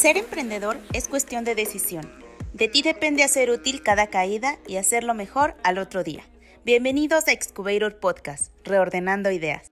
Ser 0.00 0.16
emprendedor 0.16 0.80
es 0.94 1.08
cuestión 1.08 1.44
de 1.44 1.54
decisión. 1.54 2.10
De 2.54 2.68
ti 2.68 2.80
depende 2.80 3.22
hacer 3.22 3.50
útil 3.50 3.82
cada 3.82 4.06
caída 4.06 4.58
y 4.66 4.78
hacerlo 4.78 5.12
mejor 5.12 5.58
al 5.62 5.76
otro 5.76 6.02
día. 6.02 6.24
Bienvenidos 6.64 7.28
a 7.28 7.32
Excubator 7.32 8.00
Podcast, 8.00 8.50
reordenando 8.64 9.30
ideas. 9.30 9.70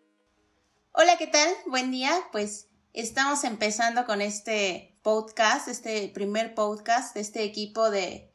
Hola, 0.93 1.17
¿qué 1.17 1.29
tal? 1.29 1.49
Buen 1.65 1.91
día. 1.91 2.13
Pues 2.31 2.69
estamos 2.93 3.43
empezando 3.43 4.05
con 4.05 4.21
este 4.21 4.99
podcast, 5.03 5.67
este 5.67 6.09
primer 6.09 6.55
podcast 6.55 7.15
de 7.15 7.23
este 7.23 7.45
equipo 7.45 7.91
de 7.91 8.31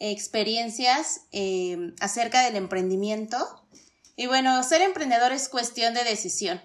experiencias 0.00 1.28
eh, 1.30 1.92
acerca 2.00 2.42
del 2.42 2.56
emprendimiento. 2.56 3.68
Y 4.16 4.26
bueno, 4.26 4.60
ser 4.64 4.82
emprendedor 4.82 5.30
es 5.30 5.48
cuestión 5.48 5.94
de 5.94 6.02
decisión. 6.02 6.60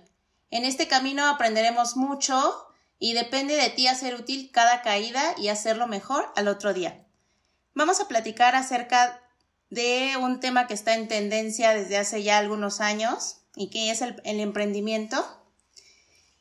En 0.49 0.66
este 0.66 0.88
camino 0.88 1.27
aprenderemos 1.27 1.95
mucho 1.98 2.66
y 2.99 3.13
depende 3.13 3.55
de 3.55 3.70
ti 3.70 3.88
hacer 3.88 4.16
útil 4.16 4.52
cada 4.52 4.81
caída 4.81 5.34
y 5.38 5.48
hacerlo 5.48 5.88
mejor 5.88 6.31
al 6.35 6.49
otro 6.49 6.73
día. 6.73 7.05
Vamos 7.73 8.02
a 8.02 8.09
platicar 8.09 8.55
acerca 8.55 9.21
de 9.70 10.17
un 10.21 10.41
tema 10.41 10.67
que 10.67 10.73
está 10.73 10.95
en 10.95 11.07
tendencia 11.07 11.74
desde 11.74 11.98
hace 11.98 12.24
ya 12.24 12.37
algunos 12.37 12.82
años 12.82 13.37
y 13.55 13.70
que 13.70 13.90
es 13.90 14.01
el, 14.01 14.20
emprendimiento. 14.24 15.26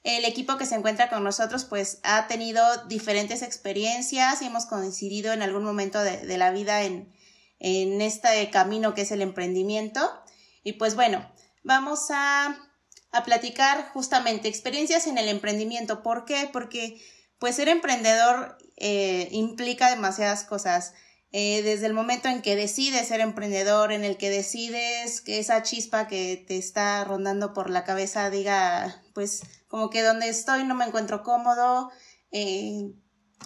El 0.02 0.24
equipo 0.24 0.56
que 0.56 0.66
se 0.66 0.74
encuentra 0.74 1.08
con 1.10 1.22
nosotros 1.22 1.64
pues 1.64 2.00
ha 2.02 2.26
tenido 2.26 2.62
diferentes 2.86 3.42
experiencias 3.42 4.42
y 4.42 4.46
hemos 4.46 4.66
coincidido 4.66 5.32
en 5.32 5.42
algún 5.42 5.62
momento 5.62 6.02
de, 6.02 6.38
la 6.38 6.50
vida 6.50 6.82
en, 6.82 7.12
en 7.60 8.00
este 8.00 8.50
camino 8.50 8.94
que 8.94 9.02
es 9.02 9.12
el 9.12 9.22
emprendimiento. 9.22 10.00
Y 10.64 10.72
pues 10.72 10.96
bueno, 10.96 11.30
vamos 11.62 12.10
a 12.10 12.67
a 13.10 13.24
platicar 13.24 13.90
justamente 13.92 14.48
experiencias 14.48 15.06
en 15.06 15.18
el 15.18 15.28
emprendimiento. 15.28 16.02
¿Por 16.02 16.24
qué? 16.24 16.48
Porque 16.52 17.00
pues 17.38 17.56
ser 17.56 17.68
emprendedor 17.68 18.58
eh, 18.76 19.28
implica 19.30 19.90
demasiadas 19.90 20.44
cosas. 20.44 20.94
Eh, 21.30 21.60
desde 21.62 21.86
el 21.86 21.92
momento 21.92 22.28
en 22.28 22.40
que 22.40 22.56
decides 22.56 23.08
ser 23.08 23.20
emprendedor, 23.20 23.92
en 23.92 24.02
el 24.02 24.16
que 24.16 24.30
decides 24.30 25.20
que 25.20 25.38
esa 25.38 25.62
chispa 25.62 26.08
que 26.08 26.42
te 26.48 26.56
está 26.56 27.04
rondando 27.04 27.52
por 27.52 27.68
la 27.68 27.84
cabeza 27.84 28.30
diga, 28.30 29.02
pues 29.12 29.42
como 29.68 29.90
que 29.90 30.02
donde 30.02 30.28
estoy 30.28 30.64
no 30.64 30.74
me 30.74 30.86
encuentro 30.86 31.22
cómodo, 31.22 31.90
eh, 32.32 32.92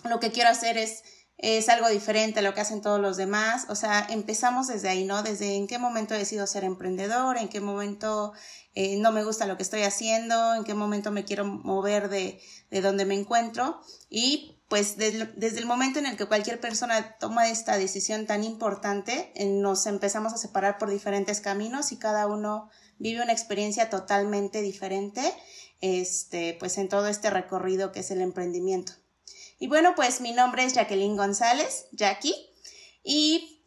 lo 0.09 0.21
que 0.21 0.31
quiero 0.31 0.51
hacer 0.51 0.79
es, 0.79 1.03
es 1.43 1.69
algo 1.69 1.89
diferente 1.89 2.39
a 2.39 2.43
lo 2.43 2.55
que 2.55 2.61
hacen 2.61 2.81
todos 2.81 3.01
los 3.01 3.17
demás. 3.17 3.67
O 3.69 3.75
sea, 3.75 4.07
empezamos 4.09 4.69
desde 4.69 4.89
ahí, 4.89 5.05
¿no? 5.05 5.23
Desde 5.23 5.57
en 5.57 5.67
qué 5.67 5.77
momento 5.77 6.15
decido 6.15 6.47
ser 6.47 6.63
emprendedor, 6.63 7.37
en 7.37 7.49
qué 7.49 7.61
momento 7.61 8.33
eh, 8.75 8.97
no 8.97 9.11
me 9.11 9.25
gusta 9.25 9.47
lo 9.47 9.57
que 9.57 9.65
estoy 9.65 9.83
haciendo, 9.83 10.55
en 10.55 10.63
qué 10.63 10.75
momento 10.75 11.11
me 11.11 11.25
quiero 11.25 11.45
mover 11.45 12.09
de, 12.09 12.41
de 12.71 12.81
donde 12.81 13.05
me 13.05 13.15
encuentro 13.15 13.81
y 14.09 14.63
pues 14.73 14.97
desde, 14.97 15.59
el 15.59 15.67
momento 15.67 15.99
en 15.99 16.07
el 16.07 16.17
que 16.17 16.25
cualquier 16.25 16.59
persona 16.59 17.19
toma 17.19 17.51
esta 17.51 17.77
decisión 17.77 18.25
tan 18.25 18.43
importante, 18.43 19.31
eh, 19.35 19.45
nos 19.45 19.85
empezamos 19.85 20.33
a 20.33 20.39
separar 20.39 20.79
por 20.79 20.89
diferentes 20.89 21.43
caminos 21.43 21.93
y 21.93 21.99
cada 21.99 22.27
uno 22.27 22.71
vive 22.99 23.23
una 23.23 23.33
experiencia 23.33 23.91
totalmente 23.91 24.63
diferente, 24.63 25.21
este, 25.83 26.57
pues 26.59 26.79
en 26.79 26.89
todo 26.89 27.09
este 27.09 27.29
recorrido 27.29 27.93
que 27.93 28.01
es 28.01 28.11
el 28.13 28.23
emprendimiento. 28.23 28.95
Y 29.63 29.69
bueno, 29.69 29.93
pues 29.95 30.21
mi 30.21 30.33
nombre 30.33 30.65
es 30.65 30.75
Jacqueline 30.75 31.17
González, 31.17 31.87
Jackie, 31.93 32.35
y 33.05 33.63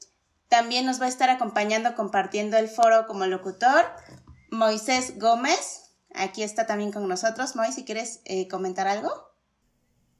también 0.49 0.85
nos 0.85 0.99
va 0.99 1.05
a 1.05 1.07
estar 1.07 1.29
acompañando 1.29 1.95
compartiendo 1.95 2.57
el 2.57 2.67
foro 2.67 3.07
como 3.07 3.25
locutor 3.27 3.85
Moisés 4.51 5.17
Gómez. 5.17 5.93
Aquí 6.13 6.43
está 6.43 6.65
también 6.67 6.91
con 6.91 7.07
nosotros. 7.07 7.55
Moisés, 7.55 7.75
si 7.75 7.85
quieres 7.85 8.19
eh, 8.25 8.49
comentar 8.49 8.89
algo. 8.89 9.09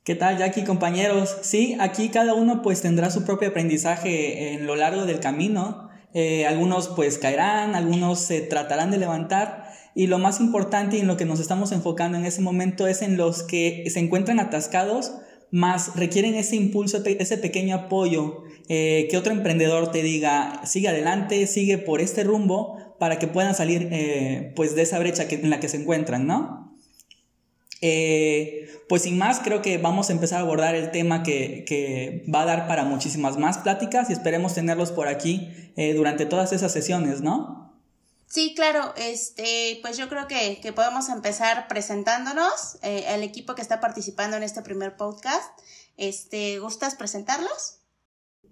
¿Qué 0.06 0.16
tal, 0.16 0.38
Jackie, 0.38 0.64
compañeros? 0.64 1.36
Sí, 1.42 1.76
aquí 1.82 2.08
cada 2.08 2.36
uno 2.36 2.62
pues 2.62 2.82
tendrá 2.82 3.12
su 3.12 3.26
propio 3.26 3.50
aprendizaje 3.50 4.54
en 4.54 4.68
lo 4.68 4.78
largo 4.78 5.06
del 5.06 5.20
camino. 5.20 5.90
Eh, 6.14 6.48
algunos 6.48 6.88
pues 6.88 7.18
caerán, 7.18 7.76
algunos 7.76 8.22
se 8.22 8.40
tratarán 8.40 8.92
de 8.92 8.98
levantar 8.98 9.66
y 9.94 10.08
lo 10.08 10.20
más 10.20 10.40
importante 10.40 10.96
y 10.96 11.02
en 11.02 11.08
lo 11.08 11.18
que 11.18 11.26
nos 11.26 11.42
estamos 11.42 11.74
enfocando 11.74 12.18
en 12.18 12.26
ese 12.26 12.42
momento 12.42 12.88
es 12.88 13.02
en 13.02 13.18
los 13.18 13.44
que 13.44 13.84
se 13.90 14.00
encuentran 14.00 14.40
atascados, 14.40 15.14
más 15.52 15.96
requieren 15.96 16.36
ese 16.36 16.56
impulso, 16.56 17.02
ese 17.06 17.38
pequeño 17.38 17.76
apoyo, 17.76 18.44
eh, 18.68 19.08
que 19.10 19.18
otro 19.18 19.32
emprendedor 19.32 19.92
te 19.92 20.02
diga, 20.02 20.62
sigue 20.66 20.88
adelante, 20.88 21.48
sigue 21.48 21.78
por 21.78 22.02
este 22.02 22.24
rumbo, 22.24 22.96
para 23.00 23.20
que 23.20 23.28
puedan 23.28 23.56
salir 23.56 23.90
eh, 23.92 24.54
pues 24.56 24.76
de 24.76 24.82
esa 24.82 25.00
brecha 25.00 25.28
que, 25.28 25.36
en 25.36 25.50
la 25.50 25.60
que 25.60 25.70
se 25.70 25.78
encuentran, 25.78 26.26
¿no? 26.28 26.78
Eh, 27.82 28.68
pues 28.88 29.04
sin 29.04 29.18
más, 29.18 29.42
creo 29.44 29.62
que 29.62 29.78
vamos 29.78 30.10
a 30.10 30.14
empezar 30.14 30.40
a 30.40 30.42
abordar 30.42 30.76
el 30.76 30.92
tema 30.92 31.24
que, 31.24 31.66
que, 31.68 32.24
va 32.34 32.44
a 32.44 32.46
dar 32.46 32.68
para 32.68 32.86
muchísimas 32.86 33.38
más 33.38 33.58
pláticas 33.58 34.10
y 34.10 34.14
esperemos 34.14 34.54
tenerlos 34.54 34.92
por 34.92 35.08
aquí 35.08 35.50
durante 35.96 36.26
todas 36.26 36.54
esas 36.54 36.72
sesiones, 36.72 37.22
¿no? 37.22 37.75
Sí, 38.36 38.54
claro, 38.54 38.94
este, 38.98 39.80
pues 39.82 39.98
yo 39.98 40.10
creo 40.10 40.28
que, 40.28 40.60
que 40.62 40.74
podemos 40.74 41.08
empezar 41.08 41.70
presentándonos, 41.70 42.78
el 42.82 43.24
equipo 43.24 43.56
que 43.56 43.62
está 43.62 43.80
participando 43.80 44.36
en 44.36 44.44
este 44.44 44.62
primer 44.62 44.98
podcast. 44.98 45.58
Este, 45.96 46.60
¿Gustas 46.60 46.96
presentarlos? 46.96 47.80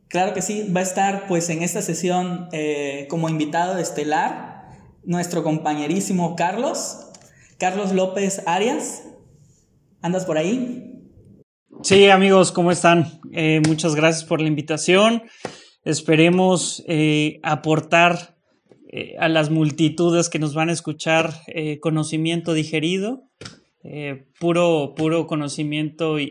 Claro 0.07 0.33
que 0.33 0.41
sí, 0.41 0.71
va 0.71 0.79
a 0.79 0.83
estar 0.83 1.27
pues 1.27 1.49
en 1.49 1.63
esta 1.63 1.81
sesión 1.81 2.47
eh, 2.53 3.07
como 3.09 3.27
invitado 3.27 3.77
estelar 3.77 4.69
nuestro 5.03 5.43
compañerísimo 5.43 6.37
Carlos, 6.37 7.09
Carlos 7.57 7.91
López 7.91 8.41
Arias. 8.45 9.03
¿Andas 10.01 10.23
por 10.23 10.37
ahí? 10.37 11.09
Sí, 11.81 12.09
amigos, 12.09 12.53
¿cómo 12.53 12.71
están? 12.71 13.19
Eh, 13.33 13.61
muchas 13.67 13.95
gracias 13.95 14.23
por 14.23 14.39
la 14.39 14.47
invitación. 14.47 15.23
Esperemos 15.83 16.85
eh, 18.95 19.15
a 19.19 19.27
las 19.29 19.49
multitudes 19.49 20.29
que 20.29 20.39
nos 20.39 20.53
van 20.53 20.69
a 20.69 20.73
escuchar 20.73 21.33
conocimiento 21.81 22.53
digerido, 22.53 23.23
puro, 24.39 24.93
puro 24.95 25.27
conocimiento 25.27 26.19
y, 26.19 26.29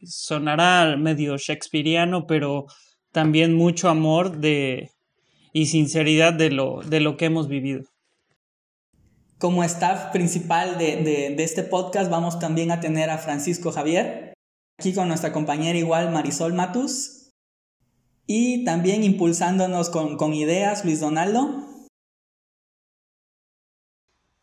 y 0.00 0.06
sonará 0.06 0.96
medio 0.98 1.38
shakespeariano, 1.38 2.26
pero 2.26 2.66
también 3.12 3.54
mucho 3.54 3.88
amor 3.88 4.38
de, 4.38 4.90
y 5.52 5.66
sinceridad 5.66 6.32
de 6.32 6.50
lo, 6.50 6.80
de 6.82 7.00
lo 7.00 7.16
que 7.16 7.26
hemos 7.26 7.48
vivido. 7.48 7.84
Como 9.38 9.64
staff 9.64 10.12
principal 10.12 10.78
de, 10.78 11.34
este 11.38 11.62
podcast 11.62 12.10
vamos 12.10 12.38
también 12.38 12.70
a 12.70 12.80
tener 12.80 13.10
a 13.10 13.18
Francisco 13.18 13.72
Javier, 13.72 14.34
aquí 14.78 14.94
con 14.94 15.08
nuestra 15.08 15.32
compañera 15.32 15.78
igual 15.78 16.10
Marisol 16.12 16.54
Matus, 16.54 17.32
y 18.26 18.64
también 18.64 19.02
impulsándonos 19.02 19.90
con, 19.90 20.32
ideas 20.32 20.84
Luis 20.84 21.00
Donaldo. 21.00 21.68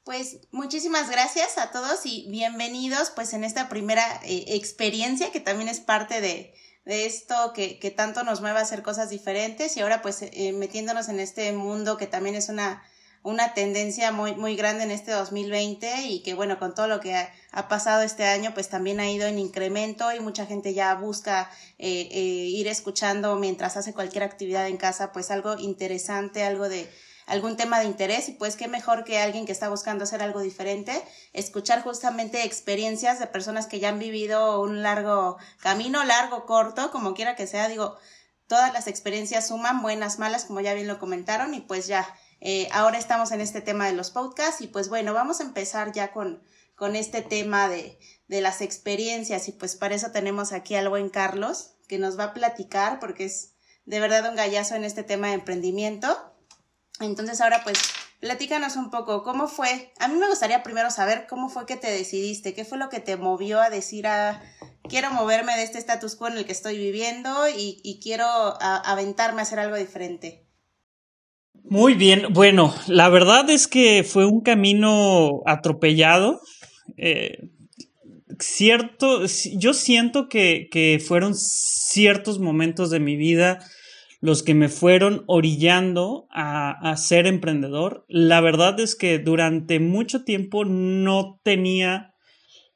Pues 0.09 0.39
muchísimas 0.49 1.07
gracias 1.11 1.59
a 1.59 1.69
todos 1.69 2.03
y 2.03 2.25
bienvenidos 2.31 3.11
pues 3.11 3.31
en 3.33 3.43
esta 3.43 3.69
primera 3.69 4.03
eh, 4.23 4.43
experiencia 4.47 5.31
que 5.31 5.39
también 5.39 5.69
es 5.69 5.81
parte 5.81 6.19
de, 6.19 6.51
de 6.83 7.05
esto 7.05 7.53
que, 7.53 7.77
que, 7.77 7.91
tanto 7.91 8.23
nos 8.23 8.41
mueve 8.41 8.57
a 8.57 8.63
hacer 8.63 8.81
cosas 8.81 9.11
diferentes 9.11 9.77
y 9.77 9.81
ahora 9.81 10.01
pues 10.01 10.23
eh, 10.23 10.51
metiéndonos 10.51 11.09
en 11.09 11.19
este 11.19 11.51
mundo 11.51 11.95
que 11.97 12.07
también 12.07 12.33
es 12.33 12.49
una, 12.49 12.81
una 13.21 13.53
tendencia 13.53 14.11
muy, 14.11 14.33
muy 14.33 14.55
grande 14.55 14.83
en 14.83 14.89
este 14.89 15.11
2020 15.11 16.07
y 16.07 16.23
que 16.23 16.33
bueno, 16.33 16.57
con 16.57 16.73
todo 16.73 16.87
lo 16.87 16.99
que 17.01 17.13
ha, 17.13 17.67
pasado 17.67 18.01
este 18.01 18.25
año 18.25 18.55
pues 18.55 18.67
también 18.67 18.99
ha 18.99 19.11
ido 19.11 19.27
en 19.27 19.37
incremento 19.37 20.11
y 20.11 20.19
mucha 20.21 20.47
gente 20.47 20.73
ya 20.73 20.95
busca 20.95 21.51
eh, 21.77 22.09
eh, 22.09 22.17
ir 22.19 22.67
escuchando 22.67 23.35
mientras 23.35 23.77
hace 23.77 23.93
cualquier 23.93 24.23
actividad 24.23 24.67
en 24.69 24.77
casa 24.77 25.11
pues 25.11 25.29
algo 25.29 25.55
interesante, 25.59 26.41
algo 26.41 26.67
de 26.67 26.89
algún 27.29 27.57
tema 27.57 27.79
de 27.79 27.85
interés 27.85 28.27
y 28.27 28.33
pues 28.33 28.55
qué 28.55 28.67
mejor 28.67 29.03
que 29.03 29.19
alguien 29.19 29.45
que 29.45 29.51
está 29.51 29.69
buscando 29.69 30.03
hacer 30.03 30.21
algo 30.21 30.41
diferente, 30.41 31.01
escuchar 31.31 31.83
justamente 31.83 32.43
experiencias 32.43 33.19
de 33.19 33.27
personas 33.27 33.67
que 33.67 33.79
ya 33.79 33.89
han 33.89 33.99
vivido 33.99 34.59
un 34.61 34.81
largo 34.81 35.37
camino, 35.61 36.03
largo, 36.03 36.45
corto, 36.45 36.91
como 36.91 37.13
quiera 37.13 37.35
que 37.35 37.45
sea, 37.45 37.67
digo, 37.67 37.97
todas 38.47 38.73
las 38.73 38.87
experiencias 38.87 39.47
suman, 39.47 39.83
buenas, 39.83 40.17
malas, 40.17 40.45
como 40.45 40.59
ya 40.59 40.73
bien 40.73 40.87
lo 40.87 40.97
comentaron 40.97 41.53
y 41.53 41.61
pues 41.61 41.85
ya, 41.85 42.07
eh, 42.41 42.67
ahora 42.71 42.97
estamos 42.97 43.31
en 43.31 43.41
este 43.41 43.61
tema 43.61 43.85
de 43.85 43.93
los 43.93 44.09
podcasts 44.09 44.61
y 44.61 44.67
pues 44.67 44.89
bueno, 44.89 45.13
vamos 45.13 45.39
a 45.39 45.43
empezar 45.43 45.91
ya 45.91 46.11
con, 46.11 46.41
con 46.75 46.95
este 46.95 47.21
tema 47.21 47.69
de, 47.69 47.99
de 48.27 48.41
las 48.41 48.61
experiencias 48.61 49.47
y 49.47 49.51
pues 49.51 49.75
para 49.75 49.93
eso 49.93 50.11
tenemos 50.11 50.51
aquí 50.51 50.73
al 50.73 50.89
buen 50.89 51.09
Carlos 51.09 51.75
que 51.87 51.99
nos 51.99 52.17
va 52.17 52.23
a 52.25 52.33
platicar 52.33 52.99
porque 52.99 53.25
es 53.25 53.53
de 53.85 53.99
verdad 53.99 54.27
un 54.27 54.35
gallazo 54.35 54.73
en 54.73 54.83
este 54.83 55.03
tema 55.03 55.27
de 55.27 55.33
emprendimiento 55.33 56.28
entonces 56.99 57.39
ahora 57.41 57.61
pues 57.63 57.79
platícanos 58.19 58.75
un 58.75 58.89
poco, 58.89 59.23
¿cómo 59.23 59.47
fue? 59.47 59.91
A 59.99 60.07
mí 60.07 60.15
me 60.15 60.27
gustaría 60.27 60.63
primero 60.63 60.91
saber 60.91 61.25
cómo 61.29 61.49
fue 61.49 61.65
que 61.65 61.77
te 61.77 61.89
decidiste, 61.89 62.53
qué 62.53 62.65
fue 62.65 62.77
lo 62.77 62.89
que 62.89 62.99
te 62.99 63.15
movió 63.17 63.61
a 63.61 63.69
decir 63.69 64.07
a 64.07 64.29
ah, 64.29 64.41
quiero 64.89 65.11
moverme 65.11 65.55
de 65.55 65.63
este 65.63 65.77
status 65.77 66.15
quo 66.15 66.27
en 66.27 66.37
el 66.37 66.45
que 66.45 66.51
estoy 66.51 66.77
viviendo 66.77 67.47
y, 67.47 67.99
quiero 68.03 68.25
aventarme 68.25 69.41
a 69.41 69.43
hacer 69.43 69.59
algo 69.59 69.77
diferente. 69.77 70.45
Muy 71.63 71.93
bien, 71.93 72.27
bueno, 72.31 72.73
la 72.87 73.09
verdad 73.09 73.49
es 73.49 73.67
que 73.67 74.03
fue 74.03 74.25
un 74.25 74.41
camino 74.41 75.41
atropellado. 75.45 76.41
Eh, 76.97 77.49
cierto, 78.39 79.25
yo 79.53 79.73
siento 79.73 80.29
que, 80.29 80.67
que 80.71 81.03
fueron 81.05 81.35
ciertos 81.35 82.39
momentos 82.39 82.89
de 82.89 82.99
mi 82.99 83.15
vida 83.15 83.59
los 84.21 84.43
que 84.43 84.53
me 84.53 84.69
fueron 84.69 85.23
orillando 85.27 86.27
a, 86.29 86.95
ser 86.97 87.25
emprendedor. 87.27 88.05
La 88.07 88.41
verdad 88.41 88.79
es 88.79 88.95
que 88.95 89.19
durante 89.19 89.79
mucho 89.79 90.23
tiempo 90.23 90.65
no 90.65 91.39
tenía 91.43 92.13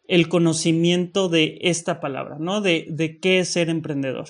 el 0.08 0.30
conocimiento 0.30 1.30
de 1.30 1.58
esta 1.62 2.00
palabra, 2.00 2.38
¿no? 2.40 2.62
De, 2.62 2.86
de 2.90 3.20
qué 3.20 3.40
es 3.40 3.50
ser 3.50 3.70
emprendedor. 3.70 4.30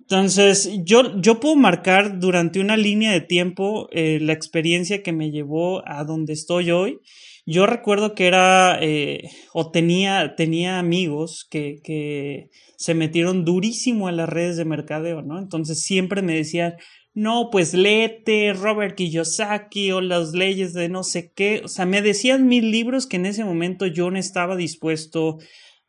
Entonces, 0.00 0.70
yo, 0.84 1.20
yo 1.20 1.38
puedo 1.38 1.54
marcar 1.54 2.18
durante 2.18 2.60
una 2.60 2.78
línea 2.78 3.12
de 3.12 3.20
tiempo 3.20 3.88
eh, 3.92 4.18
la 4.22 4.32
experiencia 4.32 5.02
que 5.02 5.12
me 5.12 5.30
llevó 5.30 5.86
a 5.86 6.04
donde 6.04 6.32
estoy 6.32 6.70
hoy 6.70 7.00
yo 7.50 7.64
recuerdo 7.64 8.14
que 8.14 8.26
era 8.26 8.78
eh, 8.82 9.30
o 9.54 9.70
tenía, 9.70 10.34
tenía 10.36 10.78
amigos 10.78 11.46
que, 11.50 12.50
se 12.76 12.94
metieron 12.94 13.44
durísimo 13.44 14.08
en 14.08 14.18
las 14.18 14.28
redes 14.28 14.56
de 14.58 14.66
mercadeo, 14.66 15.22
¿no? 15.22 15.38
Entonces 15.38 15.80
siempre 15.80 16.20
me 16.20 16.34
decían, 16.34 16.74
no, 17.14 17.48
pues 17.50 17.72
léete 17.72 18.52
Robert 18.52 18.96
Kiyosaki 18.96 19.90
o 19.92 20.02
las 20.02 20.32
leyes 20.32 20.74
de 20.74 20.90
no 20.90 21.02
sé 21.02 21.32
qué. 21.34 21.62
O 21.64 21.68
sea, 21.68 21.86
me 21.86 22.02
decían 22.02 22.46
mil 22.46 22.70
libros 22.70 23.06
que 23.06 23.16
en 23.16 23.24
ese 23.24 23.44
momento 23.44 23.86
yo 23.86 24.10
no 24.10 24.18
estaba 24.18 24.54
dispuesto 24.54 25.38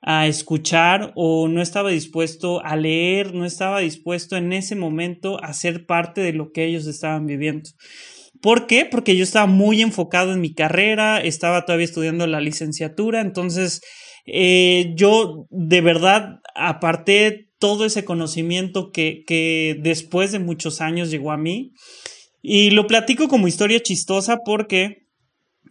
a 0.02 0.28
escuchar 0.28 1.12
o 1.16 1.50
no 1.50 1.62
estaba 1.62 1.90
dispuesto 1.90 2.64
a 2.66 2.78
leer, 2.78 3.36
no 3.36 3.46
estaba 3.46 3.82
dispuesto 3.82 4.38
en 4.38 4.54
ese 4.54 4.76
momento 4.78 5.44
a 5.44 5.52
ser 5.54 5.86
parte 5.86 6.22
de 6.22 6.32
lo 6.32 6.54
que 6.54 6.64
ellos 6.64 6.88
estaban 6.88 7.26
viviendo. 7.26 7.70
¿Por 8.42 8.68
qué? 8.68 8.86
Porque 8.86 9.16
yo 9.16 9.24
estaba 9.24 9.48
muy 9.48 9.82
enfocado 9.82 10.34
en 10.34 10.42
mi 10.42 10.54
carrera, 10.54 11.20
estaba 11.20 11.66
todavía 11.66 11.86
estudiando 11.86 12.26
la 12.28 12.40
licenciatura, 12.40 13.22
entonces 13.22 13.82
eh, 14.26 14.94
yo 14.96 15.48
de 15.50 15.82
verdad 15.82 16.40
aparté 16.56 17.50
todo 17.60 17.86
ese 17.86 18.06
conocimiento 18.06 18.92
que, 18.92 19.24
que 19.28 19.78
después 19.82 20.32
de 20.32 20.40
muchos 20.40 20.80
años 20.82 21.12
llegó 21.12 21.32
a 21.32 21.38
mí. 21.38 21.74
Y 22.42 22.72
lo 22.72 22.88
platico 22.88 23.28
como 23.28 23.50
historia 23.50 23.82
chistosa 23.82 24.38
porque 24.46 25.10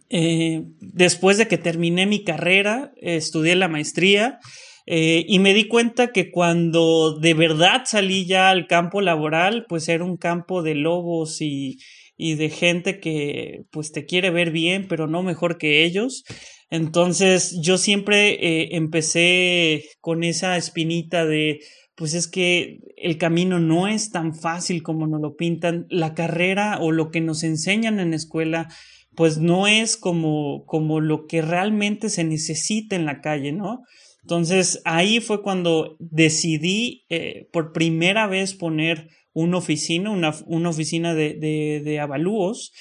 eh, 0.09 0.63
después 0.79 1.37
de 1.37 1.47
que 1.47 1.57
terminé 1.57 2.05
mi 2.05 2.23
carrera, 2.23 2.91
estudié 2.97 3.55
la 3.55 3.67
maestría 3.67 4.39
eh, 4.85 5.23
y 5.27 5.37
me 5.39 5.53
di 5.53 5.67
cuenta 5.67 6.11
que 6.11 6.31
cuando 6.31 7.17
de 7.19 7.35
verdad 7.35 7.83
salí 7.85 8.25
ya 8.25 8.49
al 8.49 8.65
campo 8.65 9.01
laboral, 9.01 9.65
pues 9.69 9.87
era 9.87 10.03
un 10.03 10.17
campo 10.17 10.63
de 10.63 10.75
lobos 10.75 11.41
y, 11.41 11.77
y 12.21 12.35
de 12.35 12.49
gente 12.49 12.99
que 12.99 13.63
pues 13.71 13.93
te 13.93 14.05
quiere 14.05 14.29
ver 14.29 14.51
bien, 14.51 14.87
pero 14.89 15.07
no 15.07 15.23
mejor 15.23 15.57
que 15.57 15.85
ellos. 15.85 16.25
Entonces 16.69 17.57
yo 17.61 17.77
siempre 17.77 18.31
eh, 18.33 18.75
empecé 18.75 19.85
con 20.01 20.25
esa 20.25 20.57
espinita 20.57 21.25
de 21.25 21.61
pues 21.95 22.13
es 22.13 22.27
que 22.27 22.79
el 22.97 23.17
camino 23.17 23.59
no 23.59 23.87
es 23.87 24.11
tan 24.11 24.35
fácil 24.35 24.83
como 24.83 25.07
nos 25.07 25.21
lo 25.21 25.37
pintan, 25.37 25.85
la 25.89 26.13
carrera 26.13 26.77
o 26.81 26.91
lo 26.91 27.09
que 27.09 27.21
nos 27.21 27.43
enseñan 27.43 28.01
en 28.01 28.09
la 28.09 28.17
escuela 28.17 28.67
pues 29.15 29.37
no 29.37 29.67
es 29.67 29.95
como, 29.95 30.65
como 30.65 30.99
lo 30.99 31.25
que 31.25 31.41
realmente 31.41 32.09
se 32.09 32.25
necesita 32.25 32.97
en 32.97 33.05
la 33.05 33.21
calle, 33.21 33.53
¿no? 33.53 33.83
Entonces 34.23 34.81
ahí 34.83 35.21
fue 35.21 35.41
cuando 35.41 35.95
decidí 35.99 37.05
eh, 37.07 37.47
por 37.53 37.71
primera 37.71 38.27
vez 38.27 38.53
poner 38.53 39.07
una 39.33 39.57
oficina, 39.57 40.09
una, 40.11 40.33
una 40.45 40.69
oficina 40.69 41.13
de, 41.13 41.35
de, 41.35 41.81
de, 41.83 41.99
avalúos. 41.99 42.71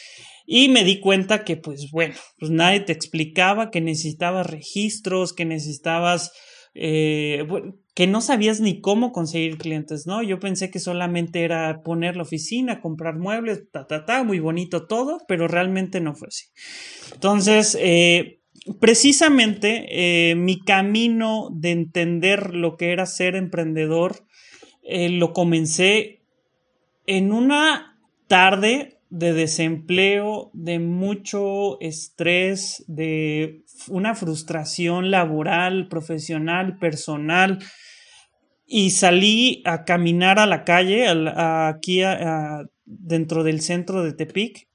Y 0.47 0.69
me 0.69 0.83
di 0.83 0.99
cuenta 0.99 1.45
que, 1.45 1.57
pues 1.57 1.91
bueno, 1.93 2.15
pues 2.39 2.51
nadie 2.51 2.81
te 2.81 2.93
explicaba 2.93 3.71
que 3.71 3.83
necesitabas 3.83 4.47
registros, 4.47 5.35
que 5.35 5.45
necesitabas, 5.45 6.33
eh, 6.75 7.47
que 7.95 8.07
no 8.07 8.23
sabías 8.23 8.61
ni 8.61 8.81
cómo 8.81 9.13
conseguir 9.13 9.59
clientes, 9.59 10.07
¿no? 10.07 10.23
Yo 10.23 10.41
pensé 10.41 10.71
que 10.71 10.79
solamente 10.79 11.43
era 11.43 11.83
poner 11.85 12.17
la 12.17 12.23
oficina, 12.23 12.81
comprar 12.81 13.19
muebles, 13.19 13.71
ta, 13.71 13.87
ta, 13.87 14.07
ta, 14.07 14.25
muy 14.25 14.39
bonito 14.39 14.87
todo, 14.87 15.19
pero 15.29 15.49
realmente 15.49 16.01
no 16.01 16.15
fue 16.15 16.29
así. 16.29 16.47
Entonces, 17.13 17.77
eh, 17.79 18.41
precisamente 18.81 20.31
eh, 20.31 20.35
mi 20.35 20.61
camino 20.61 21.51
de 21.53 21.73
entender 21.73 22.55
lo 22.55 22.77
que 22.77 22.93
era 22.93 23.05
ser 23.05 23.37
emprendedor 23.37 24.25
lo 24.91 25.35
comencé 25.35 26.18
en 27.09 27.33
una 27.33 27.99
tarde 28.27 29.01
de 29.09 29.33
desempleo, 29.33 30.51
de 30.53 30.79
mucho 30.79 31.81
estrés, 31.81 32.85
de 32.87 33.65
una 33.89 34.15
frustración 34.15 35.11
laboral, 35.11 35.89
profesional, 35.89 36.79
personal, 36.79 37.61
y 38.67 38.91
salí 38.91 39.63
a 39.65 39.87
caminar 39.87 40.39
a 40.39 40.45
la 40.45 40.65
calle, 40.65 41.07
aquí 41.09 42.03
dentro 42.85 43.43
del 43.43 43.63
centro 43.63 44.05
de 44.05 44.13
Tepic, 44.13 44.69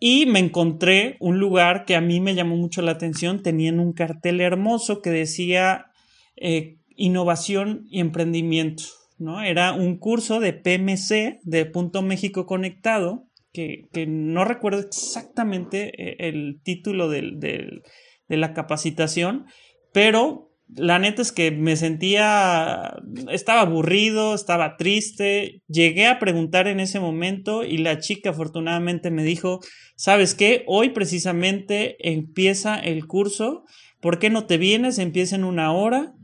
y 0.00 0.24
me 0.24 0.38
encontré 0.38 1.18
un 1.20 1.38
lugar 1.38 1.84
que 1.84 1.94
a 1.94 2.00
mí 2.00 2.20
me 2.20 2.34
llamó 2.34 2.56
mucho 2.56 2.80
la 2.80 2.92
atención, 2.92 3.42
tenían 3.42 3.80
un 3.80 3.92
cartel 3.92 4.40
hermoso 4.40 5.02
que 5.02 5.10
decía 5.10 5.90
eh, 6.36 6.78
innovación 6.96 7.86
y 7.90 8.00
emprendimiento. 8.00 8.84
¿No? 9.18 9.42
Era 9.42 9.72
un 9.72 9.98
curso 9.98 10.40
de 10.40 10.52
PMC, 10.52 11.40
de 11.42 11.66
Punto 11.66 12.02
México 12.02 12.46
Conectado, 12.46 13.24
que, 13.52 13.86
no 14.06 14.44
recuerdo 14.44 14.80
exactamente 14.80 15.90
eh, 15.96 16.28
el 16.28 16.60
título 16.62 17.08
de 17.08 17.82
la 18.28 18.52
capacitación, 18.52 19.46
pero 19.92 20.46
la 20.74 20.98
neta 20.98 21.22
es 21.22 21.30
que 21.30 21.52
me 21.52 21.76
sentía, 21.76 22.96
estaba 23.30 23.60
aburrido, 23.60 24.34
estaba 24.34 24.76
triste, 24.76 25.62
llegué 25.68 26.06
a 26.06 26.18
preguntar 26.18 26.66
en 26.66 26.80
ese 26.80 26.98
momento 26.98 27.64
y 27.64 27.78
la 27.78 27.98
chica 27.98 28.30
afortunadamente 28.30 29.10
me 29.10 29.22
dijo, 29.22 29.60
¿sabes 29.94 30.34
qué? 30.34 30.64
Hoy 30.66 30.90
precisamente 30.90 31.96
empieza 32.00 32.76
el 32.76 33.06
curso, 33.06 33.64
¿por 34.00 34.18
qué 34.18 34.28
no 34.28 34.46
te 34.46 34.58
vienes? 34.58 34.98
Empieza 34.98 35.36
en 35.36 35.44
una 35.44 35.72
hora 35.72 36.14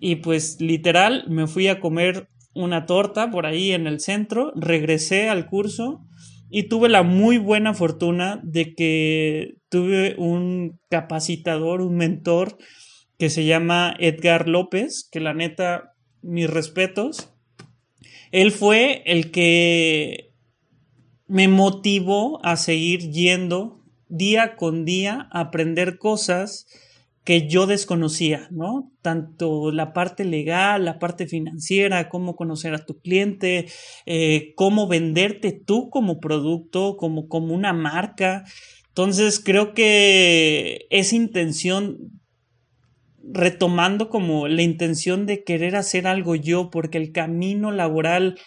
y 0.00 0.16
pues 0.16 0.60
literal 0.60 1.24
me 1.28 1.46
fui 1.46 1.68
a 1.68 1.78
comer 1.78 2.28
una 2.54 2.86
torta 2.86 3.30
por 3.30 3.46
ahí 3.46 3.72
en 3.72 3.86
el 3.86 4.00
centro, 4.00 4.52
regresé 4.56 5.28
al 5.28 5.46
curso 5.46 6.00
y 6.48 6.64
tuve 6.64 6.88
la 6.88 7.02
muy 7.02 7.38
buena 7.38 7.74
fortuna 7.74 8.40
de 8.42 8.74
que 8.74 9.54
tuve 9.68 10.16
un 10.16 10.80
capacitador, 10.88 11.82
un 11.82 11.96
mentor 11.96 12.56
que 13.18 13.28
se 13.28 13.44
llama 13.44 13.94
Edgar 13.98 14.48
López, 14.48 15.06
que 15.12 15.20
la 15.20 15.34
neta, 15.34 15.92
mis 16.22 16.48
respetos. 16.48 17.32
Él 18.32 18.50
fue 18.50 19.02
el 19.04 19.30
que 19.30 20.32
me 21.26 21.46
motivó 21.46 22.44
a 22.44 22.56
seguir 22.56 23.10
yendo 23.10 23.84
día 24.08 24.56
con 24.56 24.84
día 24.84 25.28
a 25.30 25.40
aprender 25.40 25.98
cosas 25.98 26.66
que 27.24 27.48
yo 27.48 27.66
desconocía, 27.66 28.48
¿no? 28.50 28.90
Tanto 29.02 29.70
la 29.72 29.92
parte 29.92 30.24
legal, 30.24 30.84
la 30.84 30.98
parte 30.98 31.26
financiera, 31.26 32.08
cómo 32.08 32.34
conocer 32.34 32.74
a 32.74 32.84
tu 32.84 32.98
cliente, 32.98 33.66
eh, 34.06 34.52
cómo 34.56 34.88
venderte 34.88 35.52
tú 35.52 35.90
como 35.90 36.18
producto, 36.18 36.96
como, 36.96 37.28
como 37.28 37.54
una 37.54 37.72
marca. 37.72 38.44
Entonces 38.88 39.38
creo 39.38 39.74
que 39.74 40.86
esa 40.90 41.14
intención, 41.14 42.20
retomando 43.22 44.08
como 44.08 44.48
la 44.48 44.62
intención 44.62 45.26
de 45.26 45.44
querer 45.44 45.76
hacer 45.76 46.06
algo 46.06 46.34
yo, 46.36 46.70
porque 46.70 46.98
el 46.98 47.12
camino 47.12 47.70
laboral 47.70 48.38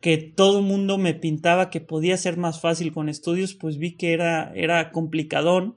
que 0.00 0.18
todo 0.18 0.58
el 0.58 0.64
mundo 0.64 0.98
me 0.98 1.14
pintaba 1.14 1.70
que 1.70 1.80
podía 1.80 2.16
ser 2.16 2.36
más 2.36 2.60
fácil 2.60 2.92
con 2.92 3.08
estudios, 3.08 3.54
pues 3.54 3.78
vi 3.78 3.96
que 3.96 4.12
era, 4.12 4.52
era 4.54 4.90
complicadón. 4.90 5.76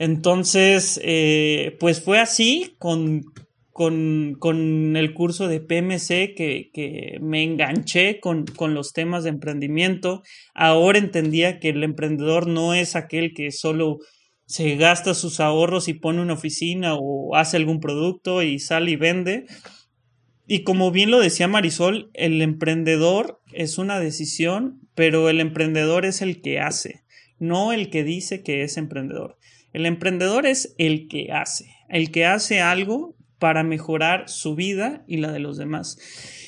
Entonces, 0.00 0.98
eh, 1.04 1.76
pues 1.78 2.02
fue 2.02 2.20
así 2.20 2.74
con, 2.78 3.20
con, 3.70 4.34
con, 4.38 4.96
el 4.96 5.12
curso 5.12 5.46
de 5.46 5.60
PMC 5.60 6.34
que, 6.34 6.70
que 6.72 7.18
me 7.20 7.42
enganché 7.42 8.18
con, 8.18 8.46
con, 8.46 8.72
los 8.72 8.94
temas 8.94 9.24
de 9.24 9.28
emprendimiento. 9.28 10.22
Ahora 10.54 10.98
entendía 10.98 11.58
que 11.58 11.68
el 11.68 11.84
emprendedor 11.84 12.46
no 12.46 12.72
es 12.72 12.96
aquel 12.96 13.34
que 13.34 13.50
solo 13.50 13.98
se 14.46 14.74
gasta 14.76 15.12
sus 15.12 15.38
ahorros 15.38 15.86
y 15.86 15.92
pone 15.92 16.22
una 16.22 16.32
oficina 16.32 16.94
o 16.94 17.36
hace 17.36 17.58
algún 17.58 17.78
producto 17.78 18.42
y 18.42 18.58
sale 18.58 18.92
y 18.92 18.96
vende. 18.96 19.44
Y 20.46 20.62
como 20.64 20.92
bien 20.92 21.10
lo 21.10 21.20
decía 21.20 21.46
Marisol, 21.46 22.10
el 22.14 22.40
emprendedor 22.40 23.42
es 23.52 23.76
una 23.76 24.00
decisión, 24.00 24.80
pero 24.94 25.28
el 25.28 25.40
emprendedor 25.40 26.06
es 26.06 26.22
el 26.22 26.40
que 26.40 26.58
hace, 26.58 27.02
no 27.38 27.74
el 27.74 27.90
que 27.90 28.02
dice 28.02 28.42
que 28.42 28.62
es 28.62 28.78
emprendedor. 28.78 29.36
El 29.72 29.86
emprendedor 29.86 30.46
es 30.46 30.74
el 30.78 31.08
que 31.08 31.32
hace, 31.32 31.66
el 31.88 32.10
que 32.10 32.26
hace 32.26 32.60
algo 32.60 33.16
para 33.38 33.62
mejorar 33.62 34.28
su 34.28 34.54
vida 34.54 35.04
y 35.06 35.18
la 35.18 35.32
de 35.32 35.38
los 35.38 35.56
demás. 35.56 35.98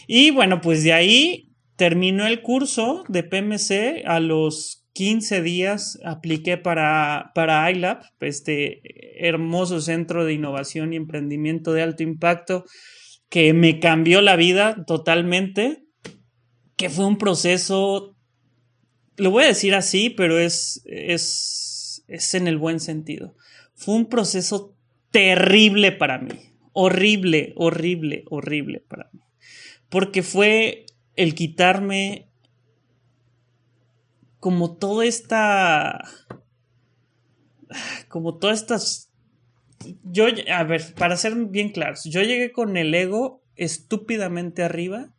Y 0.06 0.30
bueno, 0.30 0.60
pues 0.60 0.84
de 0.84 0.92
ahí 0.92 1.52
terminó 1.76 2.26
el 2.26 2.42
curso 2.42 3.04
de 3.08 3.22
PMC 3.22 4.06
a 4.06 4.20
los 4.20 4.82
15 4.94 5.40
días 5.42 5.98
apliqué 6.04 6.58
para, 6.58 7.32
para 7.34 7.70
iLab, 7.70 8.02
este 8.20 8.82
hermoso 9.26 9.80
centro 9.80 10.24
de 10.24 10.34
innovación 10.34 10.92
y 10.92 10.96
emprendimiento 10.96 11.72
de 11.72 11.82
alto 11.82 12.02
impacto 12.02 12.64
que 13.28 13.54
me 13.54 13.80
cambió 13.80 14.20
la 14.20 14.36
vida 14.36 14.84
totalmente, 14.86 15.84
que 16.76 16.90
fue 16.90 17.06
un 17.06 17.16
proceso, 17.16 18.14
lo 19.16 19.30
voy 19.30 19.44
a 19.44 19.48
decir 19.48 19.74
así, 19.74 20.10
pero 20.10 20.38
es, 20.38 20.82
es, 20.84 21.61
es 22.12 22.34
en 22.34 22.46
el 22.46 22.58
buen 22.58 22.80
sentido. 22.80 23.34
Fue 23.74 23.94
un 23.94 24.06
proceso 24.06 24.74
terrible 25.10 25.92
para 25.92 26.18
mí, 26.18 26.54
horrible, 26.72 27.52
horrible, 27.56 28.24
horrible 28.30 28.80
para 28.80 29.10
mí, 29.12 29.20
porque 29.88 30.22
fue 30.22 30.86
el 31.16 31.34
quitarme 31.34 32.32
como 34.42 34.76
toda 34.76 35.04
esta. 35.04 36.02
Como 38.08 38.38
todas 38.38 38.60
estas. 38.60 39.12
Yo, 40.02 40.26
a 40.52 40.64
ver, 40.64 40.94
para 40.94 41.16
ser 41.16 41.36
bien 41.46 41.70
claros, 41.70 42.02
yo 42.04 42.22
llegué 42.22 42.50
con 42.50 42.76
el 42.76 42.92
ego 42.94 43.44
estúpidamente 43.54 44.64
arriba. 44.64 45.14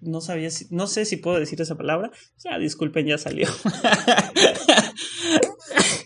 No 0.00 0.20
sabía 0.20 0.48
no 0.70 0.86
sé 0.86 1.04
si 1.04 1.16
puedo 1.16 1.40
decir 1.40 1.60
esa 1.60 1.76
palabra. 1.76 2.12
Ya, 2.38 2.56
disculpen, 2.58 3.06
ya 3.06 3.18
salió. 3.18 3.48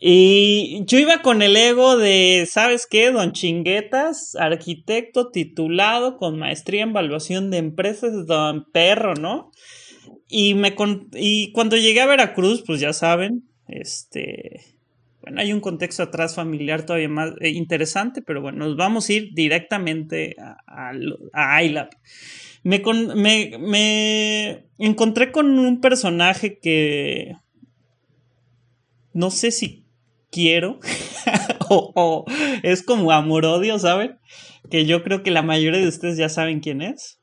Y 0.00 0.84
yo 0.86 0.98
iba 0.98 1.22
con 1.22 1.42
el 1.42 1.56
ego 1.56 1.96
de, 1.96 2.46
¿sabes 2.48 2.86
qué? 2.86 3.10
Don 3.10 3.32
Chinguetas, 3.32 4.36
arquitecto 4.36 5.30
titulado 5.30 6.18
con 6.18 6.38
maestría 6.38 6.84
en 6.84 6.90
evaluación 6.90 7.50
de 7.50 7.56
empresas, 7.58 8.26
don 8.26 8.64
perro, 8.70 9.14
¿no? 9.14 9.50
Y, 10.28 10.54
me 10.54 10.76
y 11.14 11.50
cuando 11.50 11.76
llegué 11.76 12.00
a 12.00 12.06
Veracruz, 12.06 12.62
pues 12.64 12.78
ya 12.78 12.92
saben, 12.92 13.48
este, 13.66 14.60
bueno, 15.20 15.40
hay 15.40 15.52
un 15.52 15.60
contexto 15.60 16.04
atrás 16.04 16.36
familiar 16.36 16.86
todavía 16.86 17.08
más 17.08 17.32
eh, 17.40 17.50
interesante, 17.50 18.22
pero 18.22 18.40
bueno, 18.40 18.66
nos 18.66 18.76
vamos 18.76 19.08
a 19.08 19.12
ir 19.14 19.34
directamente 19.34 20.36
a, 20.38 20.92
a, 21.32 21.64
ILAP. 21.64 21.92
Me, 22.62 22.80
me, 23.16 23.58
me 23.58 24.64
encontré 24.78 25.32
con 25.32 25.58
un 25.58 25.80
personaje 25.80 26.60
que 26.60 27.32
no 29.12 29.30
sé 29.30 29.50
si 29.50 29.87
quiero 30.30 30.78
o, 31.68 31.92
o, 31.94 32.24
es 32.62 32.82
como 32.82 33.12
amor-odio, 33.12 33.78
¿saben? 33.78 34.18
Que 34.70 34.86
yo 34.86 35.02
creo 35.02 35.22
que 35.22 35.30
la 35.30 35.42
mayoría 35.42 35.80
de 35.80 35.88
ustedes 35.88 36.16
ya 36.16 36.28
saben 36.28 36.60
quién 36.60 36.82
es 36.82 37.18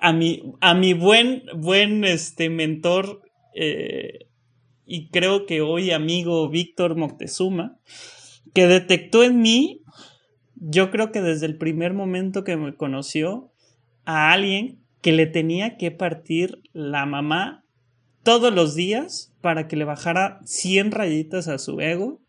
a 0.00 0.12
mi, 0.12 0.42
a 0.60 0.74
mi 0.74 0.94
buen, 0.94 1.42
buen 1.56 2.04
este, 2.04 2.50
mentor 2.50 3.22
eh, 3.54 4.26
y 4.86 5.08
creo 5.10 5.46
que 5.46 5.60
hoy 5.60 5.90
amigo 5.90 6.48
Víctor 6.48 6.96
Moctezuma, 6.96 7.78
que 8.54 8.66
detectó 8.66 9.22
en 9.22 9.40
mí, 9.40 9.82
yo 10.54 10.90
creo 10.90 11.12
que 11.12 11.20
desde 11.20 11.46
el 11.46 11.58
primer 11.58 11.92
momento 11.92 12.44
que 12.44 12.56
me 12.56 12.74
conoció, 12.74 13.52
a 14.04 14.32
alguien 14.32 14.80
que 15.02 15.12
le 15.12 15.26
tenía 15.26 15.76
que 15.76 15.90
partir 15.90 16.62
la 16.72 17.04
mamá 17.04 17.64
todos 18.22 18.52
los 18.52 18.74
días 18.74 19.34
para 19.42 19.68
que 19.68 19.76
le 19.76 19.84
bajara 19.84 20.40
100 20.44 20.92
rayitas 20.92 21.48
a 21.48 21.58
su 21.58 21.80
ego, 21.80 22.22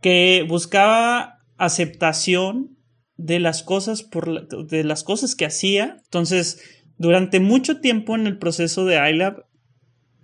que 0.00 0.44
buscaba 0.48 1.40
aceptación 1.56 2.76
de 3.16 3.40
las 3.40 3.62
cosas 3.62 4.02
por 4.02 4.46
de 4.48 4.84
las 4.84 5.02
cosas 5.02 5.34
que 5.34 5.44
hacía. 5.44 5.96
Entonces, 6.04 6.60
durante 6.96 7.40
mucho 7.40 7.80
tiempo 7.80 8.14
en 8.14 8.26
el 8.26 8.38
proceso 8.38 8.84
de 8.84 9.10
iLab, 9.10 9.44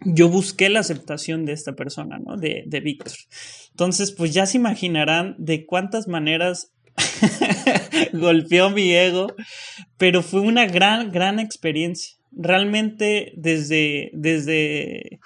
yo 0.06 0.28
busqué 0.28 0.68
la 0.68 0.80
aceptación 0.80 1.44
de 1.44 1.52
esta 1.52 1.74
persona, 1.74 2.18
¿no? 2.18 2.36
De, 2.36 2.64
de 2.66 2.80
Víctor. 2.80 3.14
Entonces, 3.70 4.12
pues 4.12 4.32
ya 4.32 4.46
se 4.46 4.58
imaginarán 4.58 5.34
de 5.38 5.66
cuántas 5.66 6.08
maneras 6.08 6.72
golpeó 8.12 8.70
mi 8.70 8.92
ego, 8.92 9.34
pero 9.96 10.22
fue 10.22 10.40
una 10.40 10.66
gran, 10.66 11.10
gran 11.10 11.38
experiencia. 11.38 12.16
Realmente 12.32 13.32
desde, 13.36 14.10
desde 14.12 15.20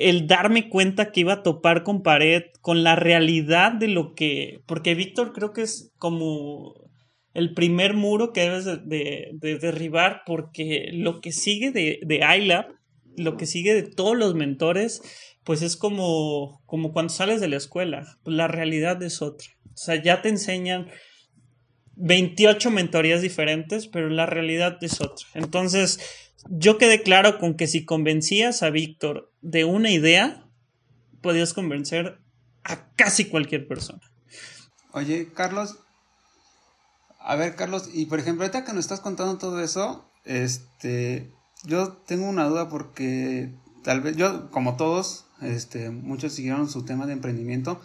el 0.00 0.26
darme 0.26 0.68
cuenta 0.68 1.12
que 1.12 1.20
iba 1.20 1.34
a 1.34 1.42
topar 1.42 1.82
con 1.82 2.02
pared, 2.02 2.44
con 2.60 2.82
la 2.82 2.96
realidad 2.96 3.72
de 3.72 3.88
lo 3.88 4.14
que, 4.14 4.60
porque 4.66 4.94
Víctor 4.94 5.32
creo 5.32 5.52
que 5.52 5.62
es 5.62 5.92
como 5.98 6.74
el 7.34 7.54
primer 7.54 7.94
muro 7.94 8.32
que 8.32 8.42
debes 8.42 8.64
de, 8.64 9.30
derribar 9.40 10.22
porque 10.26 10.90
lo 10.92 11.20
que 11.20 11.32
sigue 11.32 11.70
de, 11.70 12.00
de 12.02 12.64
lo 13.16 13.36
que 13.36 13.46
sigue 13.46 13.74
de 13.74 13.82
todos 13.82 14.16
los 14.16 14.34
mentores, 14.34 15.02
pues 15.44 15.62
es 15.62 15.76
como, 15.76 16.62
como 16.66 16.92
cuando 16.92 17.12
sales 17.12 17.40
de 17.40 17.48
la 17.48 17.56
escuela, 17.56 18.18
la 18.24 18.48
realidad 18.48 19.02
es 19.02 19.22
otra. 19.22 19.48
O 19.74 19.76
sea, 19.76 20.00
ya 20.00 20.22
te 20.22 20.28
enseñan 20.28 20.88
28 21.96 22.70
mentorías 22.70 23.22
diferentes, 23.22 23.86
pero 23.86 24.08
la 24.08 24.26
realidad 24.26 24.78
es 24.82 25.00
otra. 25.00 25.26
Entonces, 25.34 26.00
yo 26.48 26.78
quedé 26.78 27.02
claro 27.02 27.38
con 27.38 27.54
que 27.54 27.66
si 27.66 27.84
convencías 27.84 28.62
a 28.62 28.70
Víctor 28.70 29.32
de 29.40 29.64
una 29.64 29.90
idea, 29.90 30.46
podías 31.20 31.52
convencer 31.54 32.20
a 32.64 32.88
casi 32.94 33.26
cualquier 33.26 33.66
persona. 33.66 34.00
Oye, 34.92 35.32
Carlos, 35.32 35.78
a 37.18 37.36
ver, 37.36 37.54
Carlos, 37.54 37.88
y 37.92 38.06
por 38.06 38.18
ejemplo, 38.18 38.44
ahorita 38.44 38.64
que 38.64 38.72
nos 38.72 38.84
estás 38.84 39.00
contando 39.00 39.38
todo 39.38 39.62
eso, 39.62 40.10
este, 40.24 41.32
yo 41.64 41.92
tengo 41.92 42.28
una 42.28 42.44
duda 42.44 42.68
porque 42.68 43.54
tal 43.84 44.00
vez 44.00 44.16
yo, 44.16 44.50
como 44.50 44.76
todos, 44.76 45.26
este, 45.40 45.90
muchos 45.90 46.32
siguieron 46.32 46.68
su 46.68 46.84
tema 46.84 47.06
de 47.06 47.12
emprendimiento. 47.12 47.80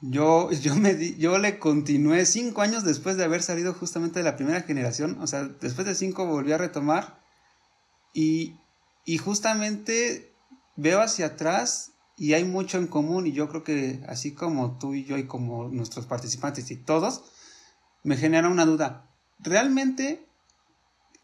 Yo, 0.00 0.50
yo 0.62 0.76
me 0.76 0.94
di, 0.94 1.16
yo 1.16 1.38
le 1.38 1.58
continué 1.58 2.24
cinco 2.26 2.62
años 2.62 2.84
después 2.84 3.16
de 3.16 3.24
haber 3.24 3.42
salido 3.42 3.74
justamente 3.74 4.20
de 4.20 4.24
la 4.24 4.36
primera 4.36 4.62
generación, 4.62 5.18
o 5.20 5.26
sea, 5.26 5.44
después 5.44 5.86
de 5.86 5.94
cinco 5.94 6.26
volví 6.26 6.52
a 6.52 6.58
retomar 6.58 7.23
y, 8.14 8.56
y 9.04 9.18
justamente 9.18 10.32
veo 10.76 11.02
hacia 11.02 11.26
atrás 11.26 11.92
y 12.16 12.32
hay 12.32 12.44
mucho 12.44 12.78
en 12.78 12.86
común 12.86 13.26
y 13.26 13.32
yo 13.32 13.48
creo 13.48 13.64
que 13.64 14.00
así 14.08 14.32
como 14.32 14.78
tú 14.78 14.94
y 14.94 15.04
yo 15.04 15.18
y 15.18 15.26
como 15.26 15.68
nuestros 15.68 16.06
participantes 16.06 16.70
y 16.70 16.76
todos, 16.76 17.24
me 18.04 18.16
genera 18.16 18.48
una 18.48 18.64
duda. 18.64 19.10
¿Realmente 19.40 20.26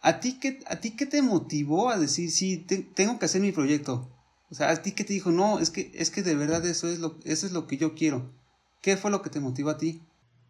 a 0.00 0.18
ti 0.20 0.38
qué, 0.40 0.59
a 0.66 0.76
ti 0.76 0.97
qué 0.97 1.06
te 1.06 1.23
motivó 1.23 1.90
a 1.90 1.99
decir, 1.99 2.30
sí, 2.30 2.59
tengo 2.94 3.18
que 3.18 3.26
hacer 3.26 3.40
mi 3.40 3.52
proyecto? 3.52 4.11
O 4.50 4.54
sea, 4.54 4.70
a 4.70 4.82
ti 4.82 4.92
qué 4.92 5.04
te 5.04 5.12
dijo, 5.12 5.30
no, 5.30 5.61
es 5.61 5.70
que, 5.70 5.92
es 5.94 6.11
que 6.11 6.23
de 6.23 6.35
verdad 6.35 6.66
eso 6.66 6.88
es, 6.88 6.99
lo, 6.99 7.20
eso 7.25 7.47
es 7.47 7.52
lo 7.52 7.68
que 7.68 7.76
yo 7.76 7.94
quiero. 7.94 8.35
¿Qué 8.82 8.97
fue 8.97 9.11
lo 9.11 9.23
que 9.23 9.30
te 9.30 9.38
motivó 9.38 9.70
a 9.70 9.78
ti? 9.78 10.02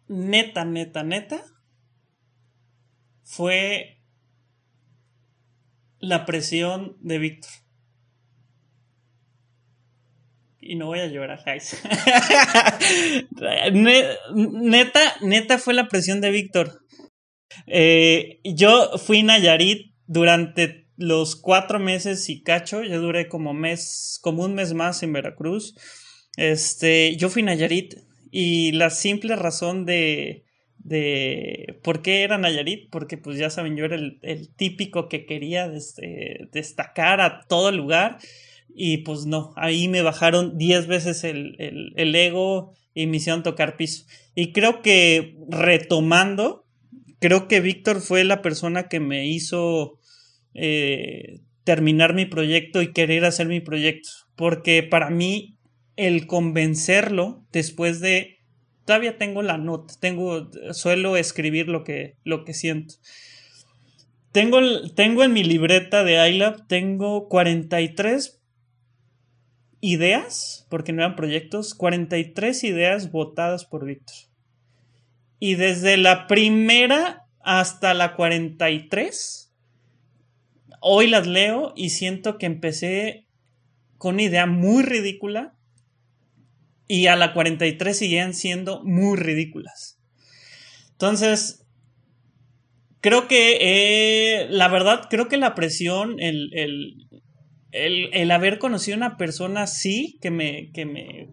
Neta, 0.07 0.65
neta, 0.65 1.03
neta. 1.03 1.43
Fue 3.23 4.00
la 6.01 6.25
presión 6.25 6.97
de 6.99 7.19
Víctor 7.19 7.51
y 10.61 10.75
no 10.75 10.85
voy 10.85 10.99
a 10.99 11.07
llorar, 11.07 11.43
neta, 13.73 14.99
neta 15.21 15.57
fue 15.57 15.73
la 15.73 15.87
presión 15.87 16.21
de 16.21 16.29
Víctor. 16.29 16.85
Eh, 17.65 18.39
yo 18.43 18.97
fui 18.97 19.23
Nayarit 19.23 19.93
durante 20.05 20.87
los 20.97 21.35
cuatro 21.35 21.79
meses 21.79 22.29
y 22.29 22.43
cacho, 22.43 22.83
yo 22.83 23.01
duré 23.01 23.27
como 23.27 23.53
mes, 23.53 24.19
como 24.21 24.43
un 24.43 24.53
mes 24.53 24.73
más 24.73 25.01
en 25.01 25.13
Veracruz. 25.13 25.75
Este, 26.37 27.15
yo 27.17 27.29
fui 27.29 27.41
Nayarit 27.41 27.95
y 28.29 28.71
la 28.73 28.91
simple 28.91 29.35
razón 29.35 29.85
de, 29.85 30.45
de 30.83 31.79
por 31.83 32.01
qué 32.01 32.23
era 32.23 32.37
Nayarit, 32.37 32.89
porque 32.89 33.17
pues 33.17 33.37
ya 33.37 33.49
saben, 33.49 33.75
yo 33.75 33.85
era 33.85 33.95
el, 33.95 34.49
típico 34.55 35.09
que 35.09 35.25
quería 35.25 35.69
destacar 36.51 37.21
a 37.21 37.41
todo 37.47 37.71
lugar 37.71 38.17
y 38.75 38.97
pues 38.99 39.25
no, 39.25 39.53
ahí 39.55 39.87
me 39.87 40.01
bajaron 40.01 40.57
10 40.57 40.87
veces 40.87 41.23
el, 41.23 41.55
el, 41.95 42.15
ego 42.15 42.73
y 42.93 43.07
me 43.07 43.17
hicieron 43.17 43.43
tocar 43.43 43.77
piso. 43.77 44.05
Y 44.35 44.51
creo 44.53 44.81
que 44.81 45.35
retomando, 45.49 46.65
creo 47.19 47.47
que 47.47 47.59
Víctor 47.59 48.01
fue 48.01 48.23
la 48.23 48.41
persona 48.41 48.87
que 48.87 48.99
me 48.99 49.27
hizo 49.27 49.99
eh, 50.53 51.41
terminar 51.63 52.13
mi 52.13 52.25
proyecto 52.25 52.81
y 52.81 52.93
querer 52.93 53.25
hacer 53.25 53.47
mi 53.47 53.59
proyecto. 53.59 54.09
Porque 54.35 54.83
para 54.83 55.09
mí, 55.09 55.57
el 55.95 56.27
convencerlo 56.27 57.45
después 57.51 57.99
de. 57.99 58.39
Todavía 58.85 59.17
tengo 59.17 59.41
la 59.41 59.57
nota, 59.57 59.93
tengo, 59.99 60.49
suelo 60.73 61.15
escribir 61.15 61.67
lo 61.67 61.83
que, 61.83 62.17
lo 62.23 62.43
que 62.43 62.53
siento. 62.53 62.95
Tengo, 64.31 64.59
tengo 64.95 65.23
en 65.23 65.33
mi 65.33 65.43
libreta 65.43 66.03
de 66.03 66.29
iLab, 66.29 66.67
tengo 66.67 67.27
43 67.27 68.41
ideas, 69.81 70.65
porque 70.69 70.93
no 70.93 71.01
eran 71.01 71.15
proyectos, 71.15 71.75
43 71.75 72.63
ideas 72.63 73.11
votadas 73.11 73.65
por 73.65 73.85
Víctor. 73.85 74.15
Y 75.39 75.55
desde 75.55 75.97
la 75.97 76.27
primera 76.27 77.25
hasta 77.39 77.93
la 77.93 78.15
43, 78.15 79.53
hoy 80.79 81.07
las 81.07 81.27
leo 81.27 81.73
y 81.75 81.89
siento 81.89 82.37
que 82.37 82.45
empecé 82.45 83.27
con 83.97 84.15
una 84.15 84.23
idea 84.23 84.45
muy 84.45 84.83
ridícula 84.83 85.55
y 86.87 87.07
a 87.07 87.15
la 87.15 87.33
43 87.33 87.97
siguen 87.97 88.33
siendo 88.33 88.83
muy 88.83 89.17
ridículas. 89.17 89.99
Entonces, 90.91 91.65
creo 93.01 93.27
que 93.27 93.57
eh, 93.59 94.47
la 94.49 94.67
verdad, 94.67 95.07
creo 95.09 95.27
que 95.27 95.37
la 95.37 95.55
presión, 95.55 96.19
el, 96.19 96.49
el, 96.53 98.09
el, 98.13 98.31
haber 98.31 98.59
conocido 98.59 98.95
a 98.95 98.97
una 98.97 99.17
persona 99.17 99.63
así, 99.63 100.17
que 100.21 100.31
me, 100.31 100.71
que 100.71 100.85
me, 100.85 101.29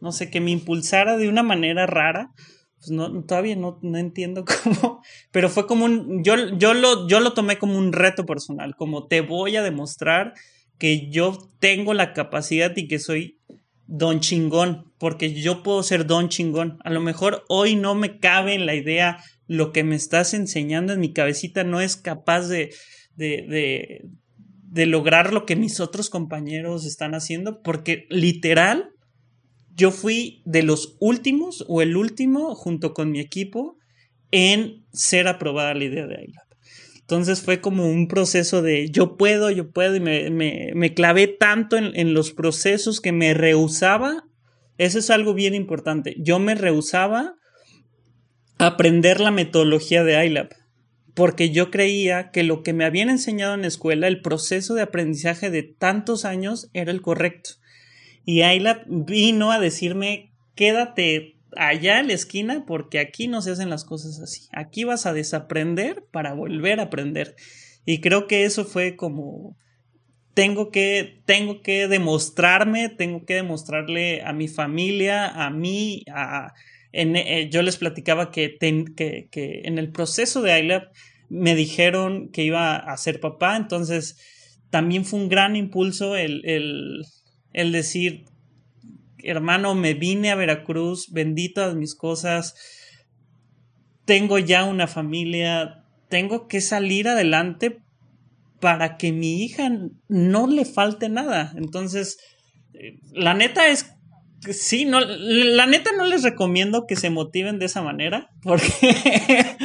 no 0.00 0.12
sé, 0.12 0.30
que 0.30 0.40
me 0.40 0.50
impulsara 0.50 1.16
de 1.16 1.28
una 1.28 1.42
manera 1.42 1.86
rara, 1.86 2.32
pues 2.78 2.90
no, 2.90 3.24
todavía 3.24 3.56
no, 3.56 3.78
no, 3.82 3.98
entiendo 3.98 4.44
cómo, 4.64 5.00
pero 5.30 5.48
fue 5.48 5.66
como 5.66 5.84
un, 5.84 6.22
yo, 6.24 6.34
yo, 6.56 6.74
lo, 6.74 7.08
yo 7.08 7.20
lo 7.20 7.32
tomé 7.32 7.58
como 7.58 7.78
un 7.78 7.92
reto 7.92 8.26
personal, 8.26 8.74
como 8.76 9.06
te 9.06 9.20
voy 9.20 9.56
a 9.56 9.62
demostrar 9.62 10.34
que 10.78 11.08
yo 11.10 11.38
tengo 11.58 11.94
la 11.94 12.12
capacidad 12.12 12.76
y 12.76 12.88
que 12.88 12.98
soy 12.98 13.38
don 13.86 14.20
chingón, 14.20 14.92
porque 14.98 15.32
yo 15.32 15.62
puedo 15.62 15.82
ser 15.82 16.06
don 16.06 16.28
chingón. 16.28 16.78
A 16.84 16.90
lo 16.90 17.00
mejor 17.00 17.44
hoy 17.48 17.76
no 17.76 17.94
me 17.94 18.18
cabe 18.18 18.54
en 18.54 18.66
la 18.66 18.74
idea 18.74 19.22
lo 19.46 19.72
que 19.72 19.84
me 19.84 19.94
estás 19.94 20.34
enseñando 20.34 20.92
en 20.92 21.00
mi 21.00 21.12
cabecita 21.12 21.64
no 21.64 21.80
es 21.80 21.96
capaz 21.96 22.48
de, 22.48 22.74
de, 23.14 24.02
de, 24.62 24.86
lograr 24.86 25.32
lo 25.32 25.46
que 25.46 25.56
mis 25.56 25.78
otros 25.80 26.10
compañeros 26.10 26.84
están 26.84 27.14
haciendo, 27.14 27.62
porque 27.62 28.06
literal 28.10 28.90
yo 29.74 29.90
fui 29.90 30.42
de 30.44 30.62
los 30.62 30.96
últimos 31.00 31.64
o 31.68 31.80
el 31.80 31.96
último 31.96 32.54
junto 32.54 32.92
con 32.92 33.10
mi 33.10 33.20
equipo 33.20 33.76
en 34.32 34.84
ser 34.92 35.28
aprobada 35.28 35.74
la 35.74 35.84
idea 35.84 36.06
de 36.06 36.24
ILAB. 36.24 36.45
Entonces 37.06 37.40
fue 37.40 37.60
como 37.60 37.88
un 37.88 38.08
proceso 38.08 38.62
de 38.62 38.90
yo 38.90 39.16
puedo, 39.16 39.50
yo 39.52 39.70
puedo, 39.70 39.94
y 39.94 40.00
me, 40.00 40.28
me, 40.30 40.72
me 40.74 40.92
clavé 40.92 41.28
tanto 41.28 41.76
en, 41.76 41.92
en, 41.94 42.14
los 42.14 42.32
procesos 42.32 43.00
que 43.00 43.12
me 43.12 43.32
rehusaba. 43.32 44.24
Eso 44.76 44.98
es 44.98 45.10
algo 45.10 45.32
bien 45.32 45.54
importante. 45.54 46.16
Yo 46.18 46.40
me 46.40 46.56
rehusaba 46.56 47.36
a 48.58 48.66
aprender 48.66 49.20
la 49.20 49.30
metodología 49.30 50.02
de 50.02 50.26
ILAB 50.26 50.48
porque 51.16 51.48
yo 51.48 51.70
creía 51.70 52.30
que 52.30 52.42
lo 52.42 52.62
que 52.62 52.74
me 52.74 52.84
habían 52.84 53.08
enseñado 53.08 53.54
en 53.54 53.62
la 53.62 53.68
escuela, 53.68 54.06
el 54.06 54.20
proceso 54.20 54.74
de 54.74 54.82
aprendizaje 54.82 55.48
de 55.48 55.62
tantos 55.62 56.26
años, 56.26 56.68
era 56.74 56.90
el 56.90 57.00
correcto. 57.00 57.52
Y 58.26 58.42
ILAB 58.42 58.82
vino 58.86 59.50
a 59.50 59.58
decirme, 59.58 60.34
quédate 60.54 61.35
allá 61.56 62.00
en 62.00 62.08
la 62.08 62.14
esquina 62.14 62.64
porque 62.66 62.98
aquí 62.98 63.28
no 63.28 63.42
se 63.42 63.50
hacen 63.50 63.70
las 63.70 63.84
cosas 63.84 64.20
así. 64.20 64.48
Aquí 64.52 64.84
vas 64.84 65.06
a 65.06 65.12
desaprender 65.12 66.04
para 66.10 66.34
volver 66.34 66.80
a 66.80 66.84
aprender. 66.84 67.36
Y 67.84 68.00
creo 68.00 68.26
que 68.26 68.44
eso 68.44 68.64
fue 68.64 68.96
como 68.96 69.56
tengo 70.34 70.70
que 70.70 71.22
tengo 71.24 71.62
que 71.62 71.88
demostrarme, 71.88 72.90
tengo 72.90 73.24
que 73.24 73.34
demostrarle 73.34 74.22
a 74.22 74.32
mi 74.32 74.48
familia, 74.48 75.28
a 75.28 75.50
mí, 75.50 76.02
a 76.12 76.52
eh, 76.92 77.48
yo 77.50 77.62
les 77.62 77.76
platicaba 77.76 78.30
que, 78.30 78.56
que, 78.58 79.28
que, 79.30 79.60
en 79.64 79.78
el 79.78 79.90
proceso 79.92 80.40
de 80.40 80.58
ILAB 80.58 80.88
me 81.28 81.54
dijeron 81.54 82.30
que 82.30 82.44
iba 82.44 82.76
a 82.76 82.96
ser 82.96 83.20
papá, 83.20 83.56
entonces 83.56 84.16
también 84.70 85.04
fue 85.04 85.20
un 85.20 85.28
gran 85.28 85.56
impulso 85.56 86.16
el, 86.16 86.42
el, 86.44 87.04
el 87.52 87.72
decir, 87.72 88.24
hermano, 89.28 89.74
me 89.74 89.94
vine 89.94 90.30
a 90.30 90.36
Veracruz, 90.36 91.10
bendito 91.10 91.74
mis 91.74 91.94
cosas, 91.94 92.54
tengo 94.04 94.38
ya 94.38 94.64
una 94.64 94.86
familia, 94.86 95.84
tengo 96.08 96.46
que 96.48 96.60
salir 96.60 97.08
adelante 97.08 97.82
para 98.60 98.96
que 98.96 99.12
mi 99.12 99.42
hija 99.42 99.70
no 100.08 100.46
le 100.46 100.64
falte 100.64 101.08
nada. 101.08 101.52
Entonces, 101.56 102.18
eh, 102.74 102.98
la 103.12 103.34
neta 103.34 103.68
es 103.68 103.96
sí, 104.52 104.84
no, 104.84 105.00
la 105.00 105.66
neta 105.66 105.90
no 105.96 106.04
les 106.04 106.22
recomiendo 106.22 106.86
que 106.86 106.96
se 106.96 107.10
motiven 107.10 107.58
de 107.58 107.66
esa 107.66 107.82
manera, 107.82 108.30
porque, 108.42 109.56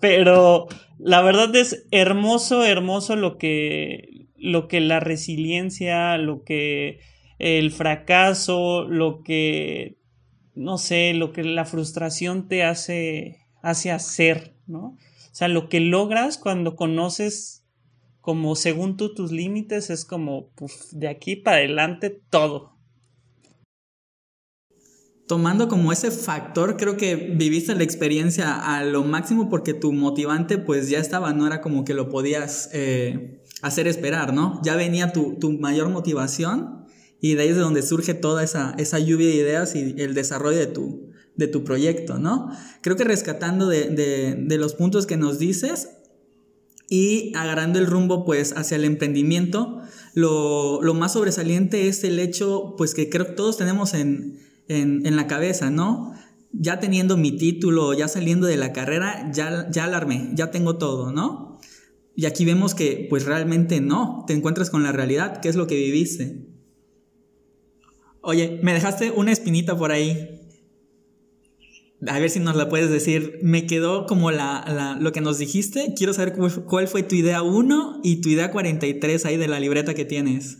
pero 0.00 0.66
la 0.98 1.22
verdad 1.22 1.54
es 1.56 1.86
hermoso, 1.90 2.64
hermoso 2.64 3.16
lo 3.16 3.38
que, 3.38 4.28
lo 4.36 4.68
que 4.68 4.80
la 4.80 5.00
resiliencia, 5.00 6.16
lo 6.18 6.42
que 6.42 7.00
el 7.38 7.70
fracaso, 7.72 8.84
lo 8.84 9.22
que, 9.22 9.98
no 10.54 10.78
sé, 10.78 11.14
lo 11.14 11.32
que 11.32 11.44
la 11.44 11.64
frustración 11.64 12.48
te 12.48 12.64
hace, 12.64 13.38
hace 13.62 13.90
hacer, 13.90 14.54
¿no? 14.66 14.96
O 15.34 15.36
sea, 15.36 15.48
lo 15.48 15.68
que 15.68 15.80
logras 15.80 16.38
cuando 16.38 16.76
conoces 16.76 17.64
como 18.20 18.56
según 18.56 18.96
tú 18.96 19.12
tus 19.12 19.32
límites 19.32 19.90
es 19.90 20.06
como 20.06 20.48
de 20.92 21.08
aquí 21.08 21.36
para 21.36 21.58
adelante 21.58 22.22
todo. 22.30 22.72
Tomando 25.26 25.68
como 25.68 25.92
ese 25.92 26.10
factor, 26.10 26.76
creo 26.76 26.96
que 26.96 27.16
viviste 27.16 27.74
la 27.74 27.82
experiencia 27.82 28.56
a 28.56 28.82
lo 28.84 29.04
máximo 29.04 29.50
porque 29.50 29.74
tu 29.74 29.92
motivante 29.92 30.56
pues 30.56 30.88
ya 30.88 31.00
estaba, 31.00 31.32
no 31.32 31.46
era 31.46 31.60
como 31.60 31.84
que 31.84 31.94
lo 31.94 32.08
podías 32.08 32.70
eh, 32.72 33.42
hacer 33.60 33.88
esperar, 33.88 34.32
¿no? 34.32 34.60
Ya 34.62 34.76
venía 34.76 35.12
tu, 35.12 35.38
tu 35.38 35.52
mayor 35.52 35.90
motivación 35.90 36.83
y 37.24 37.36
de 37.36 37.42
ahí 37.42 37.48
es 37.48 37.56
de 37.56 37.62
donde 37.62 37.80
surge 37.80 38.12
toda 38.12 38.44
esa, 38.44 38.74
esa 38.76 38.98
lluvia 38.98 39.28
de 39.28 39.36
ideas 39.36 39.74
y 39.74 39.94
el 39.96 40.12
desarrollo 40.12 40.58
de 40.58 40.66
tu, 40.66 41.08
de 41.36 41.48
tu 41.48 41.64
proyecto, 41.64 42.18
¿no? 42.18 42.50
Creo 42.82 42.96
que 42.96 43.04
rescatando 43.04 43.66
de, 43.66 43.88
de, 43.88 44.58
los 44.58 44.74
puntos 44.74 45.06
que 45.06 45.16
nos 45.16 45.38
dices 45.38 45.88
y 46.86 47.32
agarrando 47.34 47.78
el 47.78 47.86
rumbo 47.86 48.26
pues 48.26 48.52
hacia 48.58 48.76
el 48.76 48.84
emprendimiento, 48.84 49.80
lo, 50.12 50.82
lo, 50.82 50.92
más 50.92 51.14
sobresaliente 51.14 51.88
es 51.88 52.04
el 52.04 52.18
hecho 52.18 52.74
pues 52.76 52.92
que 52.92 53.08
creo 53.08 53.28
que 53.28 53.32
todos 53.32 53.56
tenemos 53.56 53.94
en, 53.94 54.38
en, 54.68 55.16
la 55.16 55.26
cabeza, 55.26 55.70
¿no? 55.70 56.12
Ya 56.52 56.78
teniendo 56.78 57.16
mi 57.16 57.38
título, 57.38 57.94
ya 57.94 58.06
saliendo 58.06 58.46
de 58.46 58.58
la 58.58 58.74
carrera, 58.74 59.30
ya, 59.32 59.70
ya 59.70 59.84
alarmé, 59.84 60.32
ya 60.34 60.50
tengo 60.50 60.76
todo, 60.76 61.10
¿no? 61.10 61.58
Y 62.14 62.26
aquí 62.26 62.44
vemos 62.44 62.74
que 62.74 63.06
pues 63.08 63.24
realmente 63.24 63.80
no, 63.80 64.24
te 64.26 64.34
encuentras 64.34 64.68
con 64.68 64.82
la 64.82 64.92
realidad, 64.92 65.40
qué 65.40 65.48
es 65.48 65.56
lo 65.56 65.66
que 65.66 65.76
viviste. 65.76 66.52
Oye, 68.24 68.58
me 68.62 68.72
dejaste 68.72 69.10
una 69.10 69.32
espinita 69.32 69.76
por 69.76 69.92
ahí. 69.92 70.40
A 72.06 72.18
ver 72.18 72.30
si 72.30 72.40
nos 72.40 72.56
la 72.56 72.68
puedes 72.68 72.90
decir. 72.90 73.38
Me 73.42 73.66
quedó 73.66 74.06
como 74.06 74.30
la, 74.30 74.96
lo 74.98 75.12
que 75.12 75.20
nos 75.20 75.38
dijiste. 75.38 75.92
Quiero 75.96 76.14
saber 76.14 76.34
cuál, 76.66 76.88
fue 76.88 77.02
tu 77.02 77.14
idea 77.14 77.42
1 77.42 78.00
y 78.02 78.22
tu 78.22 78.30
idea 78.30 78.50
43 78.50 79.26
ahí 79.26 79.36
de 79.36 79.48
la 79.48 79.60
libreta 79.60 79.94
que 79.94 80.06
tienes. 80.06 80.58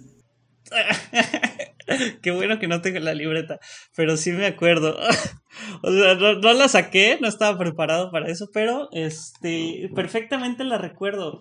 Qué 2.22 2.30
bueno 2.30 2.58
que 2.58 2.68
no 2.68 2.80
tengo 2.80 2.98
la 3.00 3.14
libreta, 3.14 3.60
pero 3.94 4.16
sí 4.16 4.32
me 4.32 4.46
acuerdo. 4.46 4.98
o 5.82 5.92
sea, 5.92 6.14
no, 6.14 6.34
no, 6.34 6.52
la 6.54 6.68
saqué, 6.68 7.18
no 7.20 7.28
estaba 7.28 7.58
preparado 7.58 8.10
para 8.10 8.30
eso, 8.30 8.48
pero 8.52 8.88
este, 8.92 9.90
perfectamente 9.94 10.64
la 10.64 10.78
recuerdo. 10.78 11.40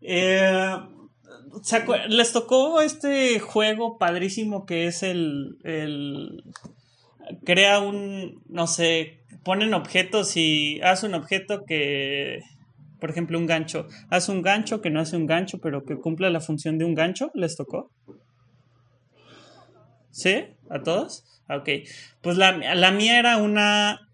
Eh, 0.00 0.76
les 2.08 2.32
tocó 2.32 2.80
este 2.80 3.38
juego 3.40 3.98
padrísimo 3.98 4.66
que 4.66 4.86
es 4.86 5.02
el, 5.02 5.58
el 5.64 6.44
crea 7.44 7.80
un, 7.80 8.42
no 8.48 8.66
sé, 8.66 9.20
ponen 9.44 9.74
objetos 9.74 10.36
y 10.36 10.80
hace 10.82 11.06
un 11.06 11.14
objeto 11.14 11.64
que, 11.64 12.40
por 13.00 13.10
ejemplo, 13.10 13.38
un 13.38 13.46
gancho. 13.46 13.86
Hace 14.10 14.32
un 14.32 14.42
gancho 14.42 14.80
que 14.80 14.90
no 14.90 15.00
hace 15.00 15.16
un 15.16 15.26
gancho, 15.26 15.58
pero 15.60 15.84
que 15.84 15.96
cumple 15.96 16.30
la 16.30 16.40
función 16.40 16.78
de 16.78 16.84
un 16.84 16.94
gancho. 16.94 17.30
¿Les 17.34 17.56
tocó? 17.56 17.90
¿Sí? 20.10 20.44
¿A 20.70 20.82
todos? 20.82 21.24
Ok. 21.48 21.68
Pues 22.22 22.36
la, 22.36 22.74
la 22.74 22.90
mía 22.90 23.18
era 23.18 23.36
una, 23.36 24.10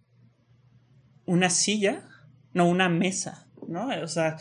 una 1.25 1.49
silla, 1.49 2.09
no, 2.53 2.69
una 2.69 2.89
mesa, 2.89 3.49
¿no? 3.69 3.89
O 4.03 4.09
sea, 4.09 4.37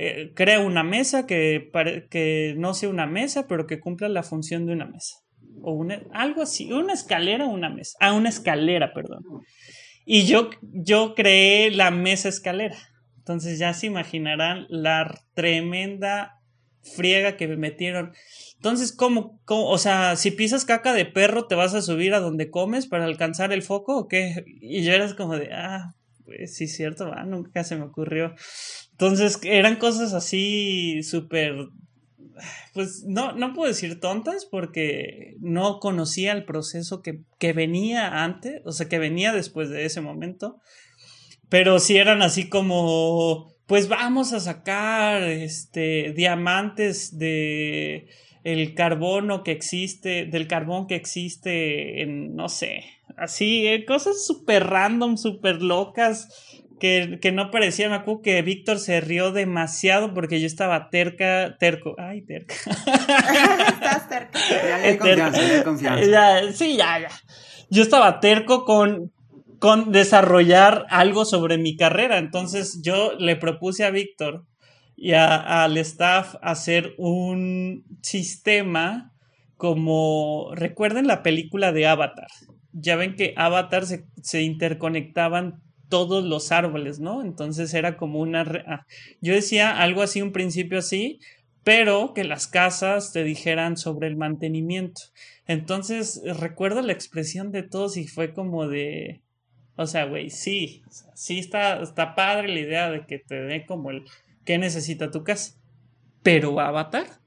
eh, 0.00 0.30
crea 0.32 0.60
una 0.60 0.84
mesa 0.84 1.26
que, 1.26 1.72
que 2.08 2.54
no 2.56 2.72
sea 2.72 2.88
una 2.88 3.06
mesa, 3.06 3.48
pero 3.48 3.66
que 3.66 3.80
cumpla 3.80 4.08
la 4.08 4.22
función 4.22 4.64
de 4.64 4.72
una 4.72 4.86
mesa. 4.86 5.16
O 5.60 5.72
una, 5.72 6.00
algo 6.12 6.42
así, 6.42 6.72
una 6.72 6.92
escalera 6.92 7.46
o 7.46 7.48
una 7.48 7.68
mesa. 7.68 7.96
Ah, 7.98 8.12
una 8.12 8.28
escalera, 8.28 8.94
perdón. 8.94 9.24
Y 10.04 10.24
yo, 10.26 10.50
yo 10.62 11.16
creé 11.16 11.72
la 11.72 11.90
mesa 11.90 12.28
escalera. 12.28 12.76
Entonces 13.16 13.58
ya 13.58 13.74
se 13.74 13.88
imaginarán 13.88 14.66
la 14.68 15.12
tremenda 15.34 16.42
friega 16.94 17.36
que 17.36 17.48
me 17.48 17.56
metieron. 17.56 18.12
Entonces, 18.54 18.92
¿cómo, 18.92 19.40
¿cómo, 19.44 19.68
O 19.68 19.78
sea, 19.78 20.14
si 20.14 20.30
pisas 20.30 20.64
caca 20.64 20.92
de 20.92 21.06
perro, 21.06 21.48
¿te 21.48 21.56
vas 21.56 21.74
a 21.74 21.82
subir 21.82 22.14
a 22.14 22.20
donde 22.20 22.50
comes 22.50 22.86
para 22.86 23.04
alcanzar 23.04 23.52
el 23.52 23.62
foco 23.62 23.98
o 23.98 24.06
qué? 24.06 24.44
Y 24.60 24.84
yo 24.84 24.92
era 24.92 25.12
como 25.16 25.36
de, 25.36 25.52
ah, 25.52 25.96
pues 26.28 26.54
sí, 26.54 26.68
cierto, 26.68 27.10
nunca 27.24 27.64
se 27.64 27.74
me 27.74 27.84
ocurrió. 27.84 28.34
Entonces 28.90 29.40
eran 29.44 29.76
cosas 29.76 30.12
así 30.12 31.02
súper, 31.02 31.54
pues 32.74 33.04
no, 33.06 33.32
no 33.32 33.54
puedo 33.54 33.68
decir 33.68 33.98
tontas 33.98 34.44
porque 34.44 35.36
no 35.40 35.78
conocía 35.80 36.32
el 36.32 36.44
proceso 36.44 37.00
que, 37.00 37.22
que, 37.38 37.54
venía 37.54 38.24
antes, 38.24 38.60
o 38.66 38.72
sea, 38.72 38.90
que 38.90 38.98
venía 38.98 39.32
después 39.32 39.70
de 39.70 39.86
ese 39.86 40.02
momento, 40.02 40.60
pero 41.48 41.78
sí 41.78 41.96
eran 41.96 42.20
así 42.20 42.50
como, 42.50 43.54
pues 43.64 43.88
vamos 43.88 44.34
a 44.34 44.40
sacar 44.40 45.22
este 45.22 46.12
diamantes 46.14 47.16
de 47.16 48.06
el 48.44 48.74
carbono 48.74 49.42
que 49.44 49.52
existe, 49.52 50.26
del 50.26 50.46
carbón 50.46 50.88
que 50.88 50.94
existe 50.94 52.02
en, 52.02 52.34
no 52.34 52.50
sé, 52.50 52.84
así, 53.18 53.66
eh, 53.66 53.84
cosas 53.84 54.24
súper 54.26 54.66
random, 54.66 55.16
súper 55.16 55.62
locas, 55.62 56.28
que, 56.78 57.18
que, 57.20 57.32
no 57.32 57.50
parecía, 57.50 57.88
me 57.88 57.96
acuerdo 57.96 58.22
que 58.22 58.42
Víctor 58.42 58.78
se 58.78 59.00
rió 59.00 59.32
demasiado 59.32 60.14
porque 60.14 60.40
yo 60.40 60.46
estaba 60.46 60.90
terca, 60.90 61.56
terco, 61.58 61.94
ay, 61.98 62.22
terca. 62.22 62.54
Estás 62.66 64.08
terca. 64.08 64.38
Ya, 64.48 64.76
hay 64.76 64.96
confianza, 64.96 65.42
ya 65.42 65.56
hay 65.56 65.62
confianza. 65.64 66.04
Ya, 66.04 66.52
sí, 66.52 66.76
ya, 66.76 67.00
ya. 67.00 67.08
Yo 67.70 67.82
estaba 67.82 68.20
terco 68.20 68.64
con, 68.64 69.12
con 69.58 69.90
desarrollar 69.92 70.86
algo 70.88 71.24
sobre 71.24 71.58
mi 71.58 71.76
carrera, 71.76 72.18
entonces 72.18 72.80
yo 72.82 73.12
le 73.18 73.36
propuse 73.36 73.84
a 73.84 73.90
Víctor 73.90 74.44
y 74.96 75.12
a, 75.12 75.64
al 75.64 75.76
staff 75.78 76.36
hacer 76.42 76.94
un 76.96 77.84
sistema 78.02 79.12
como, 79.56 80.50
recuerden 80.54 81.06
la 81.06 81.22
película 81.22 81.72
de 81.72 81.86
Avatar, 81.86 82.28
ya 82.72 82.96
ven 82.96 83.16
que 83.16 83.34
Avatar 83.36 83.86
se, 83.86 84.04
se 84.22 84.42
interconectaban 84.42 85.62
todos 85.88 86.24
los 86.24 86.52
árboles, 86.52 87.00
¿no? 87.00 87.22
Entonces 87.22 87.72
era 87.74 87.96
como 87.96 88.20
una... 88.20 88.42
Ah, 88.66 88.86
yo 89.20 89.34
decía 89.34 89.80
algo 89.80 90.02
así, 90.02 90.22
un 90.22 90.32
principio 90.32 90.78
así, 90.78 91.20
pero 91.64 92.12
que 92.14 92.24
las 92.24 92.46
casas 92.46 93.12
te 93.12 93.24
dijeran 93.24 93.76
sobre 93.76 94.06
el 94.06 94.16
mantenimiento. 94.16 95.00
Entonces 95.46 96.20
recuerdo 96.24 96.82
la 96.82 96.92
expresión 96.92 97.52
de 97.52 97.62
todos 97.62 97.96
y 97.96 98.06
fue 98.06 98.32
como 98.34 98.68
de... 98.68 99.22
O 99.76 99.86
sea, 99.86 100.06
güey, 100.06 100.30
sí, 100.30 100.82
sí 101.14 101.38
está, 101.38 101.80
está 101.80 102.14
padre 102.14 102.48
la 102.48 102.60
idea 102.60 102.90
de 102.90 103.06
que 103.06 103.18
te 103.18 103.36
dé 103.36 103.64
como 103.64 103.90
el 103.90 104.04
qué 104.44 104.58
necesita 104.58 105.10
tu 105.10 105.22
casa. 105.22 105.54
Pero 106.22 106.58
Avatar. 106.58 107.17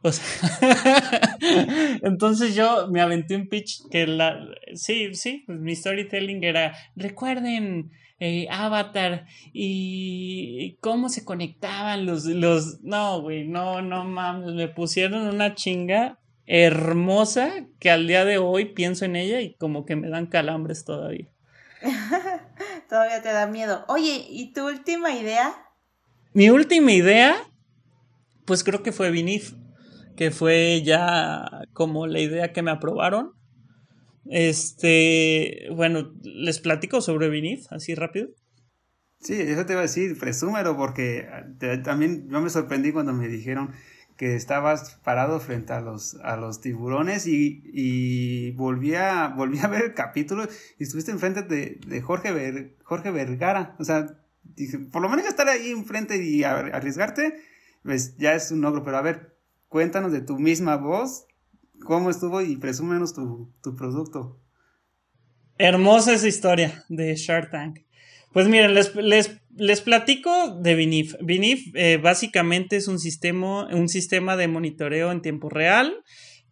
O 0.02 0.12
sea, 0.12 1.38
entonces 2.02 2.54
yo 2.54 2.88
me 2.88 3.02
aventé 3.02 3.36
un 3.36 3.48
pitch 3.48 3.82
que 3.90 4.06
la, 4.06 4.34
sí, 4.74 5.14
sí, 5.14 5.44
pues 5.46 5.60
mi 5.60 5.76
storytelling 5.76 6.42
era, 6.42 6.74
recuerden 6.96 7.90
eh, 8.18 8.46
Avatar 8.50 9.26
y 9.52 10.78
cómo 10.80 11.10
se 11.10 11.24
conectaban 11.24 12.06
los, 12.06 12.24
los, 12.24 12.80
no, 12.82 13.20
güey, 13.20 13.46
no, 13.46 13.82
no 13.82 14.04
mames, 14.04 14.54
me 14.54 14.68
pusieron 14.68 15.26
una 15.26 15.54
chinga 15.54 16.18
hermosa 16.46 17.66
que 17.78 17.90
al 17.90 18.06
día 18.06 18.24
de 18.24 18.38
hoy 18.38 18.72
pienso 18.72 19.04
en 19.04 19.16
ella 19.16 19.40
y 19.40 19.54
como 19.54 19.84
que 19.84 19.96
me 19.96 20.08
dan 20.08 20.26
calambres 20.26 20.84
todavía. 20.84 21.28
todavía 22.88 23.22
te 23.22 23.32
da 23.32 23.46
miedo. 23.46 23.84
Oye, 23.88 24.26
¿y 24.28 24.52
tu 24.52 24.66
última 24.66 25.12
idea? 25.12 25.54
Mi 26.32 26.50
última 26.50 26.92
idea, 26.92 27.36
pues 28.46 28.64
creo 28.64 28.82
que 28.82 28.92
fue 28.92 29.10
Vinif 29.10 29.52
que 30.20 30.30
fue 30.30 30.82
ya 30.84 31.48
como 31.72 32.06
la 32.06 32.20
idea 32.20 32.52
que 32.52 32.60
me 32.60 32.70
aprobaron. 32.70 33.32
Este, 34.26 35.66
bueno, 35.74 36.12
les 36.22 36.60
platico 36.60 37.00
sobre 37.00 37.30
Vinith, 37.30 37.64
así 37.70 37.94
rápido. 37.94 38.28
Sí, 39.20 39.32
eso 39.40 39.64
te 39.64 39.72
iba 39.72 39.80
a 39.80 39.84
decir, 39.84 40.18
presúmero, 40.18 40.76
porque 40.76 41.26
también 41.84 42.28
yo 42.28 42.42
me 42.42 42.50
sorprendí 42.50 42.92
cuando 42.92 43.14
me 43.14 43.28
dijeron 43.28 43.70
que 44.18 44.36
estabas 44.36 45.00
parado 45.02 45.40
frente 45.40 45.72
a 45.72 45.80
los, 45.80 46.16
a 46.16 46.36
los 46.36 46.60
tiburones 46.60 47.26
y, 47.26 47.62
y 47.72 48.50
volví, 48.50 48.96
a, 48.96 49.28
volví 49.34 49.58
a 49.60 49.68
ver 49.68 49.84
el 49.84 49.94
capítulo 49.94 50.46
y 50.78 50.82
estuviste 50.82 51.12
enfrente 51.12 51.44
de, 51.44 51.80
de 51.86 52.02
Jorge, 52.02 52.30
Ver, 52.30 52.76
Jorge 52.82 53.10
Vergara. 53.10 53.74
O 53.78 53.84
sea, 53.84 54.20
dije, 54.42 54.80
por 54.80 55.00
lo 55.00 55.08
menos 55.08 55.24
estar 55.24 55.48
ahí 55.48 55.70
enfrente 55.70 56.22
y 56.22 56.44
arriesgarte, 56.44 57.40
pues 57.82 58.18
ya 58.18 58.34
es 58.34 58.50
un 58.50 58.60
logro, 58.60 58.84
pero 58.84 58.98
a 58.98 59.02
ver, 59.02 59.29
cuéntanos 59.70 60.12
de 60.12 60.20
tu 60.20 60.36
misma 60.38 60.76
voz, 60.76 61.26
cómo 61.86 62.10
estuvo 62.10 62.42
y 62.42 62.56
presúmenos 62.56 63.14
tu, 63.14 63.54
tu 63.62 63.74
producto. 63.74 64.38
Hermosa 65.56 66.12
esa 66.12 66.28
historia 66.28 66.84
de 66.88 67.14
Shark 67.16 67.50
Tank. 67.50 67.78
Pues 68.32 68.48
miren, 68.48 68.74
les, 68.74 68.94
les, 68.96 69.40
les 69.56 69.80
platico 69.80 70.56
de 70.60 70.74
Vinif. 70.74 71.14
Vinif 71.22 71.72
eh, 71.74 71.98
básicamente 71.98 72.76
es 72.76 72.88
un 72.88 72.98
sistema, 72.98 73.66
un 73.72 73.88
sistema 73.88 74.36
de 74.36 74.48
monitoreo 74.48 75.12
en 75.12 75.22
tiempo 75.22 75.48
real 75.48 76.02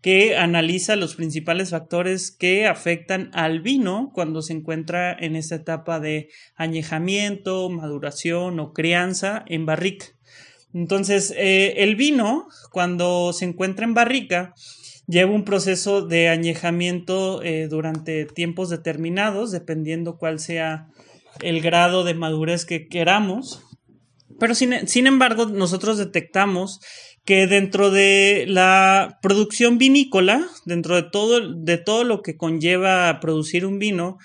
que 0.00 0.36
analiza 0.36 0.94
los 0.94 1.16
principales 1.16 1.70
factores 1.70 2.30
que 2.30 2.66
afectan 2.66 3.30
al 3.32 3.60
vino 3.60 4.12
cuando 4.14 4.42
se 4.42 4.52
encuentra 4.52 5.12
en 5.12 5.34
esta 5.34 5.56
etapa 5.56 5.98
de 5.98 6.28
añejamiento, 6.54 7.68
maduración 7.68 8.60
o 8.60 8.72
crianza 8.72 9.44
en 9.48 9.66
barrica. 9.66 10.06
Entonces, 10.74 11.32
eh, 11.36 11.74
el 11.78 11.96
vino, 11.96 12.48
cuando 12.70 13.32
se 13.32 13.44
encuentra 13.44 13.86
en 13.86 13.94
barrica, 13.94 14.54
lleva 15.06 15.32
un 15.32 15.44
proceso 15.44 16.02
de 16.02 16.28
añejamiento 16.28 17.42
eh, 17.42 17.68
durante 17.68 18.26
tiempos 18.26 18.68
determinados, 18.68 19.50
dependiendo 19.50 20.18
cuál 20.18 20.38
sea 20.38 20.88
el 21.40 21.60
grado 21.60 22.04
de 22.04 22.14
madurez 22.14 22.64
que 22.64 22.88
queramos. 22.88 23.62
Pero 24.38 24.54
sin, 24.54 24.86
sin 24.86 25.06
embargo, 25.06 25.46
nosotros 25.46 25.98
detectamos 25.98 26.80
que 27.24 27.46
dentro 27.46 27.90
de 27.90 28.44
la 28.48 29.18
producción 29.20 29.78
vinícola, 29.78 30.46
dentro 30.64 30.96
de 30.96 31.02
todo, 31.02 31.54
de 31.54 31.76
todo 31.78 32.04
lo 32.04 32.22
que 32.22 32.36
conlleva 32.36 33.18
producir 33.20 33.66
un 33.66 33.78
vino, 33.78 34.18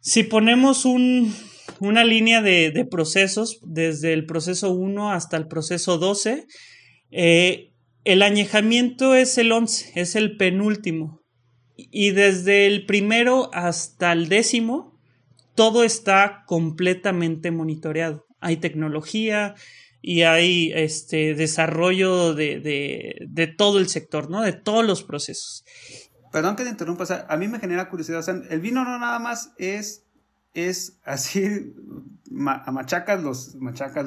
si 0.00 0.22
ponemos 0.22 0.84
un, 0.84 1.34
una 1.80 2.04
línea 2.04 2.42
de, 2.42 2.86
procesos, 2.90 3.60
desde 3.62 4.12
el 4.12 4.26
proceso 4.26 4.70
1 4.70 5.12
hasta 5.12 5.36
el 5.36 5.46
proceso 5.48 5.98
12. 5.98 6.46
Eh, 7.10 7.72
el 8.04 8.22
añejamiento 8.22 9.14
es 9.14 9.38
el 9.38 9.52
11, 9.52 9.92
es 10.00 10.16
el 10.16 10.36
penúltimo. 10.36 11.20
Y 11.76 12.10
desde 12.10 12.66
el 12.66 12.86
primero 12.86 13.50
hasta 13.52 14.12
el 14.12 14.28
décimo, 14.28 14.98
todo 15.54 15.84
está 15.84 16.44
completamente 16.46 17.50
monitoreado. 17.50 18.24
Hay 18.40 18.58
tecnología 18.58 19.54
y 20.00 20.22
hay 20.22 20.72
este 20.74 21.34
desarrollo 21.34 22.34
de, 22.34 22.60
de, 23.28 23.46
todo 23.46 23.78
el 23.78 23.88
sector, 23.88 24.30
¿no? 24.30 24.42
De 24.42 24.52
todos 24.52 24.84
los 24.84 25.02
procesos. 25.02 25.64
Perdón 26.32 26.56
que 26.56 26.64
te 26.64 26.70
interrumpa, 26.70 27.04
a 27.28 27.36
mí 27.36 27.48
me 27.48 27.58
genera 27.58 27.88
curiosidad. 27.88 28.24
el 28.50 28.60
vino 28.60 28.84
no 28.84 28.98
nada 28.98 29.18
más 29.18 29.52
es 29.58 30.07
es 30.54 31.00
así, 31.04 31.74
machacas, 32.30 33.22
los, 33.22 33.54
machacas 33.56 34.06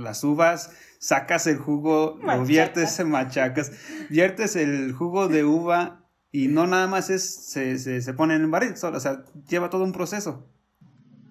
las 0.00 0.24
uvas, 0.24 0.70
sacas 0.98 1.46
el 1.46 1.58
jugo, 1.58 2.18
lo 2.22 2.44
viertes 2.44 2.98
en 3.00 3.10
machacas, 3.10 3.72
viertes 4.10 4.56
el 4.56 4.92
jugo 4.92 5.28
de 5.28 5.44
uva 5.44 6.08
y 6.30 6.48
no 6.48 6.66
nada 6.66 6.86
más 6.86 7.10
es, 7.10 7.50
se, 7.50 7.78
se, 7.78 8.14
pone 8.14 8.34
en 8.34 8.50
barril, 8.50 8.72
o 8.72 9.00
sea, 9.00 9.24
lleva 9.48 9.70
todo 9.70 9.84
un 9.84 9.92
proceso. 9.92 10.48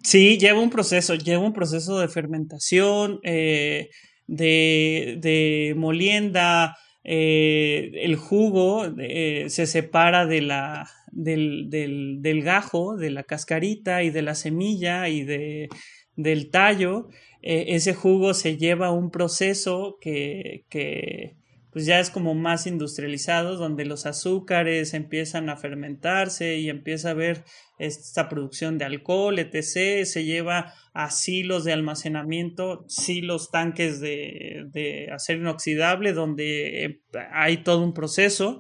Sí, 0.03 0.37
lleva 0.37 0.59
un 0.59 0.69
proceso, 0.69 1.15
lleva 1.15 1.43
un 1.43 1.53
proceso 1.53 1.99
de 1.99 2.07
fermentación, 2.07 3.19
eh, 3.23 3.89
de, 4.27 5.17
de 5.21 5.73
molienda, 5.77 6.77
eh, 7.03 7.91
el 7.95 8.15
jugo 8.15 8.85
eh, 8.99 9.45
se 9.49 9.65
separa 9.65 10.25
del, 10.25 10.51
del, 11.11 12.21
del, 12.21 12.43
gajo, 12.43 12.95
de 12.95 13.09
la 13.09 13.23
cascarita 13.23 14.03
y 14.03 14.11
de 14.11 14.21
la 14.21 14.35
semilla 14.35 15.09
y 15.09 15.23
de, 15.23 15.69
del 16.15 16.51
tallo. 16.51 17.09
Eh, 17.41 17.65
ese 17.69 17.93
jugo 17.93 18.33
se 18.33 18.57
lleva 18.57 18.87
a 18.87 18.91
un 18.91 19.09
proceso 19.09 19.97
que, 19.99 20.65
que 20.69 21.35
pues 21.71 21.85
ya 21.85 21.99
es 21.99 22.09
como 22.09 22.35
más 22.35 22.67
industrializado, 22.67 23.55
donde 23.55 23.85
los 23.85 24.05
azúcares 24.05 24.93
empiezan 24.93 25.49
a 25.49 25.55
fermentarse 25.55 26.57
y 26.57 26.69
empieza 26.69 27.09
a 27.09 27.11
haber 27.11 27.43
esta 27.79 28.27
producción 28.27 28.77
de 28.77 28.85
alcohol, 28.85 29.39
etc. 29.39 30.05
Se 30.05 30.25
lleva 30.25 30.73
a 30.93 31.09
silos 31.09 31.63
de 31.63 31.71
almacenamiento, 31.71 32.83
silos 32.87 33.51
tanques 33.51 34.01
de, 34.01 34.65
de 34.71 35.09
acero 35.11 35.39
inoxidable, 35.39 36.13
donde 36.13 36.85
eh, 36.85 37.01
hay 37.31 37.63
todo 37.63 37.83
un 37.83 37.93
proceso. 37.93 38.59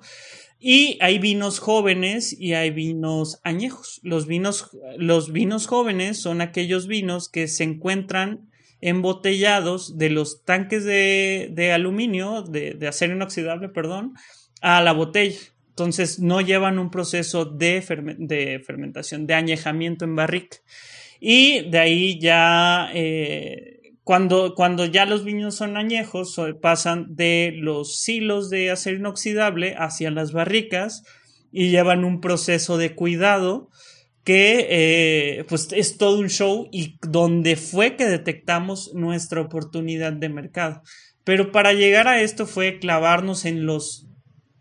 Y 0.63 0.99
hay 1.01 1.17
vinos 1.17 1.57
jóvenes 1.57 2.39
y 2.39 2.53
hay 2.53 2.69
vinos 2.69 3.41
añejos. 3.43 3.99
Los 4.03 4.27
vinos, 4.27 4.69
los 4.95 5.31
vinos 5.31 5.65
jóvenes 5.65 6.21
son 6.21 6.39
aquellos 6.39 6.85
vinos 6.85 7.29
que 7.29 7.47
se 7.47 7.63
encuentran 7.63 8.50
embotellados 8.81 9.97
de 9.97 10.09
los 10.09 10.43
tanques 10.43 10.83
de, 10.83 11.49
de 11.51 11.71
aluminio, 11.71 12.41
de, 12.41 12.77
acero 12.87 13.13
inoxidable, 13.13 13.69
perdón, 13.69 14.15
a 14.61 14.81
la 14.81 14.91
botella. 14.91 15.39
Entonces 15.69 16.19
no 16.19 16.41
llevan 16.41 16.79
un 16.79 16.91
proceso 16.91 17.45
de, 17.45 17.83
de 18.17 18.59
fermentación, 18.65 19.27
de 19.27 19.35
añejamiento 19.35 20.03
en 20.03 20.15
barrica. 20.15 20.57
Y 21.19 21.69
de 21.69 21.79
ahí 21.79 22.19
ya, 22.19 22.89
eh, 22.93 23.93
cuando, 24.03 24.55
cuando 24.55 24.85
ya 24.85 25.05
los 25.05 25.23
vinos 25.23 25.55
son 25.55 25.77
añejos, 25.77 26.35
pasan 26.59 27.15
de 27.15 27.53
los 27.55 28.01
silos 28.01 28.49
de 28.49 28.71
acero 28.71 28.97
inoxidable 28.97 29.75
hacia 29.77 30.09
las 30.09 30.33
barricas 30.33 31.03
y 31.51 31.69
llevan 31.69 32.03
un 32.03 32.19
proceso 32.19 32.77
de 32.77 32.95
cuidado 32.95 33.69
que 34.23 34.67
eh, 34.69 35.45
pues 35.45 35.69
es 35.71 35.97
todo 35.97 36.19
un 36.19 36.29
show 36.29 36.67
y 36.71 36.97
donde 37.01 37.55
fue 37.55 37.95
que 37.95 38.05
detectamos 38.05 38.93
nuestra 38.93 39.41
oportunidad 39.41 40.13
de 40.13 40.29
mercado. 40.29 40.81
Pero 41.23 41.51
para 41.51 41.73
llegar 41.73 42.07
a 42.07 42.21
esto 42.21 42.45
fue 42.45 42.79
clavarnos 42.79 43.45
en 43.45 43.65
los 43.65 44.07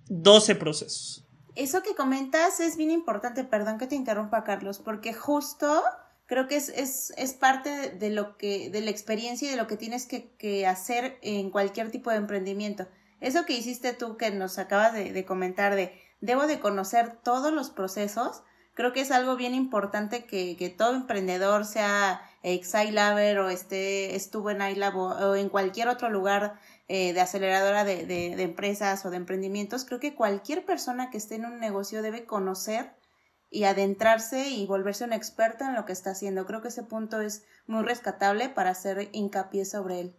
12 0.08 0.56
procesos. 0.56 1.26
Eso 1.56 1.82
que 1.82 1.94
comentas 1.94 2.60
es 2.60 2.76
bien 2.76 2.90
importante, 2.90 3.44
perdón 3.44 3.78
que 3.78 3.86
te 3.86 3.96
interrumpa 3.96 4.44
Carlos, 4.44 4.78
porque 4.78 5.12
justo 5.12 5.82
creo 6.26 6.46
que 6.46 6.56
es, 6.56 6.68
es, 6.70 7.12
es 7.16 7.34
parte 7.34 7.90
de 7.90 8.10
lo 8.10 8.36
que, 8.36 8.70
de 8.70 8.80
la 8.80 8.90
experiencia 8.90 9.48
y 9.48 9.50
de 9.50 9.56
lo 9.56 9.66
que 9.66 9.76
tienes 9.76 10.06
que, 10.06 10.30
que, 10.36 10.66
hacer 10.66 11.18
en 11.22 11.50
cualquier 11.50 11.90
tipo 11.90 12.10
de 12.10 12.16
emprendimiento. 12.16 12.86
Eso 13.20 13.44
que 13.44 13.54
hiciste 13.54 13.92
tú 13.92 14.16
que 14.16 14.30
nos 14.30 14.58
acabas 14.58 14.94
de, 14.94 15.12
de 15.12 15.24
comentar 15.24 15.74
de 15.74 15.92
debo 16.20 16.46
de 16.46 16.60
conocer 16.60 17.18
todos 17.22 17.52
los 17.52 17.70
procesos, 17.70 18.42
creo 18.80 18.94
que 18.94 19.02
es 19.02 19.10
algo 19.10 19.36
bien 19.36 19.54
importante 19.54 20.24
que, 20.24 20.56
que 20.56 20.70
todo 20.70 20.94
emprendedor, 20.94 21.66
sea 21.66 22.22
Exailaber 22.42 23.38
o 23.40 23.50
esté, 23.50 24.16
estuvo 24.16 24.48
en 24.50 24.62
iLab 24.62 24.96
o, 24.96 25.36
en 25.36 25.50
cualquier 25.50 25.88
otro 25.88 26.08
lugar 26.08 26.58
eh, 26.88 27.12
de 27.12 27.20
aceleradora 27.20 27.84
de, 27.84 28.06
de, 28.06 28.34
de, 28.36 28.42
empresas 28.42 29.04
o 29.04 29.10
de 29.10 29.18
emprendimientos, 29.18 29.84
creo 29.84 30.00
que 30.00 30.14
cualquier 30.14 30.64
persona 30.64 31.10
que 31.10 31.18
esté 31.18 31.34
en 31.34 31.44
un 31.44 31.60
negocio 31.60 32.00
debe 32.00 32.24
conocer 32.24 32.92
y 33.50 33.64
adentrarse 33.64 34.48
y 34.48 34.64
volverse 34.64 35.04
un 35.04 35.12
experto 35.12 35.64
en 35.64 35.74
lo 35.74 35.84
que 35.84 35.92
está 35.92 36.12
haciendo. 36.12 36.46
Creo 36.46 36.62
que 36.62 36.68
ese 36.68 36.82
punto 36.82 37.20
es 37.20 37.44
muy 37.66 37.82
rescatable 37.82 38.48
para 38.48 38.70
hacer 38.70 39.10
hincapié 39.12 39.66
sobre 39.66 40.00
él. 40.00 40.14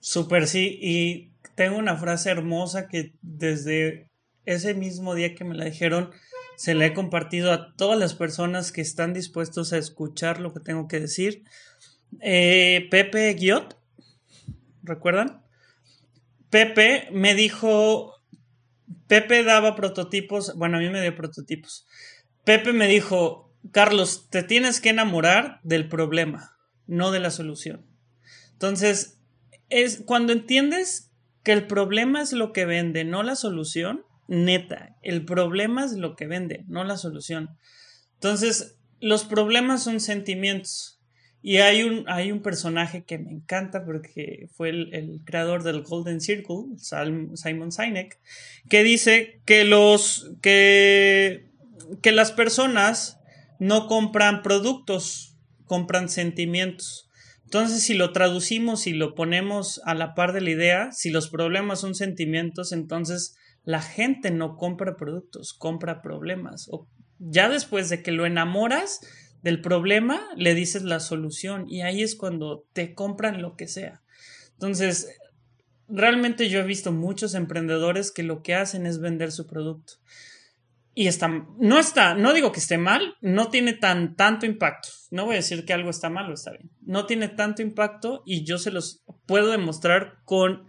Súper, 0.00 0.46
sí. 0.46 0.78
Y 0.80 1.34
tengo 1.56 1.76
una 1.76 1.98
frase 1.98 2.30
hermosa 2.30 2.88
que 2.88 3.12
desde 3.20 4.08
ese 4.46 4.72
mismo 4.72 5.14
día 5.14 5.34
que 5.34 5.44
me 5.44 5.54
la 5.54 5.66
dijeron, 5.66 6.10
se 6.60 6.74
la 6.74 6.84
he 6.84 6.92
compartido 6.92 7.52
a 7.52 7.74
todas 7.74 7.98
las 7.98 8.12
personas 8.12 8.70
que 8.70 8.82
están 8.82 9.14
dispuestos 9.14 9.72
a 9.72 9.78
escuchar 9.78 10.40
lo 10.40 10.52
que 10.52 10.60
tengo 10.60 10.88
que 10.88 11.00
decir. 11.00 11.42
Eh, 12.20 12.86
Pepe 12.90 13.32
Guiot, 13.32 13.78
¿recuerdan? 14.82 15.42
Pepe 16.50 17.08
me 17.12 17.34
dijo, 17.34 18.14
Pepe 19.06 19.42
daba 19.42 19.74
prototipos, 19.74 20.54
bueno, 20.54 20.76
a 20.76 20.80
mí 20.80 20.90
me 20.90 21.00
dio 21.00 21.16
prototipos. 21.16 21.86
Pepe 22.44 22.74
me 22.74 22.88
dijo, 22.88 23.50
Carlos, 23.72 24.28
te 24.28 24.42
tienes 24.42 24.82
que 24.82 24.90
enamorar 24.90 25.60
del 25.62 25.88
problema, 25.88 26.58
no 26.86 27.10
de 27.10 27.20
la 27.20 27.30
solución. 27.30 27.86
Entonces, 28.52 29.18
es 29.70 30.02
cuando 30.04 30.34
entiendes 30.34 31.10
que 31.42 31.52
el 31.52 31.66
problema 31.66 32.20
es 32.20 32.34
lo 32.34 32.52
que 32.52 32.66
vende, 32.66 33.04
no 33.04 33.22
la 33.22 33.34
solución, 33.34 34.04
neta, 34.30 34.96
el 35.02 35.24
problema 35.24 35.84
es 35.84 35.92
lo 35.92 36.14
que 36.14 36.28
vende, 36.28 36.64
no 36.68 36.84
la 36.84 36.96
solución. 36.96 37.50
Entonces, 38.14 38.76
los 39.00 39.24
problemas 39.24 39.82
son 39.82 39.98
sentimientos. 39.98 41.00
Y 41.42 41.56
hay 41.56 41.82
un, 41.82 42.04
hay 42.06 42.30
un 42.30 42.42
personaje 42.42 43.02
que 43.02 43.18
me 43.18 43.30
encanta 43.30 43.84
porque 43.84 44.48
fue 44.52 44.68
el, 44.68 45.20
creador 45.24 45.62
del 45.62 45.82
Golden 45.82 46.20
Circle, 46.20 46.76
Simon 46.76 47.72
Sinek, 47.72 48.20
que 48.68 48.82
dice 48.84 49.40
que 49.46 49.64
los 49.64 50.30
que, 50.42 51.48
que 52.02 52.12
las 52.12 52.30
personas 52.30 53.18
no 53.58 53.88
compran 53.88 54.42
productos, 54.42 55.34
compran 55.64 56.08
sentimientos. 56.08 57.08
Entonces, 57.44 57.82
si 57.82 57.94
lo 57.94 58.12
traducimos 58.12 58.86
y 58.86 58.92
lo 58.92 59.14
ponemos 59.14 59.80
a 59.86 59.94
la 59.94 60.14
par 60.14 60.32
de 60.34 60.42
la 60.42 60.50
idea, 60.50 60.92
si 60.92 61.10
los 61.10 61.30
problemas 61.30 61.80
son 61.80 61.94
sentimientos, 61.94 62.70
entonces 62.70 63.34
la 63.64 63.82
gente 63.82 64.30
no 64.30 64.56
compra 64.56 64.96
productos, 64.96 65.52
compra 65.52 66.02
problemas. 66.02 66.70
Ya 67.18 67.48
después 67.48 67.88
de 67.88 68.02
que 68.02 68.12
lo 68.12 68.26
enamoras 68.26 69.00
del 69.42 69.60
problema, 69.60 70.20
le 70.36 70.54
dices 70.54 70.82
la 70.82 71.00
solución 71.00 71.66
y 71.68 71.82
ahí 71.82 72.02
es 72.02 72.14
cuando 72.14 72.64
te 72.72 72.94
compran 72.94 73.42
lo 73.42 73.56
que 73.56 73.68
sea. 73.68 74.02
Entonces, 74.52 75.08
realmente 75.88 76.48
yo 76.48 76.60
he 76.60 76.64
visto 76.64 76.92
muchos 76.92 77.34
emprendedores 77.34 78.10
que 78.10 78.22
lo 78.22 78.42
que 78.42 78.54
hacen 78.54 78.86
es 78.86 79.00
vender 79.00 79.32
su 79.32 79.46
producto. 79.46 79.94
Y 80.92 81.06
está, 81.06 81.28
no 81.58 81.78
está, 81.78 82.14
no 82.14 82.32
digo 82.32 82.52
que 82.52 82.60
esté 82.60 82.76
mal, 82.76 83.14
no 83.20 83.48
tiene 83.48 83.72
tan, 83.74 84.16
tanto 84.16 84.44
impacto. 84.44 84.88
No 85.10 85.24
voy 85.24 85.34
a 85.34 85.36
decir 85.36 85.64
que 85.64 85.72
algo 85.72 85.88
está 85.88 86.10
mal 86.10 86.28
o 86.30 86.34
está 86.34 86.50
bien. 86.50 86.70
No 86.82 87.06
tiene 87.06 87.28
tanto 87.28 87.62
impacto 87.62 88.22
y 88.26 88.44
yo 88.44 88.58
se 88.58 88.70
los 88.70 89.02
puedo 89.26 89.50
demostrar 89.50 90.18
con 90.24 90.66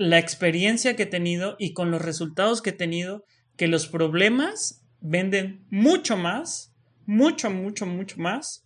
la 0.00 0.18
experiencia 0.18 0.96
que 0.96 1.02
he 1.02 1.06
tenido 1.06 1.56
y 1.58 1.74
con 1.74 1.90
los 1.90 2.00
resultados 2.00 2.62
que 2.62 2.70
he 2.70 2.72
tenido, 2.72 3.26
que 3.58 3.68
los 3.68 3.86
problemas 3.86 4.82
venden 5.02 5.66
mucho 5.68 6.16
más, 6.16 6.72
mucho, 7.04 7.50
mucho, 7.50 7.84
mucho 7.84 8.16
más 8.16 8.64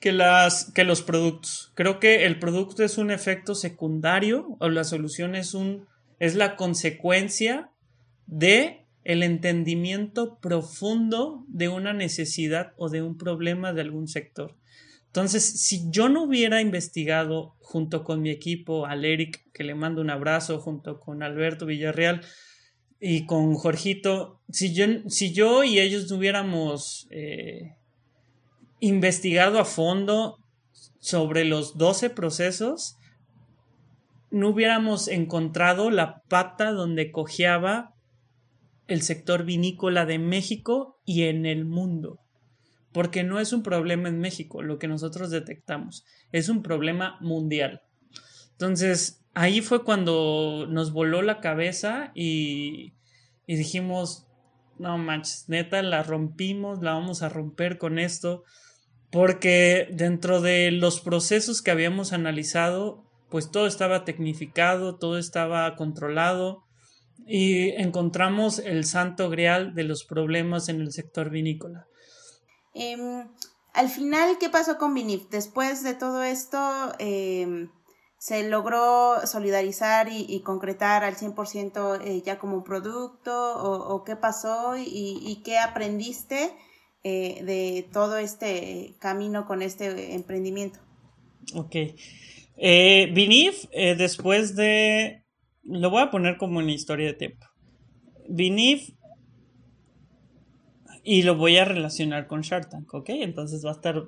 que, 0.00 0.12
las, 0.12 0.72
que 0.72 0.84
los 0.84 1.02
productos. 1.02 1.70
Creo 1.74 2.00
que 2.00 2.24
el 2.24 2.38
producto 2.38 2.82
es 2.82 2.96
un 2.96 3.10
efecto 3.10 3.54
secundario 3.54 4.56
o 4.58 4.70
la 4.70 4.84
solución 4.84 5.34
es, 5.34 5.52
un, 5.52 5.86
es 6.18 6.34
la 6.34 6.56
consecuencia 6.56 7.70
de 8.26 8.86
el 9.04 9.22
entendimiento 9.22 10.38
profundo 10.40 11.44
de 11.46 11.68
una 11.68 11.92
necesidad 11.92 12.72
o 12.78 12.88
de 12.88 13.02
un 13.02 13.18
problema 13.18 13.74
de 13.74 13.82
algún 13.82 14.08
sector. 14.08 14.56
Entonces, 15.08 15.60
si 15.60 15.90
yo 15.90 16.08
no 16.08 16.22
hubiera 16.22 16.62
investigado 16.62 17.54
junto 17.70 18.02
con 18.02 18.20
mi 18.20 18.30
equipo, 18.30 18.84
al 18.84 19.04
Eric, 19.04 19.44
que 19.52 19.62
le 19.62 19.76
mando 19.76 20.00
un 20.00 20.10
abrazo, 20.10 20.58
junto 20.58 20.98
con 20.98 21.22
Alberto 21.22 21.66
Villarreal 21.66 22.20
y 22.98 23.26
con 23.26 23.54
Jorgito, 23.54 24.40
si 24.50 24.74
yo, 24.74 24.86
si 25.06 25.32
yo 25.32 25.62
y 25.62 25.78
ellos 25.78 26.10
hubiéramos 26.10 27.06
eh, 27.10 27.76
investigado 28.80 29.60
a 29.60 29.64
fondo 29.64 30.36
sobre 30.98 31.44
los 31.44 31.78
12 31.78 32.10
procesos, 32.10 32.96
no 34.32 34.48
hubiéramos 34.48 35.06
encontrado 35.06 35.92
la 35.92 36.22
pata 36.28 36.72
donde 36.72 37.12
cojeaba 37.12 37.94
el 38.88 39.02
sector 39.02 39.44
vinícola 39.44 40.06
de 40.06 40.18
México 40.18 40.98
y 41.04 41.22
en 41.22 41.46
el 41.46 41.64
mundo 41.66 42.18
porque 42.92 43.22
no 43.22 43.38
es 43.38 43.52
un 43.52 43.62
problema 43.62 44.08
en 44.08 44.18
México 44.18 44.62
lo 44.62 44.78
que 44.78 44.88
nosotros 44.88 45.30
detectamos, 45.30 46.04
es 46.32 46.48
un 46.48 46.62
problema 46.62 47.16
mundial. 47.20 47.82
Entonces, 48.52 49.24
ahí 49.34 49.60
fue 49.60 49.84
cuando 49.84 50.66
nos 50.68 50.92
voló 50.92 51.22
la 51.22 51.40
cabeza 51.40 52.12
y, 52.14 52.94
y 53.46 53.56
dijimos, 53.56 54.26
no 54.78 54.98
manches, 54.98 55.44
neta, 55.48 55.82
la 55.82 56.02
rompimos, 56.02 56.82
la 56.82 56.92
vamos 56.92 57.22
a 57.22 57.28
romper 57.28 57.78
con 57.78 57.98
esto, 57.98 58.44
porque 59.10 59.88
dentro 59.92 60.40
de 60.40 60.70
los 60.70 61.00
procesos 61.00 61.62
que 61.62 61.70
habíamos 61.70 62.12
analizado, 62.12 63.04
pues 63.28 63.50
todo 63.50 63.66
estaba 63.66 64.04
tecnificado, 64.04 64.96
todo 64.96 65.18
estaba 65.18 65.76
controlado 65.76 66.64
y 67.26 67.70
encontramos 67.70 68.58
el 68.58 68.84
santo 68.84 69.30
grial 69.30 69.74
de 69.74 69.84
los 69.84 70.04
problemas 70.04 70.68
en 70.68 70.80
el 70.80 70.92
sector 70.92 71.30
vinícola. 71.30 71.86
Eh, 72.80 73.24
al 73.74 73.88
final, 73.88 74.38
¿qué 74.40 74.48
pasó 74.48 74.78
con 74.78 74.94
Vinif? 74.94 75.28
Después 75.30 75.84
de 75.84 75.94
todo 75.94 76.22
esto, 76.22 76.58
eh, 76.98 77.68
¿se 78.18 78.48
logró 78.48 79.26
solidarizar 79.26 80.08
y, 80.10 80.40
concretar 80.40 81.04
al 81.04 81.16
100% 81.16 82.00
eh, 82.04 82.22
ya 82.24 82.38
como 82.38 82.64
producto? 82.64 83.32
¿O, 83.32 84.02
qué 84.04 84.16
pasó 84.16 84.76
y, 84.76 85.20
y, 85.22 85.42
qué 85.44 85.58
aprendiste 85.58 86.50
eh, 87.02 87.42
de 87.44 87.88
todo 87.92 88.18
este 88.18 88.94
camino 88.98 89.46
con 89.46 89.62
este 89.62 90.14
emprendimiento? 90.14 90.80
Ok. 91.54 91.76
Eh, 92.56 93.10
Vinif, 93.14 93.64
eh, 93.72 93.94
después 93.94 94.54
de... 94.54 95.24
Lo 95.62 95.88
voy 95.88 96.02
a 96.02 96.10
poner 96.10 96.36
como 96.36 96.58
una 96.58 96.72
historia 96.72 97.06
de 97.06 97.14
tiempo. 97.14 97.46
Vinif 98.28 98.90
y 101.04 101.22
lo 101.22 101.36
voy 101.36 101.56
a 101.56 101.64
relacionar 101.64 102.26
con 102.26 102.42
Shark 102.42 102.68
Tank, 102.68 102.92
¿ok? 102.92 103.10
Entonces 103.10 103.64
va 103.64 103.70
a 103.70 103.74
estar, 103.74 104.02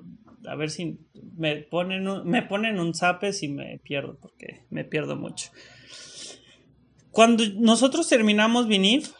a 0.47 0.55
ver 0.55 0.69
si 0.69 0.99
me 1.35 1.57
ponen 1.57 2.07
un, 2.07 2.27
me 2.27 2.43
ponen 2.43 2.79
un 2.79 2.93
zape 2.93 3.33
si 3.33 3.47
me 3.47 3.79
pierdo, 3.79 4.17
porque 4.19 4.65
me 4.69 4.83
pierdo 4.83 5.15
mucho. 5.15 5.51
Cuando 7.11 7.43
nosotros 7.55 8.09
terminamos 8.09 8.67
Vinif, 8.67 9.11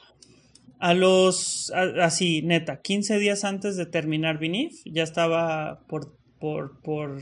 a 0.80 0.94
los, 0.94 1.72
así, 2.02 2.42
neta, 2.42 2.82
15 2.82 3.18
días 3.18 3.46
antes 3.46 3.78
de 3.78 3.86
terminar 3.86 4.38
Vinif, 4.38 4.82
ya 4.84 5.04
estaba 5.04 5.86
por, 5.88 6.18
por, 6.40 6.82
por 6.82 7.22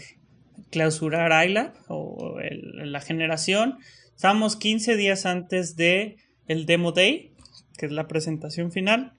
clausurar 0.71 1.47
ILAB 1.47 1.73
o 1.87 2.39
el, 2.39 2.91
la 2.91 3.01
generación. 3.01 3.77
Estábamos 4.15 4.55
15 4.55 4.95
días 4.95 5.27
antes 5.27 5.75
de 5.75 6.17
el 6.47 6.65
Demo 6.65 6.91
Day, 6.91 7.33
que 7.77 7.85
es 7.85 7.91
la 7.91 8.07
presentación 8.07 8.71
final. 8.71 9.13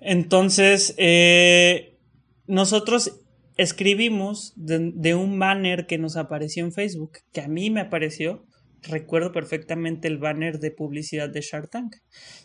Entonces, 0.00 0.94
eh, 0.98 1.98
nosotros 2.46 3.20
escribimos 3.56 4.52
de, 4.56 5.14
un 5.14 5.38
banner 5.38 5.86
que 5.86 5.98
nos 5.98 6.16
apareció 6.16 6.64
en 6.64 6.72
Facebook, 6.72 7.18
que 7.32 7.40
a 7.40 7.48
mí 7.48 7.70
me 7.70 7.80
apareció. 7.80 8.44
Recuerdo 8.82 9.32
perfectamente 9.32 10.06
el 10.06 10.18
banner 10.18 10.58
de 10.60 10.70
publicidad 10.70 11.30
de 11.30 11.40
Shark 11.40 11.70
Tank. 11.70 11.96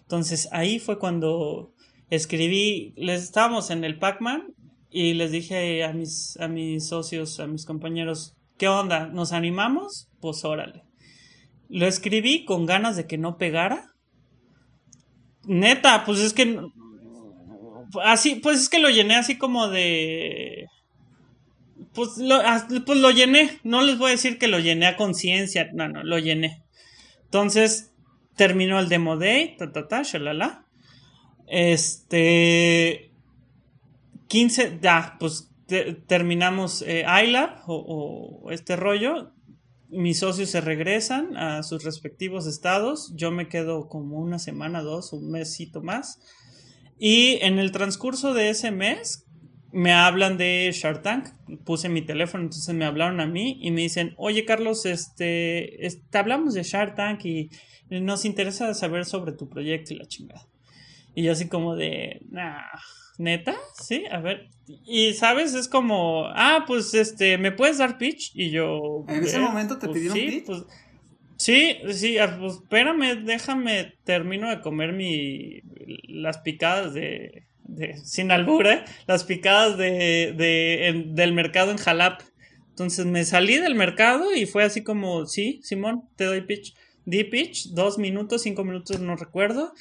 Entonces, 0.01 0.47
ahí 0.51 0.79
fue 0.79 0.97
cuando 0.97 1.73
escribí, 2.09 2.93
les 2.95 3.23
estábamos 3.23 3.69
en 3.69 3.83
el 3.83 3.99
Pac-Man 3.99 4.53
y 4.89 5.13
les 5.13 5.31
dije 5.31 5.83
a 5.83 5.93
mis, 5.93 6.37
a 6.39 6.47
mis 6.47 6.87
socios, 6.87 7.39
a 7.39 7.47
mis 7.47 7.65
compañeros, 7.65 8.35
¿qué 8.57 8.67
onda? 8.67 9.07
¿Nos 9.07 9.33
animamos? 9.33 10.09
Pues 10.19 10.43
órale. 10.45 10.83
Lo 11.69 11.85
escribí 11.85 12.43
con 12.43 12.65
ganas 12.65 12.95
de 12.95 13.07
que 13.07 13.17
no 13.17 13.37
pegara. 13.37 13.93
Neta, 15.45 16.03
pues 16.05 16.19
es 16.19 16.33
que 16.33 16.59
así, 18.03 18.35
pues 18.35 18.61
es 18.61 18.69
que 18.69 18.79
lo 18.79 18.89
llené 18.89 19.15
así 19.15 19.37
como 19.37 19.67
de 19.67 20.67
pues 21.93 22.17
lo, 22.17 22.41
pues 22.85 22.99
lo 22.99 23.11
llené. 23.11 23.59
No 23.63 23.81
les 23.81 23.97
voy 23.97 24.09
a 24.09 24.11
decir 24.11 24.37
que 24.37 24.47
lo 24.47 24.59
llené 24.59 24.87
a 24.87 24.97
conciencia. 24.97 25.69
No, 25.73 25.87
no, 25.87 26.03
lo 26.03 26.19
llené. 26.19 26.63
Entonces, 27.25 27.91
terminó 28.35 28.79
el 28.79 28.89
demo 28.89 29.17
day, 29.17 29.55
ta, 29.57 29.71
ta, 29.71 29.87
ta, 29.87 30.03
shalala. 30.03 30.65
Este. 31.47 33.11
15, 34.27 34.79
ya, 34.81 35.17
pues 35.19 35.49
terminamos 36.07 36.83
eh, 36.87 37.05
iLab 37.25 37.63
o, 37.67 38.43
o, 38.45 38.51
este 38.51 38.77
rollo. 38.77 39.33
Mis 39.89 40.19
socios 40.19 40.49
se 40.49 40.61
regresan 40.61 41.35
a 41.35 41.63
sus 41.63 41.83
respectivos 41.83 42.47
estados. 42.47 43.13
Yo 43.15 43.31
me 43.31 43.49
quedo 43.49 43.89
como 43.89 44.19
una 44.19 44.39
semana, 44.39 44.81
dos, 44.81 45.11
un 45.11 45.29
mesito 45.31 45.81
más. 45.81 46.19
Y 47.03 47.39
en 47.41 47.57
el 47.57 47.71
transcurso 47.71 48.35
de 48.35 48.51
ese 48.51 48.69
mes, 48.69 49.25
me 49.71 49.91
hablan 49.91 50.37
de 50.37 50.69
Shark 50.71 51.01
Tank, 51.01 51.29
puse 51.63 51.89
mi 51.89 52.03
teléfono, 52.03 52.43
entonces 52.43 52.75
me 52.75 52.85
hablaron 52.85 53.19
a 53.21 53.25
mí 53.25 53.57
y 53.59 53.71
me 53.71 53.81
dicen, 53.81 54.13
oye 54.17 54.45
Carlos, 54.45 54.85
este, 54.85 55.79
te 56.11 56.17
hablamos 56.19 56.53
de 56.53 56.61
Shark 56.61 56.93
Tank 56.93 57.25
y 57.25 57.49
nos 57.89 58.23
interesa 58.23 58.71
saber 58.75 59.05
sobre 59.05 59.31
tu 59.31 59.49
proyecto 59.49 59.95
y 59.95 59.97
la 59.97 60.05
chingada. 60.05 60.47
Y 61.15 61.23
yo 61.23 61.31
así 61.31 61.47
como 61.47 61.75
de, 61.75 62.21
nah, 62.29 62.61
neta, 63.17 63.55
sí, 63.81 64.03
a 64.11 64.19
ver. 64.19 64.51
Y 64.67 65.13
sabes, 65.13 65.55
es 65.55 65.67
como, 65.67 66.25
ah, 66.27 66.65
pues 66.67 66.93
este, 66.93 67.39
¿me 67.39 67.51
puedes 67.51 67.79
dar 67.79 67.97
pitch? 67.97 68.29
Y 68.35 68.51
yo... 68.51 69.05
¿En 69.07 69.23
ese 69.23 69.39
momento 69.39 69.79
te 69.79 69.87
pues, 69.87 69.97
pidieron 69.97 70.17
sí, 70.19 70.27
pitch? 70.27 70.45
Pues, 70.45 70.65
sí, 71.43 71.77
sí, 71.91 72.17
ah, 72.17 72.37
pues 72.39 72.53
espérame, 72.55 73.23
déjame, 73.25 73.93
termino 74.03 74.49
de 74.49 74.61
comer 74.61 74.93
mi, 74.93 75.61
las 76.07 76.39
picadas 76.39 76.93
de 76.93 77.45
sin 78.03 78.31
albura, 78.31 78.73
¿eh? 78.73 78.85
las 79.07 79.23
picadas 79.23 79.77
de, 79.77 80.33
de 80.35 81.03
del 81.07 81.33
mercado 81.33 81.71
en 81.71 81.77
Jalap. 81.77 82.21
Entonces 82.69 83.05
me 83.05 83.25
salí 83.25 83.57
del 83.57 83.75
mercado 83.75 84.33
y 84.35 84.45
fue 84.45 84.63
así 84.63 84.83
como, 84.83 85.25
sí, 85.25 85.59
Simón, 85.63 86.03
te 86.15 86.25
doy 86.25 86.41
pitch. 86.41 86.73
Di 87.05 87.23
pitch, 87.23 87.69
dos 87.69 87.97
minutos, 87.97 88.43
cinco 88.43 88.63
minutos, 88.63 88.99
no 88.99 89.15
recuerdo. 89.15 89.73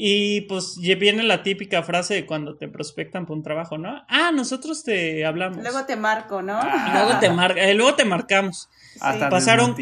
Y 0.00 0.42
pues 0.42 0.76
viene 0.78 1.24
la 1.24 1.42
típica 1.42 1.82
frase 1.82 2.14
de 2.14 2.24
cuando 2.24 2.56
te 2.56 2.68
prospectan 2.68 3.26
por 3.26 3.36
un 3.36 3.42
trabajo, 3.42 3.78
¿no? 3.78 4.04
Ah, 4.08 4.30
nosotros 4.32 4.84
te 4.84 5.26
hablamos. 5.26 5.58
Luego 5.58 5.86
te 5.86 5.96
marco, 5.96 6.40
¿no? 6.40 6.60
luego 6.92 7.18
te 7.18 7.30
marca, 7.30 7.60
eh, 7.60 7.74
luego 7.74 7.96
te 7.96 8.04
marcamos. 8.04 8.68
Hasta 9.00 9.28
Pasaron. 9.28 9.74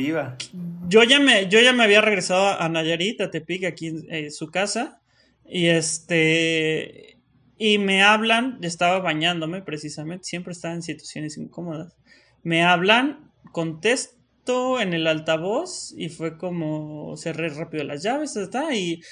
Yo 0.89 1.03
ya 1.03 1.21
me, 1.21 1.51
yo 1.51 1.61
ya 1.61 1.75
me 1.75 1.85
había 1.85 2.01
regresado 2.01 2.59
a 2.59 2.67
Nayarit, 2.71 3.21
a 3.21 3.31
Tepic, 3.31 3.65
aquí 3.65 3.89
en 3.89 4.07
eh, 4.09 4.31
su 4.31 4.51
casa. 4.51 5.03
Y 5.45 5.67
este 5.67 7.19
y 7.59 7.77
me 7.77 8.03
hablan, 8.03 8.59
estaba 8.63 9.01
bañándome 9.01 9.61
precisamente, 9.61 10.25
siempre 10.25 10.53
estaba 10.53 10.73
en 10.73 10.83
situaciones 10.83 11.37
incómodas. 11.37 11.95
Me 12.43 12.65
hablan, 12.65 13.31
contesto 13.53 14.81
en 14.81 14.95
el 14.95 15.07
altavoz 15.07 15.93
y 15.95 16.09
fue 16.09 16.39
como 16.39 17.19
cerré 17.19 17.51
rápido 17.51 17.85
las 17.85 18.03
llaves, 18.03 18.35
está 18.37 18.75
y 18.75 19.03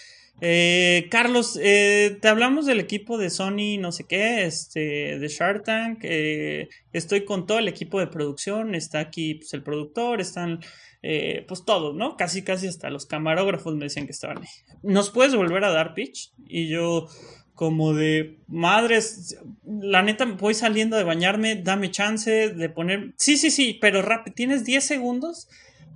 eh, 0.40 1.08
Carlos, 1.10 1.58
eh, 1.62 2.18
te 2.20 2.28
hablamos 2.28 2.66
del 2.66 2.80
equipo 2.80 3.18
de 3.18 3.30
Sony, 3.30 3.78
no 3.78 3.92
sé 3.92 4.04
qué, 4.04 4.44
este, 4.44 5.18
de 5.18 5.28
Shark 5.28 5.64
Tank. 5.64 6.00
Eh, 6.02 6.68
estoy 6.92 7.24
con 7.24 7.46
todo 7.46 7.58
el 7.58 7.68
equipo 7.68 8.00
de 8.00 8.06
producción. 8.06 8.74
Está 8.74 9.00
aquí 9.00 9.34
pues, 9.34 9.54
el 9.54 9.62
productor, 9.62 10.20
están 10.20 10.60
eh, 11.06 11.44
pues 11.46 11.66
todos, 11.66 11.94
¿no? 11.94 12.16
Casi, 12.16 12.42
casi 12.42 12.66
hasta 12.66 12.88
los 12.88 13.04
camarógrafos 13.04 13.74
me 13.74 13.84
decían 13.84 14.06
que 14.06 14.12
estaban 14.12 14.38
ahí. 14.38 14.48
¿Nos 14.82 15.10
puedes 15.10 15.34
volver 15.34 15.62
a 15.64 15.70
dar 15.70 15.92
pitch? 15.92 16.32
Y 16.46 16.68
yo, 16.68 17.08
como 17.54 17.92
de 17.92 18.38
madres, 18.46 19.36
la 19.66 20.02
neta 20.02 20.24
voy 20.24 20.54
saliendo 20.54 20.96
de 20.96 21.04
bañarme, 21.04 21.56
dame 21.56 21.90
chance 21.90 22.48
de 22.48 22.68
poner, 22.70 23.12
sí, 23.18 23.36
sí, 23.36 23.50
sí, 23.50 23.76
pero 23.82 24.00
rápido, 24.00 24.34
tienes 24.34 24.64
10 24.64 24.82
segundos 24.82 25.46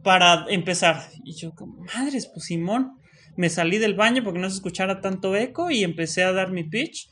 para 0.02 0.44
empezar. 0.50 1.08
Y 1.24 1.32
yo 1.32 1.54
como, 1.54 1.84
madres, 1.84 2.26
pues 2.26 2.44
Simón, 2.44 2.98
me 3.38 3.48
salí 3.50 3.78
del 3.78 3.94
baño 3.94 4.24
porque 4.24 4.40
no 4.40 4.50
se 4.50 4.56
escuchara 4.56 5.00
tanto 5.00 5.36
eco 5.36 5.70
y 5.70 5.84
empecé 5.84 6.24
a 6.24 6.32
dar 6.32 6.50
mi 6.50 6.64
pitch 6.64 7.08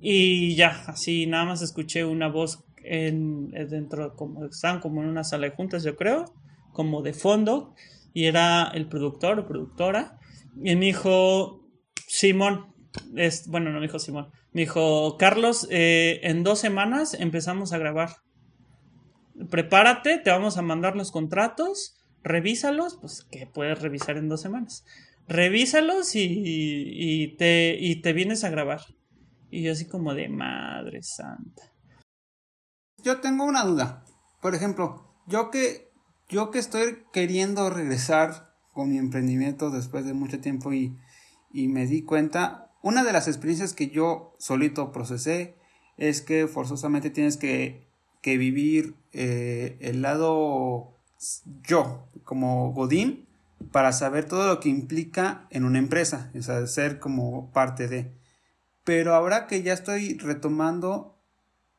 y 0.00 0.54
ya, 0.54 0.84
así 0.86 1.26
nada 1.26 1.46
más 1.46 1.62
escuché 1.62 2.04
una 2.04 2.28
voz 2.28 2.62
en, 2.84 3.50
dentro, 3.50 4.14
como 4.14 4.44
estaban 4.44 4.78
como 4.78 5.02
en 5.02 5.08
una 5.08 5.24
sala 5.24 5.48
de 5.48 5.56
juntas, 5.56 5.82
yo 5.82 5.96
creo, 5.96 6.26
como 6.72 7.02
de 7.02 7.12
fondo, 7.12 7.74
y 8.12 8.26
era 8.26 8.70
el 8.72 8.86
productor 8.86 9.40
o 9.40 9.46
productora, 9.48 10.20
y 10.62 10.76
me 10.76 10.86
dijo, 10.86 11.66
Simón, 12.06 12.72
es, 13.16 13.48
bueno, 13.48 13.70
no 13.70 13.80
me 13.80 13.86
dijo 13.86 13.98
Simón, 13.98 14.28
me 14.52 14.60
dijo, 14.60 15.16
Carlos, 15.18 15.66
eh, 15.70 16.20
en 16.22 16.44
dos 16.44 16.60
semanas 16.60 17.14
empezamos 17.14 17.72
a 17.72 17.78
grabar. 17.78 18.10
Prepárate, 19.50 20.18
te 20.18 20.30
vamos 20.30 20.56
a 20.56 20.62
mandar 20.62 20.94
los 20.94 21.10
contratos, 21.10 21.96
revísalos, 22.22 22.98
pues 23.00 23.24
que 23.24 23.48
puedes 23.48 23.82
revisar 23.82 24.18
en 24.18 24.28
dos 24.28 24.40
semanas. 24.40 24.84
Revísalos 25.26 26.14
y, 26.14 26.22
y, 26.22 27.36
te, 27.36 27.76
y 27.78 28.02
te 28.02 28.12
vienes 28.12 28.44
a 28.44 28.50
grabar. 28.50 28.80
Y 29.50 29.62
yo 29.62 29.72
así 29.72 29.86
como 29.86 30.14
de 30.14 30.28
madre 30.28 31.02
santa. 31.02 31.72
Yo 33.02 33.20
tengo 33.20 33.44
una 33.44 33.64
duda. 33.64 34.04
Por 34.40 34.54
ejemplo, 34.54 35.14
yo 35.26 35.50
que, 35.50 35.90
yo 36.28 36.50
que 36.50 36.58
estoy 36.58 37.04
queriendo 37.12 37.70
regresar 37.70 38.54
con 38.72 38.90
mi 38.90 38.98
emprendimiento 38.98 39.70
después 39.70 40.04
de 40.04 40.14
mucho 40.14 40.40
tiempo 40.40 40.72
y, 40.72 40.96
y 41.52 41.68
me 41.68 41.86
di 41.86 42.02
cuenta, 42.02 42.72
una 42.82 43.04
de 43.04 43.12
las 43.12 43.28
experiencias 43.28 43.72
que 43.72 43.88
yo 43.88 44.34
solito 44.38 44.92
procesé 44.92 45.56
es 45.96 46.20
que 46.20 46.48
forzosamente 46.48 47.10
tienes 47.10 47.36
que, 47.36 47.86
que 48.20 48.36
vivir 48.36 48.96
eh, 49.12 49.78
el 49.80 50.02
lado 50.02 50.98
yo, 51.62 52.08
como 52.24 52.72
Godín, 52.72 53.26
para 53.72 53.92
saber 53.92 54.26
todo 54.26 54.46
lo 54.46 54.60
que 54.60 54.68
implica 54.68 55.46
en 55.50 55.64
una 55.64 55.78
empresa, 55.78 56.30
o 56.38 56.42
sea, 56.42 56.66
ser 56.66 56.98
como 56.98 57.52
parte 57.52 57.88
de. 57.88 58.12
Pero 58.84 59.14
ahora 59.14 59.46
que 59.46 59.62
ya 59.62 59.72
estoy 59.72 60.18
retomando 60.18 61.18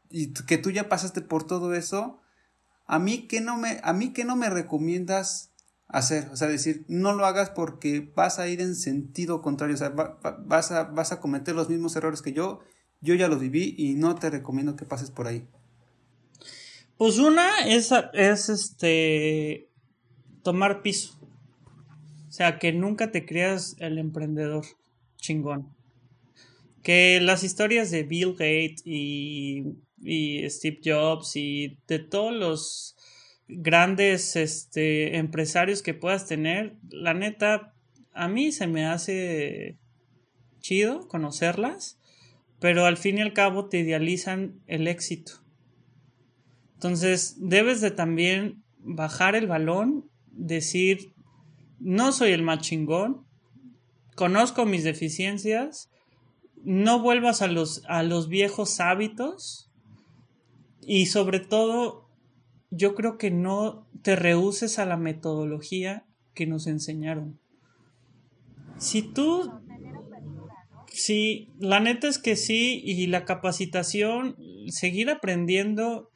y 0.10 0.34
que 0.34 0.58
tú 0.58 0.72
ya 0.72 0.90
pasaste 0.90 1.22
por 1.22 1.46
todo 1.46 1.74
eso, 1.74 2.22
a 2.86 3.00
mí 3.00 3.28
que 3.28 3.42
no 3.42 3.58
me, 3.58 3.80
a 3.84 3.94
mí 3.94 4.14
que 4.14 4.26
no 4.26 4.36
me 4.36 4.50
recomiendas 4.50 5.52
hacer, 5.88 6.30
o 6.32 6.36
sea, 6.36 6.48
decir, 6.48 6.86
no 6.88 7.14
lo 7.14 7.26
hagas 7.26 7.50
porque 7.50 8.12
vas 8.16 8.40
a 8.40 8.48
ir 8.48 8.62
en 8.62 8.76
sentido 8.76 9.42
contrario, 9.42 9.76
o 9.76 9.78
sea, 9.78 9.90
vas, 9.90 10.72
a, 10.72 10.84
vas 10.84 11.12
a 11.12 11.20
cometer 11.20 11.56
los 11.56 11.70
mismos 11.70 11.96
errores 11.96 12.22
que 12.22 12.34
yo, 12.34 12.60
yo 13.02 13.14
ya 13.16 13.28
los 13.28 13.40
viví 13.40 13.76
y 13.78 13.94
no 13.96 14.16
te 14.16 14.30
recomiendo 14.30 14.76
que 14.76 14.86
pases 14.86 15.12
por 15.12 15.28
ahí. 15.28 15.48
Pues 16.98 17.18
una 17.20 17.66
es, 17.68 17.92
es 18.14 18.50
este 18.50 19.70
tomar 20.44 20.82
piso. 20.82 21.15
O 22.36 22.38
sea, 22.38 22.60
que 22.60 22.74
nunca 22.74 23.12
te 23.12 23.26
creas 23.26 23.78
el 23.80 23.98
emprendedor 23.98 24.66
chingón. 25.16 25.74
Que 26.84 27.22
las 27.22 27.46
historias 27.46 27.92
de 27.92 28.04
Bill 28.04 28.34
Gates 28.34 28.82
y, 28.84 29.78
y 30.02 30.50
Steve 30.50 30.82
Jobs 30.84 31.38
y 31.38 31.78
de 31.88 32.00
todos 32.00 32.34
los 32.34 32.98
grandes 33.48 34.36
este, 34.36 35.16
empresarios 35.16 35.82
que 35.82 35.94
puedas 35.94 36.28
tener, 36.28 36.76
la 36.90 37.14
neta, 37.14 37.74
a 38.12 38.28
mí 38.28 38.52
se 38.52 38.68
me 38.68 38.86
hace 38.86 39.78
chido 40.60 41.08
conocerlas, 41.08 42.02
pero 42.60 42.86
al 42.86 42.98
fin 42.98 43.18
y 43.18 43.22
al 43.22 43.32
cabo 43.32 43.70
te 43.70 43.80
idealizan 43.80 44.60
el 44.68 44.90
éxito. 44.90 45.42
Entonces, 46.74 47.38
debes 47.40 47.80
de 47.80 47.92
también 47.92 48.62
bajar 48.80 49.38
el 49.38 49.48
balón, 49.48 50.10
decir, 50.34 51.15
no 51.80 52.12
soy 52.12 52.32
el 52.32 52.42
más 52.42 52.60
chingón, 52.60 53.26
conozco 54.16 54.66
mis 54.66 54.84
deficiencias, 54.84 55.90
no 56.64 57.00
vuelvas 57.00 57.42
a 57.42 57.48
los, 57.48 57.84
a 57.88 58.04
los 58.04 58.28
viejos 58.28 58.80
hábitos 58.80 59.70
y 60.82 61.08
sobre 61.08 61.40
todo 61.40 62.10
yo 62.72 62.96
creo 62.96 63.18
que 63.18 63.32
no 63.32 63.88
te 64.02 64.16
rehuses 64.16 64.80
a 64.80 64.86
la 64.86 64.98
metodología 64.98 66.06
que 66.34 66.46
nos 66.46 66.68
enseñaron. 66.68 67.40
Si 68.78 69.02
tú... 69.02 69.52
Sí, 70.92 71.50
la 71.60 71.82
neta 71.82 72.08
es 72.08 72.20
que 72.20 72.38
sí, 72.38 72.82
y 72.86 73.08
la 73.08 73.26
capacitación, 73.26 74.38
seguir 74.70 75.10
aprendiendo 75.10 76.10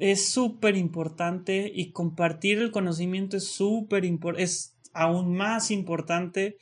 es 0.00 0.30
súper 0.30 0.76
importante 0.76 1.70
y 1.72 1.92
compartir 1.92 2.58
el 2.58 2.70
conocimiento 2.70 3.36
es 3.36 3.48
súper 3.48 4.04
importante, 4.04 4.44
es 4.44 4.76
aún 4.92 5.36
más 5.36 5.70
importante 5.70 6.56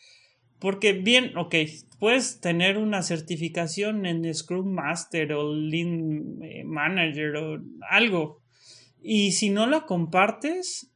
Porque 0.58 0.92
bien, 0.92 1.36
ok, 1.36 1.54
puedes 2.00 2.40
tener 2.40 2.78
una 2.78 3.02
certificación 3.02 4.06
en 4.06 4.32
Scrum 4.34 4.72
Master 4.74 5.32
o 5.32 5.54
Lean 5.54 6.42
eh, 6.42 6.64
Manager 6.64 7.36
o 7.36 7.62
algo. 7.90 8.42
Y 9.00 9.32
si 9.32 9.50
no 9.50 9.66
la 9.66 9.86
compartes, 9.86 10.90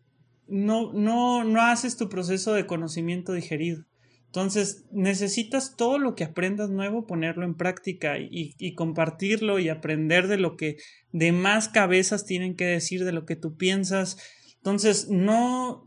no, 0.48 0.92
no, 0.92 1.44
no 1.44 1.62
haces 1.62 1.96
tu 1.96 2.08
proceso 2.08 2.52
de 2.54 2.66
conocimiento 2.66 3.32
digerido. 3.32 3.84
Entonces, 4.32 4.86
necesitas 4.92 5.76
todo 5.76 5.98
lo 5.98 6.14
que 6.14 6.24
aprendas 6.24 6.70
nuevo, 6.70 7.06
ponerlo 7.06 7.44
en 7.44 7.54
práctica 7.54 8.16
y, 8.18 8.74
compartirlo 8.76 9.58
y 9.58 9.68
aprender 9.68 10.26
de 10.26 10.38
lo 10.38 10.56
que 10.56 10.78
demás 11.10 11.68
cabezas 11.68 12.24
tienen 12.24 12.56
que 12.56 12.64
decir, 12.64 13.04
de 13.04 13.12
lo 13.12 13.26
que 13.26 13.36
tú 13.36 13.58
piensas. 13.58 14.16
Entonces, 14.56 15.10
no, 15.10 15.86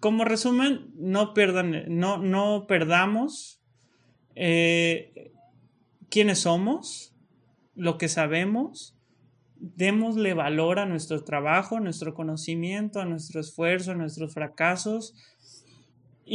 como 0.00 0.24
resumen, 0.24 0.90
no, 0.96 1.32
no, 1.88 2.18
no 2.18 2.66
perdamos 2.66 3.62
eh, 4.34 5.30
quiénes 6.10 6.40
somos, 6.40 7.14
lo 7.76 7.96
que 7.96 8.08
sabemos, 8.08 8.98
démosle 9.54 10.34
valor 10.34 10.80
a 10.80 10.86
nuestro 10.86 11.22
trabajo, 11.22 11.76
a 11.76 11.80
nuestro 11.80 12.12
conocimiento, 12.12 13.00
a 13.00 13.04
nuestro 13.04 13.40
esfuerzo, 13.40 13.92
a 13.92 13.94
nuestros 13.94 14.34
fracasos. 14.34 15.14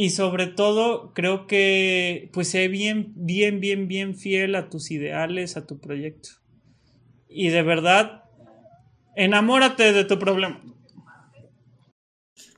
Y 0.00 0.10
sobre 0.10 0.46
todo, 0.46 1.12
creo 1.12 1.48
que 1.48 2.30
pues 2.32 2.48
sé 2.50 2.68
bien, 2.68 3.14
bien, 3.16 3.58
bien, 3.58 3.88
bien 3.88 4.14
fiel 4.14 4.54
a 4.54 4.68
tus 4.68 4.92
ideales, 4.92 5.56
a 5.56 5.66
tu 5.66 5.80
proyecto. 5.80 6.28
Y 7.28 7.48
de 7.48 7.62
verdad, 7.62 8.22
enamórate 9.16 9.92
de 9.92 10.04
tu 10.04 10.20
problema. 10.20 10.62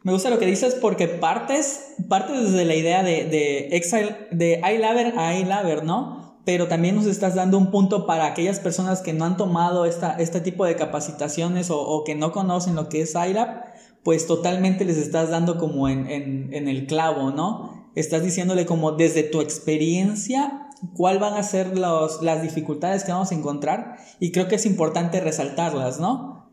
Me 0.03 0.13
gusta 0.13 0.29
lo 0.29 0.39
que 0.39 0.45
dices 0.45 0.75
porque 0.75 1.09
partes, 1.09 1.95
partes 2.11 2.43
desde 2.43 2.67
la 2.67 2.75
idea 2.75 3.03
de, 3.03 3.25
de 3.25 3.69
Exile, 3.69 4.29
de 4.31 4.61
iLaver 4.75 5.15
a 5.19 5.35
iLaver, 5.39 5.83
¿no? 5.83 6.43
Pero 6.45 6.69
también 6.69 6.95
nos 6.95 7.07
estás 7.07 7.37
dando 7.37 7.57
un 7.57 7.71
punto 7.71 8.05
para 8.05 8.27
aquellas 8.27 8.61
personas 8.61 9.01
que 9.01 9.15
no 9.15 9.25
han 9.25 9.39
tomado 9.39 9.87
esta, 9.87 10.13
este 10.19 10.43
tipo 10.43 10.67
de 10.67 10.77
capacitaciones 10.77 11.69
o, 11.71 12.05
que 12.05 12.15
no 12.15 12.33
conocen 12.33 12.75
lo 12.75 12.91
que 12.91 13.01
es 13.01 13.15
iLab, 13.15 13.70
pues 14.03 14.27
totalmente 14.27 14.85
les 14.85 14.97
estás 14.97 15.31
dando 15.31 15.59
como 15.59 15.89
en, 15.89 16.11
en, 16.11 16.53
en 16.53 16.69
el 16.69 16.87
clavo, 16.87 17.31
¿no? 17.31 17.91
Estás 17.95 18.23
diciéndole 18.23 18.67
como 18.67 18.93
desde 18.93 19.23
tu 19.23 19.41
experiencia 19.41 20.69
cuál 20.95 21.19
van 21.19 21.35
a 21.35 21.43
ser 21.43 21.79
los, 21.79 22.23
las 22.23 22.43
dificultades 22.43 23.05
que 23.05 23.13
vamos 23.13 23.33
a 23.33 23.35
encontrar 23.35 23.97
y 24.19 24.33
creo 24.33 24.49
que 24.49 24.57
es 24.57 24.67
importante 24.67 25.21
resaltarlas, 25.21 26.01
¿no? 26.01 26.51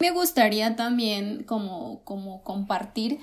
Me 0.00 0.10
gustaría 0.10 0.76
también 0.76 1.44
como, 1.44 2.02
como 2.04 2.42
compartir 2.42 3.18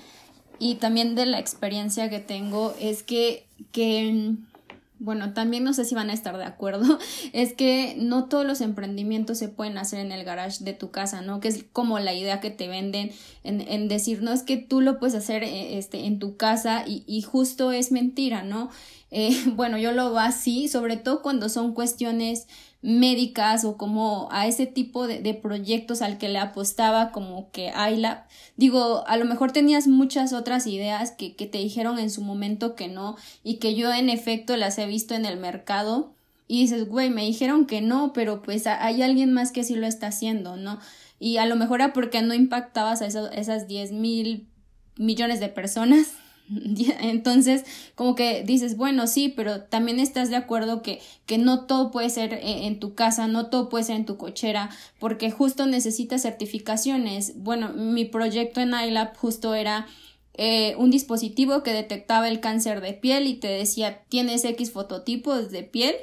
y 0.58 0.76
también 0.76 1.14
de 1.14 1.26
la 1.26 1.38
experiencia 1.38 2.10
que 2.10 2.20
tengo 2.20 2.74
es 2.80 3.02
que, 3.02 3.46
que, 3.72 4.34
bueno, 4.98 5.32
también 5.32 5.64
no 5.64 5.72
sé 5.72 5.84
si 5.84 5.94
van 5.94 6.10
a 6.10 6.14
estar 6.14 6.36
de 6.38 6.44
acuerdo, 6.44 6.98
es 7.32 7.54
que 7.54 7.96
no 7.98 8.26
todos 8.26 8.46
los 8.46 8.60
emprendimientos 8.60 9.38
se 9.38 9.48
pueden 9.48 9.78
hacer 9.78 10.00
en 10.00 10.12
el 10.12 10.24
garage 10.24 10.64
de 10.64 10.72
tu 10.72 10.90
casa, 10.90 11.20
¿no? 11.22 11.40
Que 11.40 11.48
es 11.48 11.64
como 11.72 11.98
la 11.98 12.14
idea 12.14 12.40
que 12.40 12.50
te 12.50 12.68
venden 12.68 13.12
en, 13.44 13.60
en 13.60 13.88
decir, 13.88 14.22
no, 14.22 14.32
es 14.32 14.42
que 14.42 14.56
tú 14.56 14.80
lo 14.80 14.98
puedes 14.98 15.14
hacer 15.14 15.42
eh, 15.44 15.78
este, 15.78 16.06
en 16.06 16.18
tu 16.18 16.36
casa 16.36 16.84
y, 16.86 17.04
y 17.06 17.22
justo 17.22 17.72
es 17.72 17.92
mentira, 17.92 18.42
¿no? 18.42 18.70
Eh, 19.10 19.36
bueno, 19.54 19.78
yo 19.78 19.92
lo 19.92 20.10
veo 20.10 20.20
así, 20.20 20.68
sobre 20.68 20.96
todo 20.96 21.22
cuando 21.22 21.48
son 21.48 21.74
cuestiones 21.74 22.46
médicas 22.82 23.64
o 23.64 23.76
como 23.76 24.28
a 24.30 24.46
ese 24.46 24.66
tipo 24.66 25.08
de, 25.08 25.34
proyectos 25.34 26.02
al 26.02 26.18
que 26.18 26.28
le 26.28 26.38
apostaba 26.38 27.10
como 27.10 27.50
que 27.50 27.70
Ayla, 27.70 28.28
digo, 28.56 29.04
a 29.08 29.16
lo 29.16 29.24
mejor 29.24 29.50
tenías 29.50 29.88
muchas 29.88 30.32
otras 30.32 30.68
ideas 30.68 31.10
que, 31.10 31.30
te 31.30 31.58
dijeron 31.58 31.98
en 31.98 32.10
su 32.10 32.22
momento 32.22 32.76
que 32.76 32.86
no 32.86 33.16
y 33.42 33.56
que 33.56 33.74
yo 33.74 33.92
en 33.92 34.08
efecto 34.08 34.56
las 34.56 34.78
he 34.78 34.86
visto 34.86 35.14
en 35.14 35.24
el 35.24 35.36
mercado 35.36 36.14
y 36.46 36.60
dices, 36.60 36.88
güey, 36.88 37.10
me 37.10 37.22
dijeron 37.22 37.66
que 37.66 37.80
no, 37.80 38.12
pero 38.12 38.40
pues 38.42 38.68
hay 38.68 39.02
alguien 39.02 39.32
más 39.32 39.50
que 39.50 39.64
sí 39.64 39.74
lo 39.74 39.86
está 39.88 40.08
haciendo, 40.08 40.56
¿no? 40.56 40.78
Y 41.18 41.38
a 41.38 41.46
lo 41.46 41.56
mejor 41.56 41.80
era 41.80 41.92
porque 41.92 42.22
no 42.22 42.34
impactabas 42.34 43.02
a 43.02 43.06
esas 43.06 43.66
10 43.66 43.92
mil 43.92 44.46
millones 44.96 45.40
de 45.40 45.48
personas 45.48 46.12
Entonces, 47.00 47.64
como 47.94 48.14
que 48.14 48.42
dices, 48.44 48.76
bueno, 48.76 49.06
sí, 49.06 49.32
pero 49.34 49.62
también 49.62 49.98
estás 50.00 50.30
de 50.30 50.36
acuerdo 50.36 50.82
que, 50.82 51.00
que 51.26 51.38
no 51.38 51.66
todo 51.66 51.90
puede 51.90 52.10
ser 52.10 52.34
eh, 52.34 52.66
en 52.66 52.78
tu 52.78 52.94
casa, 52.94 53.26
no 53.26 53.46
todo 53.46 53.68
puede 53.68 53.84
ser 53.84 53.96
en 53.96 54.06
tu 54.06 54.16
cochera, 54.16 54.70
porque 54.98 55.30
justo 55.30 55.66
necesitas 55.66 56.22
certificaciones. 56.22 57.42
Bueno, 57.42 57.72
mi 57.72 58.04
proyecto 58.04 58.60
en 58.60 58.74
iLab 58.74 59.16
justo 59.16 59.54
era 59.54 59.86
eh, 60.34 60.74
un 60.78 60.90
dispositivo 60.90 61.62
que 61.62 61.72
detectaba 61.72 62.28
el 62.28 62.40
cáncer 62.40 62.80
de 62.80 62.92
piel 62.92 63.26
y 63.26 63.34
te 63.34 63.48
decía, 63.48 64.02
tienes 64.08 64.44
X 64.44 64.70
fototipos 64.70 65.50
de 65.50 65.62
piel. 65.62 65.94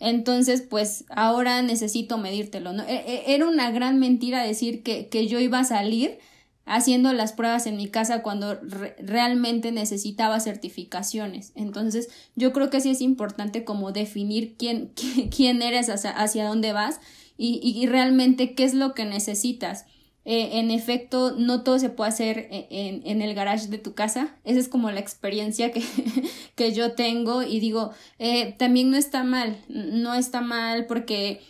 Entonces, 0.00 0.62
pues 0.62 1.04
ahora 1.10 1.62
necesito 1.62 2.18
medírtelo, 2.18 2.72
¿no? 2.72 2.82
E, 2.82 2.94
e, 3.06 3.34
era 3.34 3.46
una 3.46 3.70
gran 3.70 4.00
mentira 4.00 4.42
decir 4.42 4.82
que, 4.82 5.06
que 5.06 5.28
yo 5.28 5.38
iba 5.38 5.60
a 5.60 5.64
salir 5.64 6.18
haciendo 6.64 7.12
las 7.12 7.32
pruebas 7.32 7.66
en 7.66 7.76
mi 7.76 7.88
casa 7.88 8.22
cuando 8.22 8.58
realmente 8.98 9.72
necesitaba 9.72 10.40
certificaciones. 10.40 11.52
Entonces, 11.54 12.08
yo 12.36 12.52
creo 12.52 12.70
que 12.70 12.80
sí 12.80 12.90
es 12.90 13.00
importante 13.00 13.64
como 13.64 13.92
definir 13.92 14.56
quién, 14.56 14.92
quién 15.36 15.62
eres, 15.62 15.88
hacia, 15.88 16.10
hacia 16.10 16.46
dónde 16.46 16.72
vas 16.72 17.00
y, 17.36 17.60
y, 17.62 17.86
realmente 17.86 18.54
qué 18.54 18.64
es 18.64 18.74
lo 18.74 18.94
que 18.94 19.04
necesitas. 19.04 19.86
Eh, 20.24 20.60
en 20.60 20.70
efecto, 20.70 21.34
no 21.36 21.64
todo 21.64 21.80
se 21.80 21.90
puede 21.90 22.10
hacer 22.10 22.38
e, 22.50 22.68
en, 22.70 23.02
en, 23.04 23.22
el 23.22 23.34
garage 23.34 23.66
de 23.66 23.78
tu 23.78 23.94
casa. 23.94 24.36
Esa 24.44 24.60
es 24.60 24.68
como 24.68 24.90
la 24.92 25.00
experiencia 25.00 25.72
que, 25.72 25.82
que 26.54 26.72
yo 26.72 26.92
tengo 26.92 27.42
y 27.42 27.58
digo, 27.58 27.90
eh, 28.20 28.54
también 28.56 28.90
no 28.90 28.96
está 28.96 29.24
mal, 29.24 29.58
no 29.68 30.14
está 30.14 30.40
mal 30.40 30.86
porque 30.86 31.40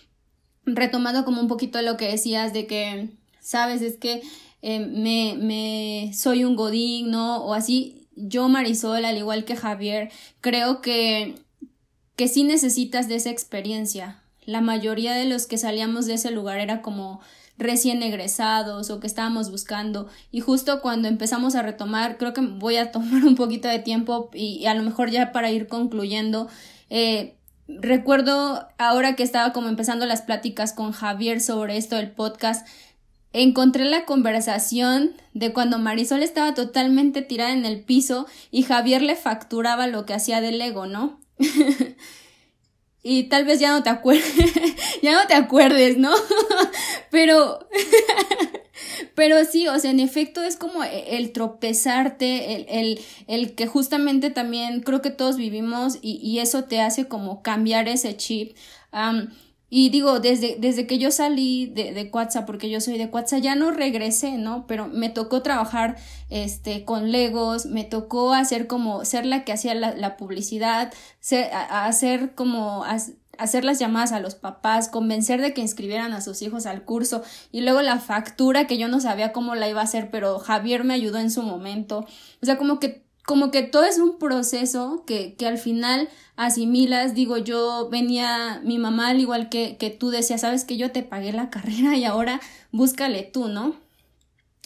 retomando 0.64 1.24
como 1.24 1.42
un 1.42 1.48
poquito 1.48 1.82
lo 1.82 1.98
que 1.98 2.08
decías 2.08 2.54
de 2.54 2.66
que, 2.66 3.10
sabes, 3.40 3.82
es 3.82 3.98
que 3.98 4.22
eh, 4.62 4.80
me, 4.80 5.34
me 5.36 6.12
soy 6.14 6.44
un 6.44 6.56
godín, 6.56 7.10
¿no? 7.10 7.44
O 7.44 7.52
así, 7.54 8.08
yo 8.16 8.48
Marisol, 8.48 9.04
al 9.04 9.18
igual 9.18 9.44
que 9.44 9.56
Javier, 9.56 10.10
creo 10.40 10.80
que, 10.80 11.34
que 12.16 12.28
sí 12.28 12.44
necesitas 12.44 13.08
de 13.08 13.16
esa 13.16 13.30
experiencia. 13.30 14.22
La 14.44 14.60
mayoría 14.60 15.14
de 15.14 15.24
los 15.24 15.46
que 15.46 15.58
salíamos 15.58 16.06
de 16.06 16.14
ese 16.14 16.30
lugar 16.30 16.58
era 16.58 16.82
como 16.82 17.20
recién 17.58 18.02
egresados 18.02 18.90
o 18.90 19.00
que 19.00 19.06
estábamos 19.06 19.50
buscando 19.50 20.08
y 20.30 20.40
justo 20.40 20.80
cuando 20.80 21.08
empezamos 21.08 21.54
a 21.54 21.62
retomar 21.62 22.16
creo 22.16 22.32
que 22.32 22.40
voy 22.40 22.76
a 22.76 22.90
tomar 22.92 23.24
un 23.24 23.36
poquito 23.36 23.68
de 23.68 23.78
tiempo 23.78 24.30
y, 24.32 24.66
a 24.66 24.74
lo 24.74 24.82
mejor 24.82 25.10
ya 25.10 25.32
para 25.32 25.50
ir 25.50 25.68
concluyendo 25.68 26.48
eh, 26.90 27.36
recuerdo 27.68 28.66
ahora 28.78 29.16
que 29.16 29.22
estaba 29.22 29.52
como 29.52 29.68
empezando 29.68 30.06
las 30.06 30.22
pláticas 30.22 30.72
con 30.72 30.92
Javier 30.92 31.40
sobre 31.40 31.76
esto 31.76 31.96
del 31.96 32.10
podcast 32.10 32.66
encontré 33.32 33.84
la 33.84 34.04
conversación 34.04 35.14
de 35.34 35.52
cuando 35.52 35.78
Marisol 35.78 36.22
estaba 36.22 36.54
totalmente 36.54 37.22
tirada 37.22 37.52
en 37.52 37.64
el 37.64 37.80
piso 37.80 38.26
y 38.50 38.62
Javier 38.62 39.02
le 39.02 39.16
facturaba 39.16 39.86
lo 39.86 40.04
que 40.04 40.14
hacía 40.14 40.40
del 40.40 40.60
ego, 40.60 40.86
¿no? 40.86 41.20
y 43.02 43.24
tal 43.24 43.44
vez 43.44 43.58
ya 43.58 43.70
no 43.70 43.82
te 43.82 43.90
acuerdes, 43.90 44.52
ya 45.02 45.12
no 45.12 45.26
te 45.26 45.34
acuerdes, 45.34 45.96
¿no? 45.96 46.12
pero, 47.10 47.66
pero 49.14 49.44
sí, 49.44 49.66
o 49.66 49.78
sea, 49.78 49.90
en 49.90 50.00
efecto 50.00 50.42
es 50.42 50.56
como 50.56 50.84
e, 50.84 51.16
el 51.16 51.32
tropezarte, 51.32 52.54
el, 52.54 52.66
el, 52.68 53.00
el 53.28 53.54
que 53.54 53.66
justamente 53.66 54.30
también 54.30 54.80
creo 54.82 55.00
que 55.00 55.10
todos 55.10 55.36
vivimos 55.36 55.98
y, 56.02 56.20
y 56.22 56.40
eso 56.40 56.64
te 56.64 56.80
hace 56.80 57.08
como 57.08 57.42
cambiar 57.42 57.88
ese 57.88 58.16
chip. 58.16 58.56
Y 59.74 59.88
digo, 59.88 60.20
desde, 60.20 60.56
desde 60.58 60.86
que 60.86 60.98
yo 60.98 61.10
salí 61.10 61.64
de, 61.64 61.94
de 61.94 62.10
porque 62.46 62.68
yo 62.68 62.82
soy 62.82 62.98
de 62.98 63.08
Quatsa, 63.08 63.38
ya 63.38 63.54
no 63.54 63.70
regresé, 63.70 64.32
¿no? 64.32 64.66
Pero 64.66 64.86
me 64.86 65.08
tocó 65.08 65.40
trabajar 65.40 65.96
este, 66.28 66.84
con 66.84 67.10
Legos, 67.10 67.64
me 67.64 67.84
tocó 67.84 68.34
hacer 68.34 68.66
como, 68.66 69.06
ser 69.06 69.24
la 69.24 69.44
que 69.44 69.52
hacía 69.52 69.74
la, 69.74 69.94
la 69.94 70.18
publicidad, 70.18 70.92
ser, 71.20 71.48
hacer 71.54 72.34
como, 72.34 72.84
hacer 73.38 73.64
las 73.64 73.78
llamadas 73.78 74.12
a 74.12 74.20
los 74.20 74.34
papás, 74.34 74.90
convencer 74.90 75.40
de 75.40 75.54
que 75.54 75.62
inscribieran 75.62 76.12
a 76.12 76.20
sus 76.20 76.42
hijos 76.42 76.66
al 76.66 76.84
curso 76.84 77.22
y 77.50 77.62
luego 77.62 77.80
la 77.80 77.98
factura 77.98 78.66
que 78.66 78.76
yo 78.76 78.88
no 78.88 79.00
sabía 79.00 79.32
cómo 79.32 79.54
la 79.54 79.70
iba 79.70 79.80
a 79.80 79.84
hacer, 79.84 80.10
pero 80.10 80.38
Javier 80.38 80.84
me 80.84 80.92
ayudó 80.92 81.16
en 81.16 81.30
su 81.30 81.42
momento. 81.42 82.04
O 82.42 82.44
sea, 82.44 82.58
como 82.58 82.78
que 82.78 83.06
como 83.32 83.50
que 83.50 83.62
todo 83.62 83.86
es 83.86 83.96
un 83.96 84.18
proceso 84.18 85.04
que, 85.06 85.36
que 85.36 85.46
al 85.46 85.56
final 85.56 86.10
asimilas, 86.36 87.14
digo, 87.14 87.38
yo 87.38 87.88
venía, 87.88 88.60
mi 88.62 88.76
mamá 88.76 89.08
al 89.08 89.20
igual 89.20 89.48
que, 89.48 89.78
que 89.78 89.88
tú 89.88 90.10
decía, 90.10 90.36
sabes 90.36 90.66
que 90.66 90.76
yo 90.76 90.92
te 90.92 91.02
pagué 91.02 91.32
la 91.32 91.48
carrera 91.50 91.96
y 91.96 92.04
ahora 92.04 92.42
búscale 92.72 93.22
tú, 93.22 93.48
¿no? 93.48 93.74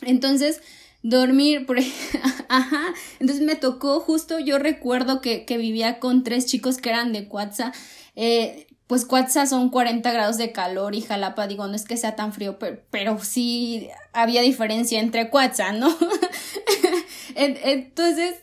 Entonces, 0.03 0.63
dormir, 1.05 1.65
por... 1.65 1.79
ajá, 2.49 2.93
entonces 3.21 3.47
me 3.47 3.55
tocó 3.55 4.01
justo, 4.01 4.41
yo 4.41 4.59
recuerdo 4.59 5.21
que, 5.21 5.45
que 5.45 5.59
vivía 5.59 6.01
con 6.01 6.25
tres 6.25 6.47
chicos 6.47 6.79
que 6.79 6.89
eran 6.89 7.13
de 7.13 7.29
Cuatza, 7.29 7.73
eh, 8.17 8.67
pues 8.89 9.05
Cuatza 9.05 9.47
son 9.47 9.71
40 9.71 10.11
grados 10.11 10.39
de 10.39 10.51
calor 10.51 10.97
y 10.97 11.03
Jalapa, 11.03 11.47
digo, 11.47 11.69
no 11.69 11.77
es 11.77 11.85
que 11.85 11.97
sea 11.97 12.17
tan 12.17 12.33
frío, 12.33 12.59
pero, 12.59 12.81
pero 12.91 13.23
sí 13.23 13.91
había 14.13 14.43
diferencia 14.43 14.99
entre 14.99 15.31
Cuatza, 15.31 15.71
¿no? 15.71 15.97
Entonces, 17.37 18.35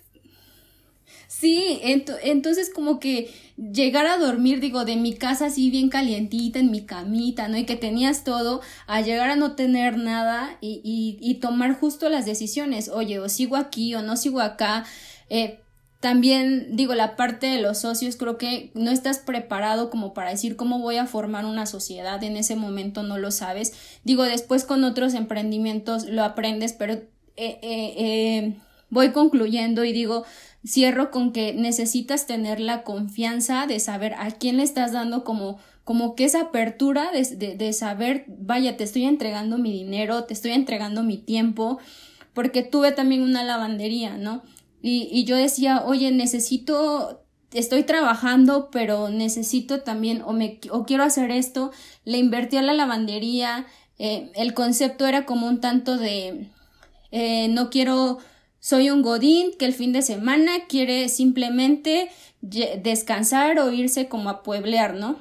Sí, 1.39 1.79
entonces 1.83 2.69
como 2.69 2.99
que 2.99 3.33
llegar 3.57 4.05
a 4.05 4.17
dormir, 4.19 4.59
digo, 4.59 4.85
de 4.85 4.95
mi 4.95 5.13
casa 5.15 5.47
así 5.47 5.71
bien 5.71 5.89
calientita, 5.89 6.59
en 6.59 6.69
mi 6.69 6.85
camita, 6.85 7.47
¿no? 7.47 7.57
Y 7.57 7.65
que 7.65 7.75
tenías 7.75 8.23
todo, 8.23 8.61
a 8.85 9.01
llegar 9.01 9.31
a 9.31 9.35
no 9.35 9.55
tener 9.55 9.97
nada 9.97 10.57
y, 10.61 10.79
y, 10.83 11.17
y 11.19 11.35
tomar 11.39 11.73
justo 11.77 12.07
las 12.07 12.27
decisiones, 12.27 12.87
oye, 12.87 13.19
o 13.19 13.29
sigo 13.29 13.55
aquí 13.55 13.95
o 13.95 14.03
no 14.03 14.15
sigo 14.15 14.41
acá. 14.41 14.85
Eh, 15.29 15.59
también 15.99 16.75
digo, 16.75 16.93
la 16.93 17.15
parte 17.15 17.47
de 17.47 17.61
los 17.61 17.79
socios, 17.79 18.15
creo 18.15 18.37
que 18.37 18.69
no 18.75 18.91
estás 18.91 19.17
preparado 19.17 19.89
como 19.89 20.13
para 20.13 20.29
decir 20.29 20.55
cómo 20.55 20.79
voy 20.79 20.97
a 20.97 21.07
formar 21.07 21.45
una 21.45 21.65
sociedad, 21.65 22.23
en 22.23 22.37
ese 22.37 22.55
momento 22.55 23.01
no 23.01 23.17
lo 23.17 23.31
sabes. 23.31 23.73
Digo, 24.03 24.23
después 24.23 24.65
con 24.65 24.83
otros 24.83 25.13
emprendimientos 25.15 26.05
lo 26.05 26.23
aprendes, 26.23 26.73
pero 26.73 26.93
eh, 26.93 27.07
eh, 27.37 27.59
eh, 27.63 28.53
voy 28.91 29.11
concluyendo 29.11 29.83
y 29.83 29.93
digo, 29.93 30.25
cierro 30.65 31.11
con 31.11 31.31
que 31.31 31.53
necesitas 31.53 32.25
tener 32.25 32.59
la 32.59 32.83
confianza 32.83 33.67
de 33.67 33.79
saber 33.79 34.13
a 34.15 34.31
quién 34.31 34.57
le 34.57 34.63
estás 34.63 34.91
dando 34.91 35.23
como 35.23 35.59
como 35.83 36.15
que 36.15 36.23
esa 36.25 36.41
apertura 36.41 37.11
de, 37.11 37.23
de, 37.35 37.55
de 37.55 37.73
saber, 37.73 38.25
vaya, 38.27 38.77
te 38.77 38.83
estoy 38.83 39.03
entregando 39.03 39.57
mi 39.57 39.71
dinero, 39.71 40.23
te 40.23 40.33
estoy 40.33 40.51
entregando 40.51 41.03
mi 41.03 41.17
tiempo, 41.17 41.79
porque 42.33 42.63
tuve 42.63 42.91
también 42.91 43.21
una 43.21 43.43
lavandería, 43.43 44.17
¿no? 44.17 44.43
Y, 44.81 45.09
y 45.11 45.25
yo 45.25 45.35
decía, 45.35 45.83
oye, 45.85 46.11
necesito, 46.11 47.25
estoy 47.51 47.83
trabajando, 47.83 48.69
pero 48.71 49.09
necesito 49.09 49.81
también, 49.81 50.21
o, 50.25 50.31
me, 50.31 50.59
o 50.71 50.85
quiero 50.85 51.03
hacer 51.03 51.31
esto, 51.31 51.71
le 52.05 52.17
invertí 52.17 52.57
a 52.57 52.61
la 52.61 52.73
lavandería, 52.73 53.65
eh, 53.99 54.31
el 54.35 54.53
concepto 54.53 55.05
era 55.05 55.25
como 55.25 55.47
un 55.47 55.59
tanto 55.59 55.97
de, 55.97 56.49
eh, 57.11 57.47
no 57.49 57.69
quiero, 57.69 58.19
soy 58.63 58.89
un 58.89 59.01
godín 59.01 59.51
que 59.59 59.65
el 59.65 59.73
fin 59.73 59.91
de 59.91 60.01
semana 60.01 60.67
quiere 60.69 61.09
simplemente 61.09 62.09
descansar 62.39 63.59
o 63.59 63.73
irse 63.73 64.07
como 64.07 64.29
a 64.29 64.41
pueblear, 64.41 64.93
¿no? 64.93 65.17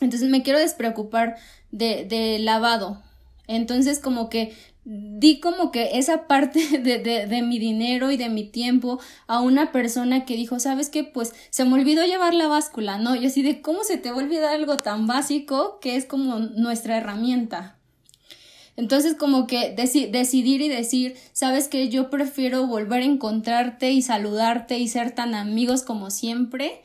Entonces 0.00 0.28
me 0.28 0.42
quiero 0.42 0.58
despreocupar 0.58 1.36
de, 1.70 2.04
de 2.04 2.40
lavado. 2.40 3.00
Entonces 3.46 4.00
como 4.00 4.28
que 4.28 4.52
di 4.84 5.38
como 5.38 5.70
que 5.70 5.96
esa 5.96 6.26
parte 6.26 6.78
de, 6.82 6.98
de, 6.98 7.28
de, 7.28 7.42
mi 7.42 7.60
dinero 7.60 8.10
y 8.10 8.16
de 8.16 8.30
mi 8.30 8.42
tiempo 8.42 8.98
a 9.28 9.40
una 9.40 9.70
persona 9.70 10.24
que 10.24 10.34
dijo, 10.34 10.58
¿sabes 10.58 10.90
qué? 10.90 11.04
Pues 11.04 11.34
se 11.50 11.64
me 11.64 11.74
olvidó 11.74 12.04
llevar 12.04 12.34
la 12.34 12.48
báscula, 12.48 12.98
¿no? 12.98 13.14
Yo 13.14 13.28
así 13.28 13.42
de, 13.42 13.62
¿cómo 13.62 13.84
se 13.84 13.96
te 13.96 14.10
va 14.10 14.16
a 14.16 14.24
olvidar 14.24 14.52
algo 14.52 14.76
tan 14.76 15.06
básico 15.06 15.78
que 15.80 15.94
es 15.94 16.04
como 16.04 16.40
nuestra 16.40 16.96
herramienta? 16.96 17.75
Entonces 18.76 19.14
como 19.14 19.46
que 19.46 19.74
decidir 19.74 20.60
y 20.60 20.68
decir, 20.68 21.16
sabes 21.32 21.68
que 21.68 21.88
yo 21.88 22.10
prefiero 22.10 22.66
volver 22.66 23.02
a 23.02 23.06
encontrarte 23.06 23.90
y 23.92 24.02
saludarte 24.02 24.78
y 24.78 24.88
ser 24.88 25.12
tan 25.12 25.34
amigos 25.34 25.82
como 25.82 26.10
siempre 26.10 26.82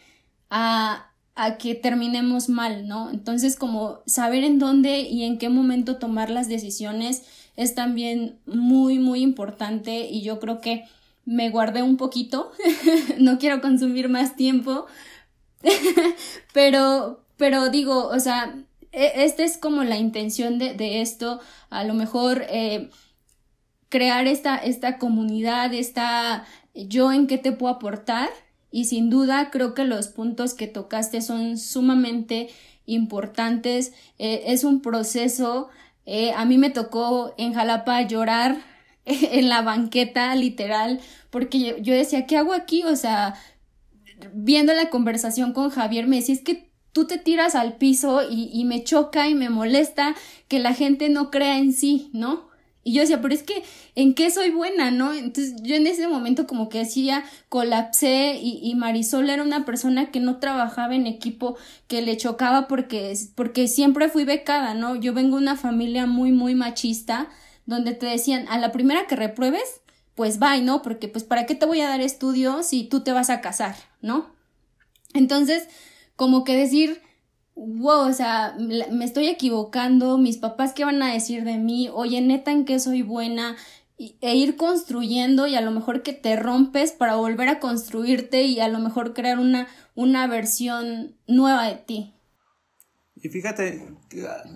a, 0.49 1.11
a 1.35 1.57
que 1.57 1.75
terminemos 1.75 2.47
mal, 2.47 2.87
¿no? 2.87 3.11
Entonces 3.11 3.57
como 3.57 3.99
saber 4.05 4.43
en 4.45 4.57
dónde 4.57 5.01
y 5.01 5.23
en 5.23 5.37
qué 5.37 5.49
momento 5.49 5.97
tomar 5.97 6.29
las 6.29 6.47
decisiones 6.47 7.23
es 7.57 7.75
también 7.75 8.39
muy, 8.45 8.97
muy 8.99 9.21
importante 9.21 10.07
y 10.09 10.21
yo 10.21 10.39
creo 10.39 10.61
que 10.61 10.85
me 11.25 11.49
guardé 11.49 11.83
un 11.83 11.97
poquito, 11.97 12.51
no 13.19 13.37
quiero 13.37 13.61
consumir 13.61 14.09
más 14.09 14.35
tiempo, 14.35 14.85
pero, 16.53 17.23
pero 17.37 17.69
digo, 17.69 18.07
o 18.07 18.19
sea, 18.19 18.55
esta 18.91 19.43
es 19.43 19.57
como 19.57 19.83
la 19.83 19.97
intención 19.97 20.59
de, 20.59 20.73
de 20.73 21.01
esto, 21.01 21.39
a 21.69 21.83
lo 21.83 21.93
mejor 21.93 22.45
eh, 22.49 22.89
crear 23.89 24.27
esta, 24.27 24.57
esta 24.57 24.97
comunidad, 24.97 25.73
esta 25.73 26.45
yo 26.73 27.11
en 27.11 27.27
qué 27.27 27.37
te 27.37 27.51
puedo 27.51 27.73
aportar 27.73 28.29
y 28.71 28.85
sin 28.85 29.09
duda 29.09 29.49
creo 29.51 29.73
que 29.73 29.83
los 29.83 30.07
puntos 30.07 30.53
que 30.53 30.67
tocaste 30.67 31.21
son 31.21 31.57
sumamente 31.57 32.49
importantes, 32.85 33.93
eh, 34.17 34.43
es 34.47 34.63
un 34.63 34.81
proceso 34.81 35.69
eh, 36.05 36.33
a 36.33 36.45
mí 36.45 36.57
me 36.57 36.69
tocó 36.69 37.33
en 37.37 37.53
Jalapa 37.53 38.01
llorar 38.01 38.57
en 39.05 39.49
la 39.49 39.61
banqueta, 39.61 40.35
literal, 40.35 40.99
porque 41.29 41.81
yo, 41.81 41.93
decía, 41.93 42.25
¿qué 42.25 42.37
hago 42.37 42.53
aquí? 42.53 42.83
O 42.83 42.95
sea, 42.95 43.35
viendo 44.33 44.73
la 44.73 44.89
conversación 44.89 45.53
con 45.53 45.69
Javier, 45.69 46.07
me 46.07 46.17
decía, 46.17 46.35
es 46.35 46.41
que 46.41 46.70
tú 46.93 47.05
te 47.05 47.17
tiras 47.17 47.55
al 47.55 47.77
piso 47.77 48.21
y, 48.29 48.49
y 48.53 48.65
me 48.65 48.83
choca 48.83 49.27
y 49.29 49.35
me 49.35 49.49
molesta 49.49 50.15
que 50.47 50.59
la 50.59 50.73
gente 50.73 51.09
no 51.09 51.31
crea 51.31 51.57
en 51.57 51.73
sí, 51.73 52.09
¿no? 52.13 52.51
Y 52.83 52.93
yo 52.93 53.01
decía, 53.01 53.21
pero 53.21 53.33
es 53.33 53.43
que, 53.43 53.63
¿en 53.93 54.15
qué 54.15 54.31
soy 54.31 54.49
buena, 54.49 54.89
no? 54.89 55.13
Entonces 55.13 55.53
yo 55.61 55.75
en 55.75 55.85
ese 55.85 56.07
momento 56.07 56.47
como 56.47 56.67
que 56.67 56.79
decía, 56.79 57.23
colapsé 57.47 58.39
y, 58.41 58.59
y, 58.63 58.73
Marisol 58.73 59.29
era 59.29 59.43
una 59.43 59.65
persona 59.65 60.09
que 60.09 60.19
no 60.19 60.39
trabajaba 60.39 60.95
en 60.95 61.05
equipo, 61.05 61.57
que 61.87 62.01
le 62.01 62.17
chocaba 62.17 62.67
porque, 62.67 63.15
porque 63.35 63.67
siempre 63.67 64.09
fui 64.09 64.25
becada, 64.25 64.73
¿no? 64.73 64.95
Yo 64.95 65.13
vengo 65.13 65.37
de 65.37 65.43
una 65.43 65.57
familia 65.57 66.07
muy, 66.07 66.31
muy 66.31 66.55
machista, 66.55 67.29
donde 67.67 67.93
te 67.93 68.07
decían, 68.07 68.47
a 68.49 68.57
la 68.57 68.71
primera 68.71 69.05
que 69.05 69.15
repruebes, 69.15 69.81
pues 70.15 70.39
bye, 70.39 70.61
¿no? 70.63 70.81
Porque 70.81 71.07
pues 71.07 71.23
para 71.23 71.45
qué 71.45 71.53
te 71.53 71.67
voy 71.67 71.81
a 71.81 71.87
dar 71.87 72.01
estudio 72.01 72.63
si 72.63 72.83
tú 72.83 73.01
te 73.01 73.11
vas 73.11 73.29
a 73.29 73.41
casar, 73.41 73.75
¿no? 74.01 74.31
Entonces, 75.13 75.67
como 76.21 76.43
que 76.43 76.55
decir, 76.55 77.01
wow, 77.55 78.07
o 78.07 78.13
sea, 78.13 78.55
me 78.59 79.03
estoy 79.03 79.25
equivocando, 79.25 80.19
mis 80.19 80.37
papás 80.37 80.71
qué 80.71 80.85
van 80.85 81.01
a 81.01 81.11
decir 81.11 81.43
de 81.43 81.57
mí, 81.57 81.89
oye, 81.91 82.21
neta, 82.21 82.51
en 82.51 82.63
qué 82.63 82.79
soy 82.79 83.01
buena, 83.01 83.55
e 83.97 84.35
ir 84.35 84.55
construyendo 84.55 85.47
y 85.47 85.55
a 85.55 85.61
lo 85.61 85.71
mejor 85.71 86.03
que 86.03 86.13
te 86.13 86.35
rompes 86.35 86.91
para 86.91 87.15
volver 87.15 87.49
a 87.49 87.59
construirte 87.59 88.43
y 88.43 88.59
a 88.59 88.67
lo 88.67 88.77
mejor 88.77 89.15
crear 89.15 89.39
una, 89.39 89.67
una 89.95 90.27
versión 90.27 91.15
nueva 91.25 91.65
de 91.65 91.77
ti. 91.77 92.13
Y 93.23 93.29
fíjate, 93.29 93.87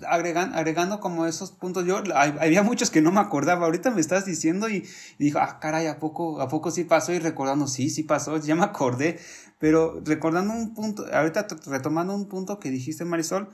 agregando, 0.08 0.56
agregando 0.56 0.98
como 0.98 1.26
esos 1.26 1.52
puntos, 1.52 1.86
yo 1.86 2.02
había 2.14 2.64
muchos 2.64 2.90
que 2.90 3.00
no 3.00 3.12
me 3.12 3.20
acordaba, 3.20 3.66
ahorita 3.66 3.92
me 3.92 4.00
estás 4.00 4.26
diciendo 4.26 4.68
y, 4.68 4.84
y 5.18 5.24
dijo, 5.24 5.38
ah, 5.38 5.60
caray, 5.60 5.86
¿a 5.86 6.00
poco, 6.00 6.40
¿a 6.40 6.48
poco 6.48 6.72
sí 6.72 6.82
pasó? 6.82 7.12
Y 7.12 7.20
recordando, 7.20 7.68
sí, 7.68 7.90
sí 7.90 8.02
pasó, 8.02 8.38
ya 8.38 8.56
me 8.56 8.64
acordé, 8.64 9.20
pero 9.60 10.02
recordando 10.04 10.52
un 10.52 10.74
punto, 10.74 11.06
ahorita 11.12 11.46
retomando 11.66 12.12
un 12.12 12.28
punto 12.28 12.58
que 12.58 12.70
dijiste, 12.70 13.04
Marisol, 13.04 13.50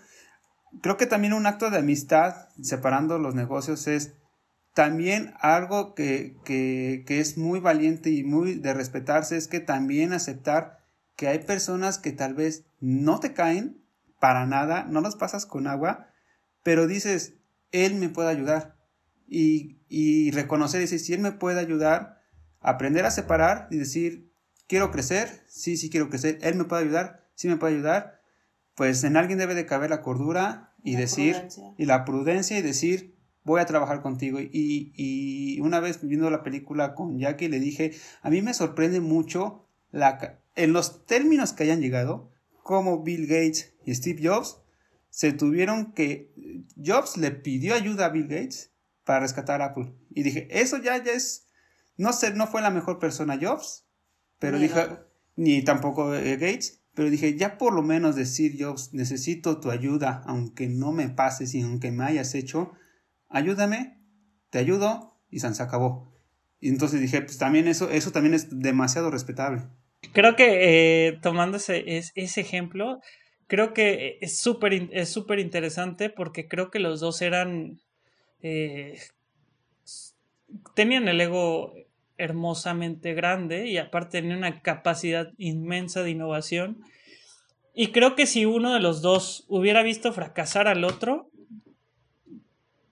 creo 0.80 0.96
que 0.96 1.06
también 1.06 1.34
un 1.34 1.46
acto 1.46 1.68
de 1.68 1.78
amistad, 1.78 2.48
separando 2.62 3.18
los 3.18 3.34
negocios, 3.34 3.86
es 3.88 4.14
también 4.72 5.34
algo 5.40 5.94
que, 5.94 6.38
que, 6.46 7.04
que 7.06 7.20
es 7.20 7.36
muy 7.36 7.60
valiente 7.60 8.08
y 8.08 8.24
muy 8.24 8.54
de 8.54 8.72
respetarse, 8.72 9.36
es 9.36 9.46
que 9.46 9.60
también 9.60 10.14
aceptar 10.14 10.78
que 11.16 11.28
hay 11.28 11.40
personas 11.40 11.98
que 11.98 12.12
tal 12.12 12.32
vez 12.32 12.64
no 12.80 13.20
te 13.20 13.34
caen 13.34 13.81
para 14.22 14.46
nada, 14.46 14.86
no 14.88 15.00
los 15.00 15.16
pasas 15.16 15.46
con 15.46 15.66
agua, 15.66 16.06
pero 16.62 16.86
dices, 16.86 17.40
él 17.72 17.96
me 17.96 18.08
puede 18.08 18.30
ayudar. 18.30 18.76
Y, 19.26 19.80
y 19.88 20.30
reconocer, 20.30 20.80
decir, 20.80 21.00
si 21.00 21.12
él 21.12 21.18
me 21.18 21.32
puede 21.32 21.58
ayudar, 21.58 22.22
aprender 22.60 23.04
a 23.04 23.10
separar 23.10 23.66
y 23.72 23.78
decir, 23.78 24.32
quiero 24.68 24.92
crecer, 24.92 25.42
sí, 25.48 25.76
sí 25.76 25.90
quiero 25.90 26.08
crecer, 26.08 26.38
él 26.42 26.54
me 26.54 26.62
puede 26.62 26.84
ayudar, 26.84 27.28
sí 27.34 27.48
me 27.48 27.56
puede 27.56 27.74
ayudar, 27.74 28.20
pues 28.76 29.02
en 29.02 29.16
alguien 29.16 29.40
debe 29.40 29.56
de 29.56 29.66
caber 29.66 29.90
la 29.90 30.02
cordura 30.02 30.72
y 30.84 30.94
decir, 30.94 31.48
y 31.76 31.86
la 31.86 32.04
prudencia 32.04 32.56
y 32.56 32.62
decir, 32.62 33.18
voy 33.42 33.60
a 33.60 33.66
trabajar 33.66 34.02
contigo. 34.02 34.38
Y, 34.38 34.92
y, 34.94 35.58
una 35.62 35.80
vez 35.80 36.00
viendo 36.00 36.30
la 36.30 36.44
película 36.44 36.94
con 36.94 37.18
Jackie 37.18 37.48
le 37.48 37.58
dije, 37.58 37.90
a 38.22 38.30
mí 38.30 38.40
me 38.40 38.54
sorprende 38.54 39.00
mucho 39.00 39.66
la, 39.90 40.38
en 40.54 40.72
los 40.72 41.06
términos 41.06 41.52
que 41.52 41.64
hayan 41.64 41.80
llegado, 41.80 42.31
como 42.62 43.02
Bill 43.02 43.26
Gates 43.26 43.74
y 43.84 43.94
Steve 43.94 44.20
Jobs 44.22 44.58
se 45.10 45.32
tuvieron 45.32 45.92
que, 45.92 46.32
Jobs 46.82 47.16
le 47.16 47.30
pidió 47.30 47.74
ayuda 47.74 48.06
a 48.06 48.08
Bill 48.08 48.28
Gates 48.28 48.72
para 49.04 49.20
rescatar 49.20 49.60
Apple. 49.60 49.92
Y 50.10 50.22
dije, 50.22 50.48
eso 50.50 50.78
ya, 50.78 51.02
ya 51.02 51.12
es, 51.12 51.48
no 51.96 52.12
sé, 52.12 52.32
no 52.34 52.46
fue 52.46 52.62
la 52.62 52.70
mejor 52.70 52.98
persona 52.98 53.38
Jobs, 53.40 53.86
pero 54.38 54.58
dije, 54.58 54.98
ni 55.36 55.62
tampoco 55.62 56.14
eh, 56.14 56.36
Gates, 56.36 56.82
pero 56.94 57.10
dije, 57.10 57.36
ya 57.36 57.58
por 57.58 57.74
lo 57.74 57.82
menos 57.82 58.16
decir 58.16 58.56
Jobs, 58.58 58.94
necesito 58.94 59.60
tu 59.60 59.70
ayuda, 59.70 60.22
aunque 60.26 60.68
no 60.68 60.92
me 60.92 61.08
pases 61.08 61.54
y 61.54 61.62
aunque 61.62 61.90
me 61.90 62.04
hayas 62.04 62.34
hecho, 62.34 62.72
ayúdame, 63.28 64.02
te 64.50 64.58
ayudo 64.58 65.20
y 65.30 65.40
se 65.40 65.62
acabó. 65.62 66.12
Y 66.60 66.68
entonces 66.68 67.00
dije, 67.00 67.20
pues 67.22 67.38
también 67.38 67.66
eso, 67.66 67.90
eso 67.90 68.12
también 68.12 68.34
es 68.34 68.60
demasiado 68.60 69.10
respetable. 69.10 69.64
Creo 70.12 70.34
que 70.34 71.08
eh, 71.08 71.18
tomando 71.22 71.58
ese, 71.58 71.84
ese 72.14 72.40
ejemplo, 72.40 73.00
creo 73.46 73.72
que 73.72 74.18
es 74.20 74.38
súper 74.38 74.72
es 74.72 75.16
interesante 75.38 76.10
porque 76.10 76.48
creo 76.48 76.70
que 76.70 76.80
los 76.80 77.00
dos 77.00 77.22
eran 77.22 77.80
eh, 78.42 78.98
tenían 80.74 81.08
el 81.08 81.20
ego 81.20 81.72
hermosamente 82.18 83.14
grande 83.14 83.66
y 83.68 83.78
aparte 83.78 84.20
tenía 84.20 84.36
una 84.36 84.62
capacidad 84.62 85.32
inmensa 85.38 86.02
de 86.02 86.10
innovación. 86.10 86.82
Y 87.74 87.88
creo 87.88 88.14
que 88.16 88.26
si 88.26 88.44
uno 88.44 88.74
de 88.74 88.80
los 88.80 89.00
dos 89.00 89.44
hubiera 89.48 89.82
visto 89.82 90.12
fracasar 90.12 90.68
al 90.68 90.84
otro, 90.84 91.30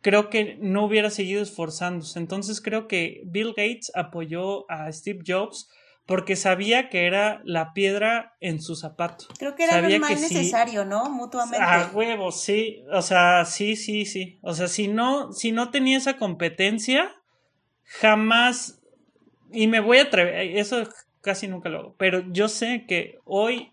creo 0.01 0.31
que 0.31 0.57
no 0.61 0.85
hubiera 0.85 1.11
seguido 1.11 1.43
esforzándose. 1.43 2.19
Entonces 2.19 2.61
creo 2.61 2.89
que 2.89 3.21
Bill 3.27 3.49
Gates 3.49 3.93
apoyó 3.95 4.71
a 4.71 4.91
Steve 4.91 5.21
Jobs 5.27 5.69
porque 6.07 6.35
sabía 6.37 6.89
que 6.89 7.07
era 7.07 7.41
la 7.45 7.73
piedra 7.73 8.35
en 8.41 8.61
su 8.61 8.75
zapato. 8.75 9.27
Creo 9.39 9.55
que 9.55 9.65
era 9.65 9.75
Sabía 9.75 10.01
más 10.01 10.11
que 10.11 10.17
sí. 10.17 10.35
necesario, 10.35 10.85
¿no? 10.85 11.09
Mutuamente. 11.09 11.65
A 11.65 11.91
huevo, 11.93 12.33
sí. 12.33 12.83
O 12.93 13.03
sea, 13.03 13.45
sí, 13.45 13.77
sí, 13.77 14.05
sí. 14.07 14.39
O 14.43 14.55
sea, 14.55 14.67
si 14.67 14.89
no, 14.89 15.33
si 15.33 15.53
no 15.53 15.71
tenía 15.71 15.97
esa 15.99 16.17
competencia, 16.17 17.15
jamás. 17.85 18.81
Y 19.53 19.67
me 19.69 19.81
voy 19.81 19.99
a 19.99 20.03
atrever. 20.03 20.57
Eso 20.59 20.89
casi 21.21 21.49
nunca 21.49 21.69
lo 21.69 21.79
hago. 21.79 21.95
Pero 21.97 22.25
yo 22.33 22.49
sé 22.49 22.87
que 22.89 23.19
hoy 23.25 23.71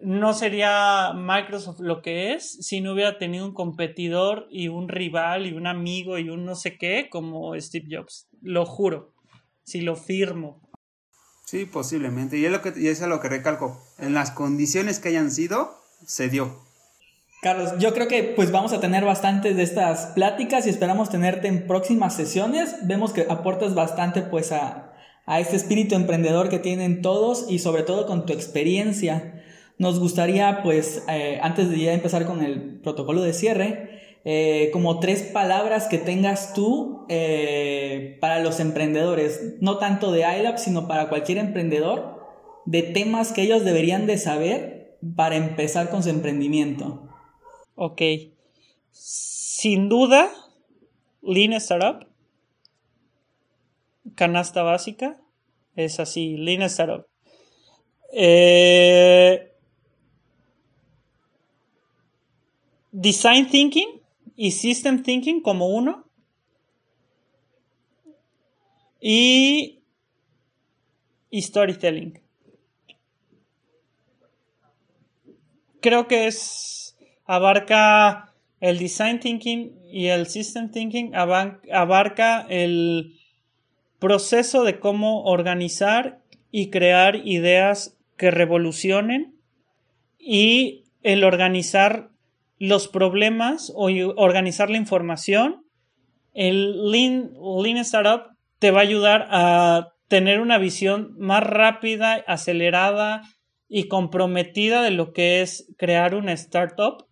no 0.00 0.34
sería 0.34 1.12
Microsoft 1.14 1.80
lo 1.80 2.02
que 2.02 2.34
es 2.34 2.52
si 2.60 2.80
no 2.80 2.92
hubiera 2.92 3.18
tenido 3.18 3.46
un 3.46 3.54
competidor 3.54 4.46
y 4.50 4.68
un 4.68 4.88
rival 4.88 5.46
y 5.46 5.52
un 5.52 5.66
amigo 5.66 6.18
y 6.18 6.28
un 6.28 6.44
no 6.44 6.54
sé 6.54 6.76
qué 6.76 7.08
como 7.10 7.58
Steve 7.60 7.86
Jobs. 7.90 8.28
Lo 8.42 8.66
juro. 8.66 9.14
Si 9.64 9.80
lo 9.80 9.96
firmo. 9.96 10.65
Sí, 11.46 11.64
posiblemente. 11.64 12.36
Y 12.38 12.44
es, 12.44 12.50
lo 12.50 12.60
que, 12.60 12.70
eso 12.70 13.04
es 13.04 13.08
lo 13.08 13.20
que 13.20 13.28
recalco. 13.28 13.80
En 14.00 14.14
las 14.14 14.32
condiciones 14.32 14.98
que 14.98 15.10
hayan 15.10 15.30
sido, 15.30 15.80
se 16.04 16.28
dio. 16.28 16.50
Carlos, 17.40 17.74
yo 17.78 17.94
creo 17.94 18.08
que 18.08 18.24
pues 18.24 18.50
vamos 18.50 18.72
a 18.72 18.80
tener 18.80 19.04
bastantes 19.04 19.56
de 19.56 19.62
estas 19.62 20.06
pláticas 20.06 20.66
y 20.66 20.70
esperamos 20.70 21.08
tenerte 21.08 21.46
en 21.46 21.68
próximas 21.68 22.16
sesiones. 22.16 22.74
Vemos 22.82 23.12
que 23.12 23.26
aportas 23.30 23.76
bastante 23.76 24.22
pues 24.22 24.50
a, 24.50 24.92
a 25.24 25.38
este 25.38 25.54
espíritu 25.54 25.94
emprendedor 25.94 26.48
que 26.48 26.58
tienen 26.58 27.00
todos 27.00 27.46
y 27.48 27.60
sobre 27.60 27.84
todo 27.84 28.08
con 28.08 28.26
tu 28.26 28.32
experiencia. 28.32 29.44
Nos 29.78 30.00
gustaría 30.00 30.64
pues 30.64 31.04
eh, 31.08 31.38
antes 31.42 31.70
de 31.70 31.78
ya 31.78 31.92
empezar 31.92 32.26
con 32.26 32.42
el 32.42 32.80
protocolo 32.80 33.22
de 33.22 33.32
cierre, 33.32 33.95
eh, 34.28 34.70
como 34.72 34.98
tres 34.98 35.22
palabras 35.22 35.86
que 35.86 35.98
tengas 35.98 36.52
tú 36.52 37.06
eh, 37.08 38.18
para 38.20 38.40
los 38.40 38.58
emprendedores, 38.58 39.54
no 39.60 39.78
tanto 39.78 40.10
de 40.10 40.22
iLab, 40.22 40.58
sino 40.58 40.88
para 40.88 41.08
cualquier 41.08 41.38
emprendedor, 41.38 42.20
de 42.64 42.82
temas 42.82 43.30
que 43.32 43.42
ellos 43.42 43.64
deberían 43.64 44.06
de 44.06 44.18
saber 44.18 44.98
para 45.14 45.36
empezar 45.36 45.90
con 45.90 46.02
su 46.02 46.08
emprendimiento. 46.08 47.08
Ok. 47.76 48.02
Sin 48.90 49.88
duda, 49.88 50.28
Lean 51.22 51.52
Startup. 51.52 52.04
Canasta 54.16 54.64
básica. 54.64 55.20
Es 55.76 56.00
así, 56.00 56.36
Lean 56.36 56.62
Startup. 56.62 57.06
Eh, 58.12 59.52
design 62.90 63.48
Thinking 63.48 64.05
y 64.36 64.52
System 64.52 65.02
Thinking 65.02 65.40
como 65.40 65.68
uno. 65.68 66.04
Y, 69.00 69.82
Storytelling. 71.32 72.20
Creo 75.80 76.08
que 76.08 76.26
es 76.26 76.96
abarca 77.26 78.34
el 78.60 78.78
design 78.78 79.20
thinking 79.20 79.78
y 79.90 80.06
el 80.06 80.26
system 80.26 80.70
thinking 80.70 81.14
abarca 81.14 82.46
el 82.48 83.20
proceso 83.98 84.64
de 84.64 84.78
cómo 84.80 85.24
organizar 85.24 86.22
y 86.50 86.70
crear 86.70 87.16
ideas 87.26 87.96
que 88.16 88.30
revolucionen 88.30 89.36
y 90.18 90.84
el 91.02 91.22
organizar 91.22 92.10
los 92.58 92.88
problemas 92.88 93.72
o 93.74 93.90
organizar 94.16 94.70
la 94.70 94.76
información. 94.76 95.64
El 96.32 96.90
Lean, 96.90 97.32
Lean 97.62 97.78
Startup 97.78 98.36
te 98.58 98.70
va 98.70 98.80
a 98.80 98.84
ayudar 98.84 99.28
a 99.30 99.88
tener 100.08 100.40
una 100.40 100.58
visión 100.58 101.14
más 101.18 101.42
rápida, 101.42 102.14
acelerada 102.26 103.22
y 103.68 103.88
comprometida 103.88 104.82
de 104.82 104.90
lo 104.90 105.12
que 105.12 105.42
es 105.42 105.72
crear 105.76 106.14
una 106.14 106.32
startup. 106.32 107.06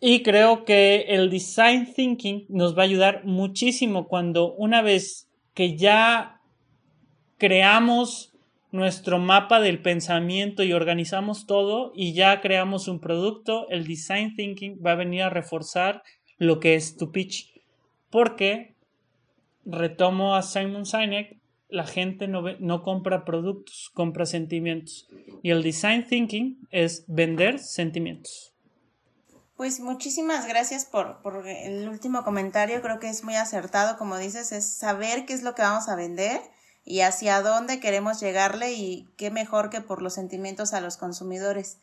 Y 0.00 0.22
creo 0.22 0.64
que 0.64 1.06
el 1.08 1.28
design 1.28 1.92
thinking 1.92 2.46
nos 2.48 2.76
va 2.76 2.82
a 2.82 2.86
ayudar 2.86 3.24
muchísimo 3.24 4.08
cuando 4.08 4.54
una 4.54 4.80
vez 4.80 5.28
que 5.52 5.76
ya 5.76 6.40
creamos 7.36 8.29
nuestro 8.72 9.18
mapa 9.18 9.60
del 9.60 9.82
pensamiento 9.82 10.62
y 10.62 10.72
organizamos 10.72 11.46
todo 11.46 11.92
y 11.94 12.12
ya 12.12 12.40
creamos 12.40 12.88
un 12.88 13.00
producto, 13.00 13.68
el 13.68 13.86
design 13.86 14.34
thinking 14.36 14.78
va 14.84 14.92
a 14.92 14.96
venir 14.96 15.22
a 15.22 15.30
reforzar 15.30 16.02
lo 16.38 16.60
que 16.60 16.74
es 16.74 16.96
tu 16.96 17.10
pitch. 17.10 17.52
Porque, 18.10 18.74
retomo 19.64 20.36
a 20.36 20.42
Simon 20.42 20.86
Sinek, 20.86 21.38
la 21.68 21.86
gente 21.86 22.26
no, 22.26 22.42
no 22.58 22.82
compra 22.82 23.24
productos, 23.24 23.90
compra 23.94 24.26
sentimientos. 24.26 25.08
Y 25.42 25.50
el 25.50 25.62
design 25.62 26.06
thinking 26.06 26.66
es 26.70 27.04
vender 27.06 27.58
sentimientos. 27.58 28.52
Pues 29.56 29.78
muchísimas 29.78 30.48
gracias 30.48 30.86
por, 30.86 31.20
por, 31.20 31.46
el 31.46 31.88
último 31.88 32.24
comentario, 32.24 32.80
creo 32.80 32.98
que 32.98 33.10
es 33.10 33.24
muy 33.24 33.34
acertado, 33.34 33.98
como 33.98 34.16
dices, 34.16 34.52
es 34.52 34.78
saber 34.78 35.26
qué 35.26 35.34
es 35.34 35.42
lo 35.42 35.54
que 35.54 35.60
vamos 35.60 35.88
a 35.88 35.96
vender 35.96 36.40
y 36.84 37.02
hacia 37.02 37.42
dónde 37.42 37.80
queremos 37.80 38.20
llegarle 38.20 38.72
y 38.72 39.12
qué 39.16 39.30
mejor 39.30 39.70
que 39.70 39.80
por 39.80 40.02
los 40.02 40.14
sentimientos 40.14 40.72
a 40.72 40.80
los 40.80 40.96
consumidores. 40.96 41.78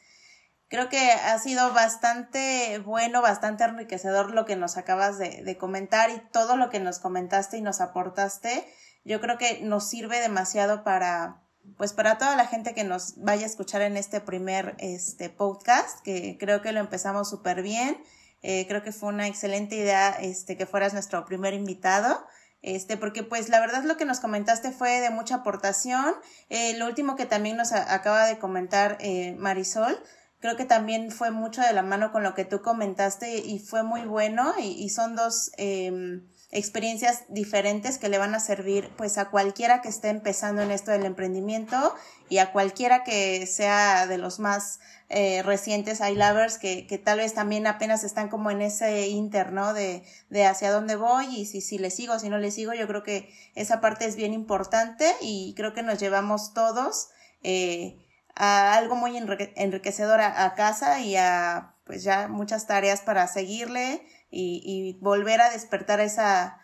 Creo 0.70 0.90
que 0.90 1.12
ha 1.12 1.40
sido 1.40 1.72
bastante 1.74 2.80
bueno, 2.80 3.22
bastante 3.22 3.64
enriquecedor 3.64 4.34
lo 4.34 4.46
que 4.46 4.58
nos 4.58 4.76
acabas 4.76 5.18
de, 5.18 5.58
comentar 5.58 6.10
y 6.10 6.22
todo 6.32 6.58
lo 6.58 6.70
que 6.70 6.82
nos 6.82 7.00
comentaste 7.00 7.58
y 7.58 7.62
nos 7.62 7.80
aportaste. 7.80 8.68
Yo 9.06 9.22
creo 9.22 9.38
que 9.38 9.62
nos 9.62 9.90
sirve 9.90 10.20
demasiado 10.20 10.84
para, 10.84 11.42
pues 11.78 11.94
para 11.94 12.18
toda 12.18 12.36
la 12.36 12.48
gente 12.48 12.74
que 12.74 12.84
nos 12.84 13.16
vaya 13.24 13.44
a 13.44 13.50
escuchar 13.50 13.82
en 13.82 13.96
este 13.96 14.20
primer 14.20 14.76
este, 14.80 15.30
podcast, 15.30 16.02
que 16.02 16.38
creo 16.38 16.62
que 16.62 16.74
lo 16.74 16.82
empezamos 16.82 17.30
súper 17.30 17.62
bien. 17.62 18.04
Eh, 18.42 18.66
creo 18.68 18.84
que 18.84 18.92
fue 18.92 19.08
una 19.08 19.28
excelente 19.28 19.78
idea 19.78 20.10
este, 20.10 20.58
que 20.58 20.66
fueras 20.66 20.92
nuestro 20.92 21.24
primer 21.24 21.54
invitado. 21.54 22.28
Este, 22.62 22.98
porque 22.98 23.24
pues 23.24 23.50
la 23.50 23.60
verdad 23.60 23.84
lo 23.84 23.98
que 23.98 24.06
nos 24.06 24.20
comentaste 24.20 24.72
fue 24.72 25.00
de 25.00 25.10
mucha 25.10 25.36
aportación. 25.36 26.16
Eh, 26.50 26.78
lo 26.78 26.88
último 26.88 27.16
que 27.16 27.26
también 27.26 27.58
nos 27.58 27.72
acaba 27.72 28.26
de 28.26 28.40
comentar 28.40 28.98
eh, 29.00 29.36
Marisol, 29.38 29.98
creo 30.40 30.56
que 30.56 30.66
también 30.66 31.12
fue 31.12 31.32
mucho 31.32 31.62
de 31.62 31.74
la 31.74 31.84
mano 31.84 32.12
con 32.12 32.24
lo 32.24 32.34
que 32.34 32.46
tú 32.46 32.62
comentaste 32.62 33.38
y 33.38 33.60
fue 33.60 33.84
muy 33.84 34.02
bueno 34.02 34.54
y, 34.60 34.84
y 34.84 34.90
son 34.90 35.16
dos 35.16 35.52
eh, 35.58 36.22
experiencias 36.50 37.26
diferentes 37.28 37.98
que 37.98 38.08
le 38.08 38.18
van 38.18 38.34
a 38.34 38.40
servir 38.40 38.90
pues 38.96 39.18
a 39.18 39.30
cualquiera 39.30 39.82
que 39.82 39.90
esté 39.90 40.08
empezando 40.08 40.62
en 40.62 40.72
esto 40.72 40.92
del 40.92 41.06
emprendimiento 41.06 41.94
y 42.30 42.38
a 42.38 42.54
cualquiera 42.54 43.04
que 43.04 43.46
sea 43.48 44.08
de 44.08 44.18
los 44.18 44.40
más 44.40 44.80
eh, 45.10 45.44
recientes 45.44 46.00
iLovers 46.00 46.58
que, 46.58 46.88
que 46.88 46.98
tal 46.98 47.18
vez 47.18 47.34
también 47.34 47.68
apenas 47.68 48.06
están 48.06 48.30
como 48.30 48.50
en 48.50 48.62
ese 48.62 49.10
inter, 49.10 49.52
¿no? 49.52 49.74
De, 49.74 50.04
de 50.30 50.46
hacia 50.46 50.72
dónde 50.72 50.96
voy 50.96 51.26
y 51.26 51.46
si, 51.46 51.60
si 51.60 51.78
le 51.80 51.92
sigo, 51.92 52.18
si 52.18 52.30
no 52.30 52.38
le 52.38 52.52
sigo, 52.52 52.74
yo 52.74 52.88
creo 52.88 53.04
que 53.04 53.30
esa 53.56 53.82
parte 53.82 54.06
es 54.06 54.16
bien 54.16 54.34
importante 54.34 55.14
y 55.20 55.54
creo 55.58 55.74
que 55.74 55.84
nos 55.84 56.00
llevamos 56.00 56.54
todos 56.54 57.10
eh, 57.44 57.98
a 58.36 58.76
algo 58.76 58.96
muy 58.96 59.18
enriquecedor 59.18 60.22
a, 60.22 60.46
a 60.46 60.56
casa 60.56 61.02
y 61.02 61.18
a 61.18 61.74
pues 61.84 62.04
ya 62.04 62.28
muchas 62.28 62.68
tareas 62.68 63.02
para 63.02 63.28
seguirle 63.28 64.02
y, 64.30 64.98
volver 65.00 65.42
a 65.42 65.50
despertar 65.50 66.00
esa, 66.00 66.60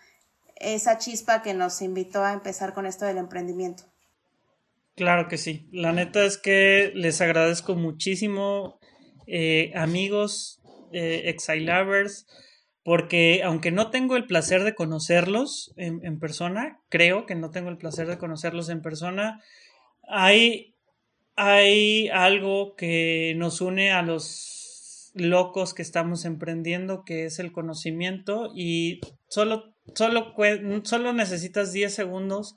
esa 0.55 0.97
chispa 0.97 1.41
que 1.41 1.53
nos 1.53 1.82
invitó 1.82 2.24
a 2.24 2.34
empezar 2.34 2.74
con 2.74 2.86
esto 2.86 3.05
del 3.05 3.18
emprendimiento. 3.18 3.84
Claro 4.95 5.28
que 5.28 5.38
sí. 5.38 5.68
La 5.72 5.91
neta 5.91 6.24
es 6.24 6.38
que 6.38 6.91
les 6.93 7.20
agradezco 7.22 7.76
muchísimo, 7.76 8.80
eh, 9.26 9.72
amigos, 9.76 10.61
eh, 10.91 11.24
Exilovers, 11.26 12.28
porque 12.84 13.41
aunque 13.43 13.72
no 13.72 13.89
tengo 13.89 14.16
el 14.18 14.28
placer 14.28 14.64
de 14.64 14.76
conocerlos 14.76 15.74
en, 15.78 16.05
en, 16.05 16.20
persona, 16.20 16.82
creo 16.89 17.26
que 17.26 17.34
no 17.34 17.49
tengo 17.49 17.70
el 17.70 17.78
placer 17.78 18.07
de 18.07 18.18
conocerlos 18.18 18.70
en 18.70 18.82
persona, 18.82 19.41
hay, 20.07 20.76
hay 21.36 22.09
algo 22.09 22.76
que 22.76 23.34
nos 23.38 23.61
une 23.61 23.91
a 23.91 24.01
los 24.01 24.62
locos 25.14 25.74
que 25.74 25.82
estamos 25.82 26.26
emprendiendo, 26.26 27.03
que 27.03 27.26
es 27.26 27.39
el 27.39 27.51
conocimiento 27.51 28.51
y 28.55 29.01
solo, 29.28 29.76
solo, 29.95 30.34
solo 30.84 31.14
necesitas 31.14 31.72
10 31.72 31.93
segundos 31.93 32.55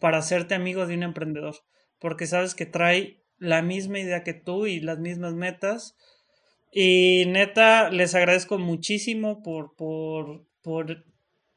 para 0.00 0.18
hacerte 0.18 0.54
amigo 0.54 0.86
de 0.86 0.94
un 0.94 1.02
emprendedor, 1.02 1.56
porque 1.98 2.26
sabes 2.26 2.54
que 2.54 2.66
trae 2.66 3.22
la 3.38 3.62
misma 3.62 3.98
idea 3.98 4.24
que 4.24 4.34
tú 4.34 4.66
y 4.66 4.80
las 4.80 4.98
mismas 4.98 5.34
metas. 5.34 5.96
Y 6.72 7.24
neta, 7.28 7.90
les 7.90 8.14
agradezco 8.14 8.58
muchísimo 8.58 9.42
por, 9.42 9.74
por, 9.76 10.44
por 10.62 11.04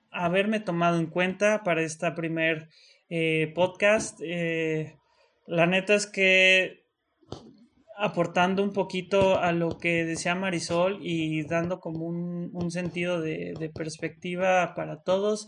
haberme 0.09 0.59
tomado 0.59 0.99
en 0.99 1.07
cuenta 1.07 1.63
para 1.63 1.83
esta 1.83 2.15
primer 2.15 2.69
eh, 3.09 3.51
podcast. 3.53 4.19
Eh, 4.23 4.95
la 5.47 5.65
neta 5.65 5.95
es 5.95 6.07
que 6.07 6.80
aportando 8.01 8.63
un 8.63 8.73
poquito 8.73 9.39
a 9.39 9.51
lo 9.51 9.77
que 9.77 10.05
decía 10.05 10.35
Marisol 10.35 10.99
y 11.01 11.43
dando 11.43 11.79
como 11.79 12.05
un, 12.05 12.49
un 12.53 12.71
sentido 12.71 13.21
de, 13.21 13.53
de, 13.59 13.69
perspectiva 13.69 14.73
para 14.75 15.03
todos. 15.03 15.47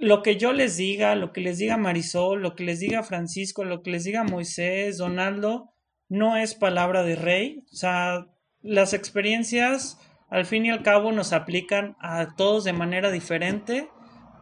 lo 0.00 0.22
que 0.22 0.36
yo 0.36 0.52
les 0.52 0.76
diga, 0.76 1.14
lo 1.14 1.32
que 1.32 1.40
les 1.40 1.58
diga 1.58 1.76
Marisol, 1.76 2.40
lo 2.40 2.54
que 2.54 2.64
les 2.64 2.80
diga 2.80 3.02
Francisco, 3.02 3.64
lo 3.64 3.82
que 3.82 3.90
les 3.90 4.04
diga 4.04 4.24
Moisés, 4.24 4.98
Donaldo, 4.98 5.72
no 6.08 6.36
es 6.36 6.54
palabra 6.54 7.02
de 7.02 7.16
rey. 7.16 7.64
O 7.72 7.76
sea, 7.76 8.26
las 8.62 8.94
experiencias 8.94 9.98
al 10.30 10.44
fin 10.44 10.66
y 10.66 10.70
al 10.70 10.82
cabo 10.82 11.12
nos 11.12 11.32
aplican 11.32 11.96
a 12.00 12.34
todos 12.36 12.64
de 12.64 12.72
manera 12.72 13.10
diferente, 13.10 13.88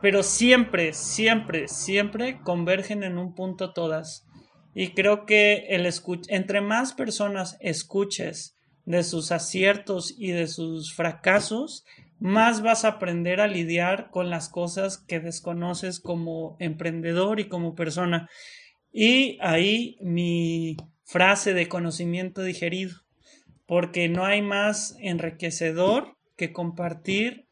pero 0.00 0.22
siempre, 0.22 0.92
siempre, 0.92 1.68
siempre 1.68 2.40
convergen 2.42 3.02
en 3.02 3.18
un 3.18 3.34
punto 3.34 3.72
todas. 3.72 4.26
Y 4.78 4.88
creo 4.88 5.24
que 5.24 5.68
el 5.70 5.90
entre 6.28 6.60
más 6.60 6.92
personas 6.92 7.56
escuches 7.60 8.58
de 8.84 9.04
sus 9.04 9.32
aciertos 9.32 10.14
y 10.18 10.32
de 10.32 10.46
sus 10.48 10.92
fracasos, 10.92 11.86
más 12.18 12.60
vas 12.60 12.84
a 12.84 12.88
aprender 12.88 13.40
a 13.40 13.46
lidiar 13.46 14.10
con 14.10 14.28
las 14.28 14.50
cosas 14.50 14.98
que 14.98 15.18
desconoces 15.18 15.98
como 15.98 16.58
emprendedor 16.60 17.40
y 17.40 17.48
como 17.48 17.74
persona. 17.74 18.28
Y 18.92 19.38
ahí 19.40 19.96
mi 20.02 20.76
frase 21.04 21.54
de 21.54 21.68
conocimiento 21.68 22.42
digerido, 22.42 22.96
porque 23.64 24.10
no 24.10 24.26
hay 24.26 24.42
más 24.42 24.94
enriquecedor 25.00 26.18
que 26.36 26.52
compartir 26.52 27.45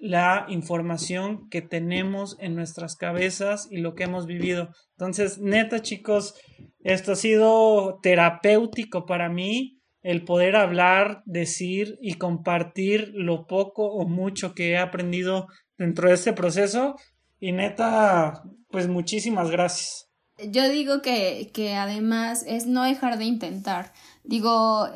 la 0.00 0.46
información 0.48 1.48
que 1.48 1.62
tenemos 1.62 2.36
en 2.40 2.54
nuestras 2.54 2.96
cabezas 2.96 3.68
y 3.70 3.78
lo 3.78 3.94
que 3.94 4.04
hemos 4.04 4.26
vivido. 4.26 4.70
Entonces, 4.92 5.38
neta 5.38 5.82
chicos, 5.82 6.34
esto 6.80 7.12
ha 7.12 7.16
sido 7.16 7.98
terapéutico 8.02 9.06
para 9.06 9.28
mí 9.28 9.80
el 10.02 10.24
poder 10.24 10.56
hablar, 10.56 11.22
decir 11.26 11.98
y 12.00 12.14
compartir 12.14 13.10
lo 13.14 13.46
poco 13.46 13.86
o 13.86 14.08
mucho 14.08 14.54
que 14.54 14.70
he 14.70 14.78
aprendido 14.78 15.48
dentro 15.76 16.08
de 16.08 16.14
este 16.14 16.32
proceso. 16.32 16.94
Y 17.40 17.52
neta, 17.52 18.42
pues 18.70 18.88
muchísimas 18.88 19.50
gracias. 19.50 20.08
Yo 20.38 20.68
digo 20.68 21.02
que, 21.02 21.50
que 21.52 21.74
además 21.74 22.44
es 22.46 22.66
no 22.66 22.84
dejar 22.84 23.18
de 23.18 23.24
intentar. 23.24 23.92
Digo, 24.22 24.88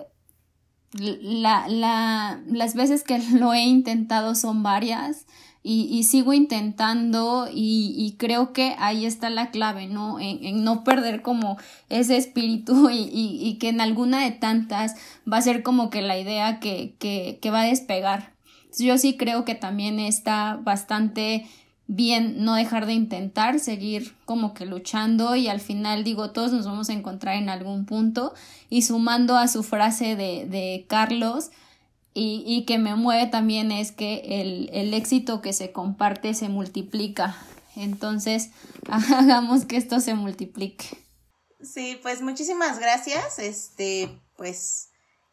la, 0.93 1.67
la, 1.69 2.41
las 2.47 2.75
veces 2.75 3.05
que 3.05 3.19
lo 3.33 3.53
he 3.53 3.63
intentado 3.63 4.35
son 4.35 4.63
varias 4.63 5.27
y, 5.65 6.03
sigo 6.03 6.33
intentando 6.33 7.49
y, 7.53 8.17
creo 8.19 8.53
que 8.53 8.75
ahí 8.79 9.07
está 9.07 9.31
la 9.31 9.51
clave, 9.51 9.87
¿no? 9.87 10.19
En, 10.19 10.65
no 10.65 10.83
perder 10.83 11.23
como 11.23 11.57
ese 11.89 12.17
espíritu 12.17 12.91
y, 12.93 13.57
que 13.61 13.69
en 13.69 13.81
alguna 13.81 14.25
de 14.25 14.33
tantas 14.33 14.97
va 15.31 15.37
a 15.37 15.43
ser 15.43 15.63
como 15.63 15.89
que 15.89 16.03
la 16.03 16.19
idea 16.19 16.59
que, 16.59 16.97
que, 16.99 17.39
que 17.41 17.51
va 17.51 17.63
a 17.63 17.67
despegar. 17.67 18.33
Yo 18.79 18.99
sí 18.99 19.17
creo 19.17 19.45
que 19.45 19.55
también 19.55 20.01
está 20.01 20.59
bastante 20.63 21.47
bien 21.87 22.45
no 22.45 22.55
dejar 22.55 22.87
de 22.87 22.95
intentar, 22.95 23.59
seguir 23.59 24.15
como 24.25 24.55
que 24.55 24.67
luchando 24.67 25.37
y 25.37 25.49
al 25.49 25.61
final 25.61 26.05
digo, 26.05 26.31
todos 26.31 26.53
nos 26.53 26.67
vamos 26.67 26.89
a 26.89 26.93
encontrar 26.95 27.37
en 27.37 27.49
algún 27.49 27.85
punto 27.85 28.35
y 28.71 28.83
sumando 28.83 29.37
a 29.37 29.49
su 29.49 29.63
frase 29.63 30.17
de, 30.17 30.47
de 30.47 30.87
Carlos, 30.89 31.51
y, 32.15 32.45
y, 32.47 32.67
que 32.67 32.79
me 32.79 32.95
mueve 32.95 33.27
también 33.29 33.73
es 33.73 33.91
que 33.91 34.43
el, 34.43 34.69
el, 34.75 34.93
éxito 34.93 35.41
que 35.41 35.55
se 35.55 35.73
comparte 35.73 36.35
se 36.35 36.51
multiplica. 36.51 37.39
Entonces, 37.75 38.51
hagamos 38.89 39.65
que 39.65 39.79
esto 39.79 39.99
se 39.99 40.13
multiplique. 40.13 40.85
Sí, 41.63 41.99
pues 42.03 42.21
muchísimas 42.21 42.79
gracias. 42.79 43.39
Este, 43.39 44.11
pues 44.37 44.92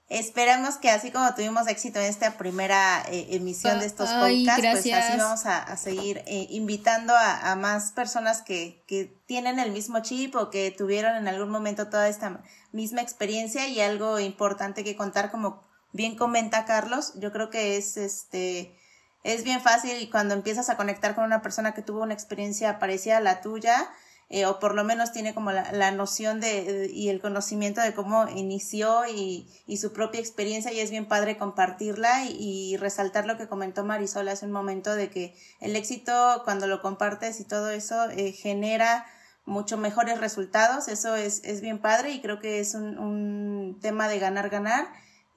esperamos 0.10 0.78
que 0.78 0.90
así 0.90 1.12
como 1.12 1.34
tuvimos 1.36 1.68
éxito 1.68 2.00
en 2.00 2.06
esta 2.06 2.38
primera 2.38 3.04
eh, 3.10 3.28
emisión 3.30 3.80
de 3.80 3.86
estos 3.86 4.10
podcasts, 4.10 4.62
pues 4.62 4.94
así 4.94 5.18
vamos 5.18 5.46
a, 5.46 5.62
a 5.62 5.78
seguir 5.78 6.24
eh, 6.26 6.48
invitando 6.50 7.16
a, 7.16 7.52
a, 7.52 7.56
más 7.56 7.92
personas 7.92 8.42
que, 8.42 8.84
que 8.88 9.16
tienen 9.28 9.60
el 9.60 9.72
mismo 9.72 10.00
chip 10.02 10.36
o 10.36 10.50
que 10.50 10.72
tuvieron 10.72 11.16
en 11.16 11.28
algún 11.28 11.50
momento 11.50 11.90
toda 11.90 12.08
esta 12.08 12.42
misma 12.72 13.02
experiencia 13.02 13.68
y 13.68 13.80
algo 13.82 14.20
importante 14.20 14.84
que 14.84 14.96
contar 14.96 15.30
como 15.30 15.64
bien 15.92 16.16
comenta 16.16 16.66
Carlos, 16.66 17.14
yo 17.16 17.32
creo 17.32 17.50
que 17.50 17.78
es 17.78 17.98
este 17.98 18.76
es 19.24 19.44
bien 19.44 19.62
fácil 19.62 20.10
cuando 20.10 20.34
empiezas 20.34 20.70
a 20.70 20.78
conectar 20.78 21.14
con 21.14 21.26
una 21.26 21.42
persona 21.42 21.74
que 21.74 21.82
tuvo 21.82 22.02
una 22.02 22.14
experiencia 22.14 22.80
parecida 22.80 23.18
a 23.18 23.22
la 23.22 23.42
tuya, 23.42 23.90
eh, 24.30 24.46
o 24.46 24.60
por 24.60 24.76
lo 24.76 24.84
menos 24.84 25.12
tiene 25.12 25.34
como 25.34 25.52
la, 25.52 25.72
la 25.72 25.92
noción 25.92 26.40
de, 26.40 26.90
y 26.94 27.10
el 27.10 27.20
conocimiento 27.20 27.82
de 27.82 27.94
cómo 27.94 28.28
inició 28.28 29.08
y, 29.08 29.48
y, 29.66 29.78
su 29.78 29.92
propia 29.92 30.20
experiencia 30.20 30.72
y 30.72 30.80
es 30.80 30.92
bien 30.92 31.08
padre 31.08 31.38
compartirla 31.38 32.26
y, 32.26 32.78
resaltar 32.78 33.26
lo 33.26 33.38
que 33.38 33.48
comentó 33.48 33.84
Marisol 33.84 34.28
hace 34.30 34.46
un 34.46 34.52
momento 34.52 34.96
de 34.96 35.10
que 35.10 35.36
el 35.60 35.76
éxito 35.76 36.42
cuando 36.44 36.68
lo 36.68 36.82
compartes 36.82 37.40
y 37.40 37.46
todo 37.46 37.70
eso 37.70 38.10
eh, 38.12 38.32
genera 38.32 39.06
mucho 39.46 39.78
mejores 39.78 40.20
resultados, 40.20 40.88
eso 40.88 41.16
es, 41.16 41.42
es 41.44 41.62
bien 41.62 41.80
padre 41.80 42.12
y 42.12 42.22
creo 42.22 42.40
que 42.40 42.60
es 42.60 42.76
un, 42.76 43.00
un 43.00 43.80
tema 43.82 44.08
de 44.08 44.20
ganar, 44.20 44.50
ganar 44.50 44.88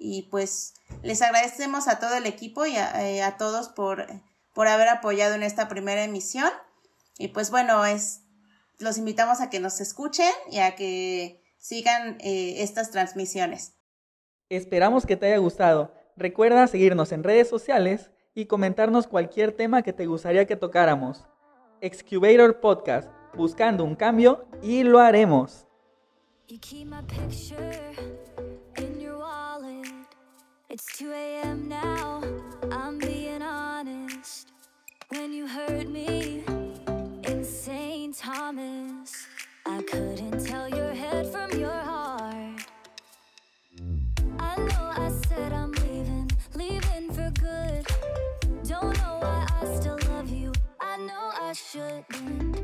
y 0.03 0.23
pues 0.23 0.75
les 1.03 1.23
agradecemos 1.23 1.87
a 1.87 1.99
todo 1.99 2.17
el 2.17 2.27
equipo 2.27 2.67
y 2.67 2.77
a, 2.77 3.09
eh, 3.09 3.35
todos 3.39 3.69
por, 3.69 4.07
por 4.53 4.67
haber 4.67 4.89
apoyado 4.89 5.35
en 5.35 5.45
esta 5.45 5.69
primera 5.69 6.03
emisión. 6.03 6.51
Y 7.19 7.29
pues 7.29 7.51
bueno, 7.51 7.85
es, 7.85 8.21
los 8.83 8.99
invitamos 8.99 9.41
a 9.41 9.51
que 9.51 9.61
nos 9.61 9.81
escuchen 9.81 10.31
y 10.51 10.59
a 10.59 10.75
que 10.75 11.43
sigan 11.59 12.19
eh, 12.21 12.63
estas 12.63 12.91
transmisiones. 12.91 13.75
Esperamos 14.49 15.07
que 15.07 15.17
te 15.17 15.27
haya 15.27 15.39
gustado. 15.39 15.95
Recuerda 16.17 16.67
seguirnos 16.67 17.13
en 17.13 17.25
redes 17.25 17.49
sociales 17.49 18.11
y 18.35 18.47
comentarnos 18.47 19.07
cualquier 19.07 19.53
tema 19.53 19.83
que 19.83 19.93
te 19.93 20.07
gustaría 20.07 20.47
que 20.47 20.57
tocáramos. 20.57 21.25
Excubator 21.81 22.61
Podcast, 22.61 23.09
buscando 23.35 23.85
un 23.85 23.95
cambio 23.95 24.47
y 24.63 24.83
lo 24.83 24.99
haremos. 24.99 25.67
It's 30.73 30.99
2 30.99 31.13
a.m. 31.13 31.69
now, 31.69 32.23
I'm 32.71 32.99
being 32.99 33.43
honest. 33.43 34.49
When 35.11 35.31
you 35.35 35.47
heard 35.47 35.91
me 35.91 36.43
Thomas, 38.55 39.27
I 39.65 39.81
couldn't 39.83 40.45
tell 40.45 40.69
your 40.69 40.93
head 40.93 41.27
from 41.27 41.59
your 41.59 41.71
heart. 41.71 42.61
I 44.39 44.57
know 44.57 44.93
I 45.05 45.11
said 45.27 45.55
I'm 45.55 45.73
leaving, 45.73 46.31
leaving 46.55 47.11
for 47.13 47.31
good. 47.41 47.87
Don't 48.69 48.95
know 48.99 49.19
why 49.23 49.47
I 49.59 49.75
still 49.81 49.99
love 50.11 50.29
you, 50.29 50.53
I 50.83 50.99
know 50.99 51.31
I 51.33 51.55
shouldn't. 51.55 52.63